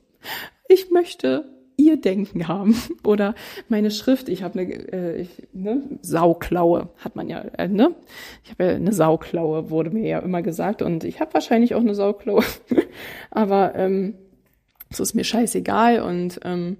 ich 0.67 0.91
möchte 0.91 1.45
ihr 1.85 1.99
Denken 1.99 2.47
haben. 2.47 2.75
Oder 3.03 3.35
meine 3.69 3.91
Schrift, 3.91 4.29
ich 4.29 4.43
habe 4.43 4.59
eine 4.59 4.71
äh, 4.71 5.21
ich, 5.21 5.29
ne, 5.53 5.81
Sauklaue, 6.01 6.89
hat 6.97 7.15
man 7.15 7.27
ja, 7.27 7.39
äh, 7.57 7.67
ne? 7.67 7.95
Ich 8.43 8.51
habe 8.51 8.63
ja 8.65 8.69
eine 8.75 8.93
Sauklaue, 8.93 9.69
wurde 9.69 9.91
mir 9.91 10.07
ja 10.07 10.19
immer 10.19 10.41
gesagt. 10.41 10.81
Und 10.81 11.03
ich 11.03 11.19
habe 11.19 11.33
wahrscheinlich 11.33 11.75
auch 11.75 11.81
eine 11.81 11.95
Sauklaue. 11.95 12.43
Aber 13.31 13.75
ähm, 13.75 14.15
es 14.89 14.99
ist 14.99 15.13
mir 15.13 15.23
scheißegal 15.23 16.01
und 16.01 16.39
ähm, 16.43 16.77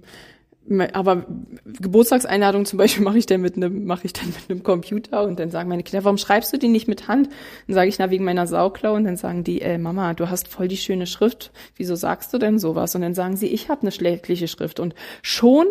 aber 0.92 1.26
Geburtstagseinladung 1.64 2.64
zum 2.64 2.78
Beispiel 2.78 3.02
mache 3.02 3.18
ich 3.18 3.26
dann 3.26 3.40
mit 3.40 3.56
einem 3.56 3.84
mache 3.84 4.06
ich 4.06 4.12
dann 4.12 4.26
mit 4.26 4.48
einem 4.48 4.62
Computer 4.62 5.24
und 5.24 5.38
dann 5.38 5.50
sagen 5.50 5.68
meine 5.68 5.82
Kinder, 5.82 6.04
warum 6.04 6.18
schreibst 6.18 6.52
du 6.52 6.56
die 6.56 6.68
nicht 6.68 6.88
mit 6.88 7.08
Hand? 7.08 7.28
Dann 7.66 7.74
sage 7.74 7.88
ich 7.88 7.98
na 7.98 8.10
wegen 8.10 8.24
meiner 8.24 8.46
Sauklau 8.46 8.94
und 8.94 9.04
dann 9.04 9.16
sagen 9.16 9.44
die, 9.44 9.60
äh, 9.60 9.78
Mama, 9.78 10.14
du 10.14 10.30
hast 10.30 10.48
voll 10.48 10.68
die 10.68 10.76
schöne 10.76 11.06
Schrift. 11.06 11.50
Wieso 11.76 11.96
sagst 11.96 12.32
du 12.32 12.38
denn 12.38 12.58
sowas? 12.58 12.94
Und 12.94 13.02
dann 13.02 13.14
sagen 13.14 13.36
sie, 13.36 13.48
ich 13.48 13.68
habe 13.68 13.82
eine 13.82 13.92
schlechtliche 13.92 14.48
Schrift 14.48 14.78
und 14.78 14.94
schon 15.22 15.66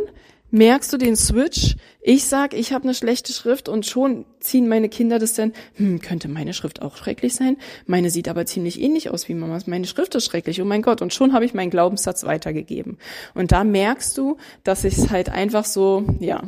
merkst 0.52 0.92
du 0.94 0.98
den 0.98 1.16
Switch. 1.16 1.76
Ich 2.02 2.26
sag, 2.26 2.54
ich 2.54 2.74
habe 2.74 2.84
eine 2.84 2.94
schlechte 2.94 3.34
Schrift 3.34 3.70
und 3.70 3.86
schon 3.86 4.26
ziehen 4.40 4.68
meine 4.68 4.90
Kinder 4.90 5.20
das 5.20 5.34
dann, 5.34 5.54
hm, 5.76 6.02
könnte 6.02 6.28
meine 6.28 6.54
Schrift 6.54 6.82
auch 6.82 6.98
schrecklich 6.98 7.34
sein? 7.34 7.58
Meine 7.86 8.10
sieht 8.10 8.28
aber 8.28 8.46
ziemlich 8.46 8.80
ähnlich 8.82 9.10
aus 9.10 9.28
wie 9.30 9.34
Mamas. 9.34 9.68
Meine 9.68 9.88
Schrift 9.88 10.16
ist 10.16 10.26
schrecklich, 10.26 10.62
oh 10.62 10.66
mein 10.66 10.82
Gott. 10.82 11.02
Und 11.02 11.14
schon 11.14 11.34
habe 11.34 11.46
ich 11.46 11.54
meinen 11.54 11.70
Glaubenssatz 11.70 12.24
weitergegeben. 12.24 12.98
Und 13.34 13.52
da 13.52 13.64
merkst 13.64 14.18
du, 14.18 14.38
dass 14.64 14.84
ich 14.84 14.98
es 14.98 15.10
halt 15.10 15.30
einfach 15.30 15.66
so, 15.66 16.06
ja, 16.20 16.42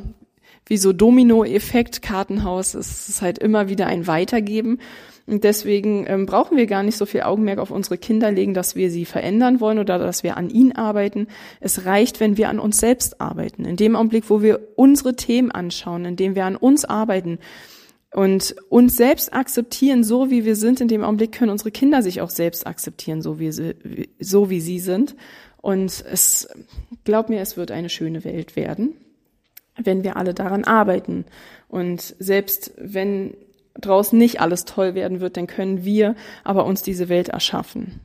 wie 0.66 0.78
so 0.78 0.94
Domino-Effekt, 0.94 2.02
Kartenhaus, 2.02 2.74
es 2.74 3.10
ist 3.10 3.22
halt 3.22 3.38
immer 3.38 3.70
wieder 3.70 3.88
ein 3.88 4.08
Weitergeben. 4.08 4.80
Und 5.26 5.46
deswegen 5.46 6.06
ähm, 6.08 6.26
brauchen 6.26 6.58
wir 6.58 6.68
gar 6.68 6.84
nicht 6.84 6.98
so 6.98 7.06
viel 7.06 7.22
Augenmerk 7.22 7.60
auf 7.60 7.72
unsere 7.72 7.98
Kinder 7.98 8.30
legen, 8.32 8.54
dass 8.54 8.76
wir 8.76 8.92
sie 8.92 9.06
verändern 9.06 9.62
wollen 9.62 9.80
oder 9.80 9.98
dass 9.98 10.24
wir 10.24 10.36
an 10.36 10.50
ihnen 10.50 10.74
arbeiten. 10.74 11.28
Es 11.62 11.86
reicht, 11.86 12.20
wenn 12.20 12.36
wir 12.36 12.50
an 12.50 12.60
uns 12.60 12.78
selbst 12.78 13.22
arbeiten. 13.22 13.64
In 13.64 13.78
dem 13.78 13.96
Augenblick, 13.96 14.30
wo 14.30 14.42
wir 14.42 14.60
unsere 14.76 15.16
Themen 15.16 15.50
anschauen, 15.50 16.04
in 16.04 16.16
dem 16.18 16.36
wir 16.36 16.44
an 16.46 16.58
uns 16.58 16.84
arbeiten 16.84 17.40
und 18.12 18.54
uns 18.70 18.98
selbst 18.98 19.34
akzeptieren, 19.34 20.04
so 20.04 20.30
wie 20.30 20.44
wir 20.44 20.58
sind, 20.58 20.82
in 20.82 20.90
dem 20.90 21.04
Augenblick 21.04 21.32
können 21.32 21.52
unsere 21.52 21.72
Kinder 21.72 22.04
sich 22.04 22.20
auch 22.20 22.30
selbst 22.30 22.68
akzeptieren, 22.68 23.22
so 23.22 23.40
wie 23.40 23.52
sie, 23.54 23.76
so 24.20 24.50
wie 24.50 24.60
sie 24.60 24.80
sind. 24.80 25.16
Und 25.62 26.04
es, 26.12 26.50
glaub 27.06 27.30
mir, 27.30 27.40
es 27.40 27.56
wird 27.56 27.72
eine 27.72 27.88
schöne 27.88 28.26
Welt 28.26 28.58
werden, 28.58 28.94
wenn 29.82 30.04
wir 30.04 30.18
alle 30.18 30.34
daran 30.34 30.66
arbeiten. 30.66 31.24
Und 31.70 32.14
selbst 32.20 32.74
wenn 32.78 33.36
draußen 33.80 34.18
nicht 34.18 34.42
alles 34.42 34.66
toll 34.66 34.96
werden 34.96 35.20
wird, 35.20 35.38
dann 35.38 35.48
können 35.48 35.84
wir 35.84 36.16
aber 36.44 36.66
uns 36.66 36.82
diese 36.82 37.10
Welt 37.10 37.30
erschaffen. 37.30 38.00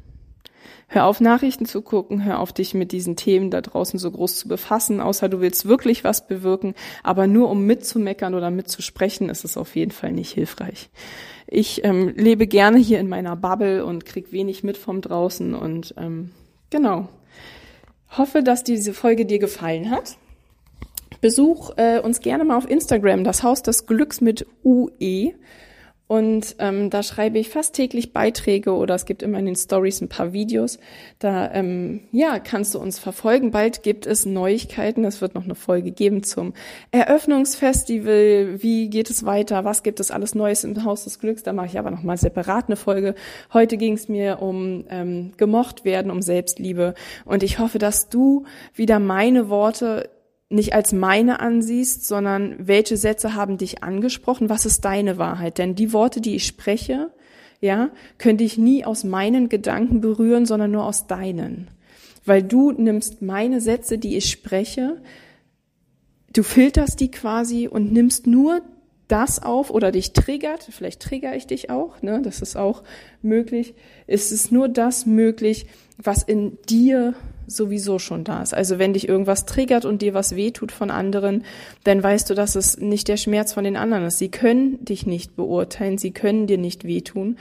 Hör 0.90 1.04
auf, 1.04 1.20
Nachrichten 1.20 1.66
zu 1.66 1.82
gucken, 1.82 2.24
hör 2.24 2.40
auf, 2.40 2.50
dich 2.50 2.72
mit 2.72 2.92
diesen 2.92 3.14
Themen 3.14 3.50
da 3.50 3.60
draußen 3.60 3.98
so 3.98 4.10
groß 4.10 4.36
zu 4.36 4.48
befassen, 4.48 5.02
außer 5.02 5.28
du 5.28 5.42
willst 5.42 5.68
wirklich 5.68 6.02
was 6.02 6.26
bewirken, 6.26 6.74
aber 7.02 7.26
nur 7.26 7.50
um 7.50 7.66
mitzumeckern 7.66 8.34
oder 8.34 8.50
mitzusprechen, 8.50 9.28
ist 9.28 9.44
es 9.44 9.58
auf 9.58 9.76
jeden 9.76 9.90
Fall 9.90 10.12
nicht 10.12 10.32
hilfreich. 10.32 10.88
Ich 11.46 11.84
ähm, 11.84 12.14
lebe 12.16 12.46
gerne 12.46 12.78
hier 12.78 13.00
in 13.00 13.08
meiner 13.08 13.36
Bubble 13.36 13.84
und 13.84 14.06
krieg 14.06 14.32
wenig 14.32 14.64
mit 14.64 14.78
vom 14.78 15.02
draußen 15.02 15.54
und 15.54 15.94
ähm, 15.98 16.30
genau. 16.70 17.08
Hoffe, 18.16 18.42
dass 18.42 18.64
diese 18.64 18.94
Folge 18.94 19.26
dir 19.26 19.38
gefallen 19.38 19.90
hat. 19.90 20.16
Besuch 21.20 21.72
äh, 21.76 22.00
uns 22.00 22.20
gerne 22.20 22.44
mal 22.44 22.56
auf 22.56 22.68
Instagram, 22.68 23.24
das 23.24 23.42
Haus 23.42 23.62
des 23.62 23.86
Glücks 23.86 24.20
mit 24.20 24.46
UE. 24.64 25.32
Und 26.08 26.56
ähm, 26.58 26.88
da 26.88 27.02
schreibe 27.02 27.38
ich 27.38 27.50
fast 27.50 27.74
täglich 27.74 28.14
Beiträge 28.14 28.72
oder 28.72 28.94
es 28.94 29.04
gibt 29.04 29.22
immer 29.22 29.38
in 29.38 29.44
den 29.44 29.56
Stories 29.56 30.00
ein 30.00 30.08
paar 30.08 30.32
Videos. 30.32 30.78
Da 31.18 31.52
ähm, 31.52 32.00
ja 32.12 32.38
kannst 32.38 32.74
du 32.74 32.78
uns 32.78 32.98
verfolgen. 32.98 33.50
Bald 33.50 33.82
gibt 33.82 34.06
es 34.06 34.24
Neuigkeiten. 34.24 35.04
Es 35.04 35.20
wird 35.20 35.34
noch 35.34 35.44
eine 35.44 35.54
Folge 35.54 35.90
geben 35.90 36.22
zum 36.22 36.54
Eröffnungsfestival. 36.92 38.62
Wie 38.62 38.88
geht 38.88 39.10
es 39.10 39.26
weiter? 39.26 39.66
Was 39.66 39.82
gibt 39.82 40.00
es 40.00 40.10
alles 40.10 40.34
Neues 40.34 40.64
im 40.64 40.82
Haus 40.82 41.04
des 41.04 41.18
Glücks? 41.18 41.42
Da 41.42 41.52
mache 41.52 41.66
ich 41.66 41.78
aber 41.78 41.90
noch 41.90 42.02
mal 42.02 42.16
separat 42.16 42.68
eine 42.68 42.76
Folge. 42.76 43.14
Heute 43.52 43.76
ging 43.76 43.92
es 43.92 44.08
mir 44.08 44.40
um 44.40 44.86
ähm, 44.88 45.32
gemocht 45.36 45.84
werden, 45.84 46.10
um 46.10 46.22
Selbstliebe. 46.22 46.94
Und 47.26 47.42
ich 47.42 47.58
hoffe, 47.58 47.78
dass 47.78 48.08
du 48.08 48.46
wieder 48.74 48.98
meine 48.98 49.50
Worte 49.50 50.08
nicht 50.50 50.72
als 50.72 50.92
meine 50.92 51.40
ansiehst, 51.40 52.06
sondern 52.06 52.56
welche 52.58 52.96
Sätze 52.96 53.34
haben 53.34 53.58
dich 53.58 53.82
angesprochen, 53.82 54.48
was 54.48 54.64
ist 54.64 54.84
deine 54.84 55.18
Wahrheit? 55.18 55.58
Denn 55.58 55.74
die 55.74 55.92
Worte, 55.92 56.20
die 56.20 56.36
ich 56.36 56.46
spreche, 56.46 57.10
ja, 57.60 57.90
könnte 58.18 58.44
ich 58.44 58.56
nie 58.56 58.84
aus 58.84 59.04
meinen 59.04 59.48
Gedanken 59.48 60.00
berühren, 60.00 60.46
sondern 60.46 60.70
nur 60.70 60.84
aus 60.84 61.06
deinen. 61.06 61.68
Weil 62.24 62.42
du 62.42 62.72
nimmst 62.72 63.20
meine 63.20 63.60
Sätze, 63.60 63.98
die 63.98 64.16
ich 64.16 64.30
spreche, 64.30 65.02
du 66.32 66.42
filterst 66.42 67.00
die 67.00 67.10
quasi 67.10 67.68
und 67.68 67.92
nimmst 67.92 68.26
nur 68.26 68.62
das 69.08 69.42
auf 69.42 69.70
oder 69.70 69.90
dich 69.90 70.12
triggert, 70.12 70.68
vielleicht 70.70 71.00
trigger 71.00 71.34
ich 71.34 71.46
dich 71.46 71.70
auch, 71.70 72.02
ne, 72.02 72.20
das 72.22 72.42
ist 72.42 72.56
auch 72.56 72.82
möglich. 73.22 73.74
Es 74.06 74.32
ist 74.32 74.52
nur 74.52 74.68
das 74.68 75.06
möglich, 75.06 75.66
was 75.96 76.22
in 76.22 76.58
dir 76.68 77.14
sowieso 77.48 77.98
schon 77.98 78.24
da 78.24 78.42
ist. 78.42 78.54
Also 78.54 78.78
wenn 78.78 78.92
dich 78.92 79.08
irgendwas 79.08 79.46
triggert 79.46 79.84
und 79.84 80.02
dir 80.02 80.14
was 80.14 80.36
wehtut 80.36 80.72
von 80.72 80.90
anderen, 80.90 81.44
dann 81.84 82.02
weißt 82.02 82.30
du, 82.30 82.34
dass 82.34 82.54
es 82.54 82.78
nicht 82.78 83.08
der 83.08 83.16
Schmerz 83.16 83.52
von 83.52 83.64
den 83.64 83.76
anderen 83.76 84.04
ist. 84.04 84.18
Sie 84.18 84.30
können 84.30 84.84
dich 84.84 85.06
nicht 85.06 85.36
beurteilen, 85.36 85.98
sie 85.98 86.12
können 86.12 86.46
dir 86.46 86.58
nicht 86.58 86.84
wehtun, 86.84 87.38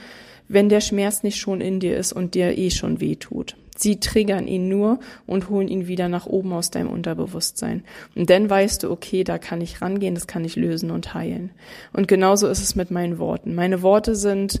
wenn 0.48 0.68
der 0.68 0.80
Schmerz 0.80 1.22
nicht 1.22 1.38
schon 1.38 1.60
in 1.60 1.78
dir 1.78 1.96
ist 1.96 2.12
und 2.12 2.34
dir 2.34 2.56
eh 2.56 2.70
schon 2.70 3.00
wehtut. 3.00 3.54
Sie 3.76 4.00
triggern 4.00 4.48
ihn 4.48 4.68
nur 4.68 4.98
und 5.26 5.50
holen 5.50 5.68
ihn 5.68 5.86
wieder 5.86 6.08
nach 6.08 6.26
oben 6.26 6.52
aus 6.52 6.70
deinem 6.70 6.90
Unterbewusstsein. 6.90 7.84
Und 8.16 8.28
dann 8.28 8.50
weißt 8.50 8.82
du, 8.82 8.90
okay, 8.90 9.22
da 9.22 9.38
kann 9.38 9.60
ich 9.60 9.80
rangehen, 9.80 10.16
das 10.16 10.26
kann 10.26 10.44
ich 10.44 10.56
lösen 10.56 10.90
und 10.90 11.14
heilen. 11.14 11.50
Und 11.92 12.08
genauso 12.08 12.48
ist 12.48 12.60
es 12.60 12.74
mit 12.74 12.90
meinen 12.90 13.18
Worten. 13.18 13.54
Meine 13.54 13.82
Worte 13.82 14.16
sind 14.16 14.60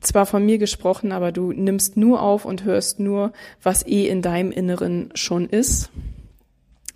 zwar 0.00 0.26
von 0.26 0.44
mir 0.44 0.58
gesprochen, 0.58 1.12
aber 1.12 1.32
du 1.32 1.52
nimmst 1.52 1.96
nur 1.96 2.22
auf 2.22 2.44
und 2.44 2.64
hörst 2.64 3.00
nur, 3.00 3.32
was 3.62 3.86
eh 3.86 4.06
in 4.08 4.22
deinem 4.22 4.50
Inneren 4.50 5.10
schon 5.14 5.48
ist 5.48 5.90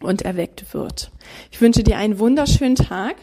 und 0.01 0.23
erweckt 0.23 0.75
wird. 0.75 1.11
Ich 1.51 1.61
wünsche 1.61 1.83
dir 1.83 1.97
einen 1.97 2.19
wunderschönen 2.19 2.77
Tag. 2.77 3.17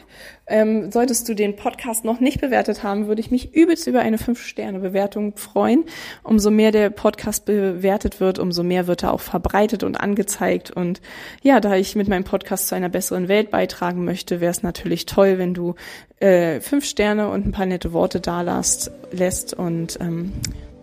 Ähm, 0.50 0.92
solltest 0.92 1.30
du 1.30 1.36
den 1.36 1.56
Podcast 1.56 2.04
noch 2.04 2.20
nicht 2.20 2.42
bewertet 2.42 2.84
haben, 2.84 3.08
würde 3.08 3.22
ich 3.22 3.32
mich 3.32 3.54
übelst 3.56 3.88
über 3.88 4.02
eine 4.02 4.18
5-Sterne-Bewertung 4.18 5.38
freuen. 5.38 5.86
Umso 6.24 6.52
mehr 6.52 6.72
der 6.72 6.90
Podcast 6.90 7.46
bewertet 7.46 8.20
wird, 8.20 8.40
umso 8.40 8.64
mehr 8.64 8.88
wird 8.88 9.04
er 9.04 9.14
auch 9.14 9.22
verbreitet 9.22 9.84
und 9.84 9.96
angezeigt. 9.96 10.72
Und 10.72 11.02
ja, 11.42 11.60
da 11.60 11.76
ich 11.76 11.96
mit 11.96 12.08
meinem 12.08 12.24
Podcast 12.24 12.68
zu 12.68 12.76
einer 12.76 12.90
besseren 12.90 13.28
Welt 13.28 13.52
beitragen 13.52 14.04
möchte, 14.04 14.42
wäre 14.42 14.52
es 14.52 14.64
natürlich 14.64 15.06
toll, 15.06 15.38
wenn 15.38 15.54
du 15.54 15.76
äh, 16.20 16.60
fünf 16.60 16.86
Sterne 16.86 17.30
und 17.30 17.46
ein 17.46 17.52
paar 17.52 17.66
nette 17.66 17.94
Worte 17.94 18.20
da 18.20 18.42
lässt. 18.42 19.54
und 19.54 19.98
ähm, 20.02 20.34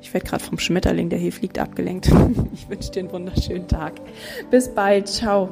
ich 0.00 0.14
werde 0.14 0.26
gerade 0.26 0.44
vom 0.44 0.58
Schmetterling, 0.58 1.08
der 1.08 1.18
hier 1.18 1.32
fliegt, 1.32 1.58
abgelenkt. 1.58 2.08
Ich 2.54 2.68
wünsche 2.68 2.90
dir 2.90 3.00
einen 3.00 3.12
wunderschönen 3.12 3.68
Tag. 3.68 3.94
Bis 4.50 4.72
bald. 4.72 5.08
Ciao. 5.08 5.48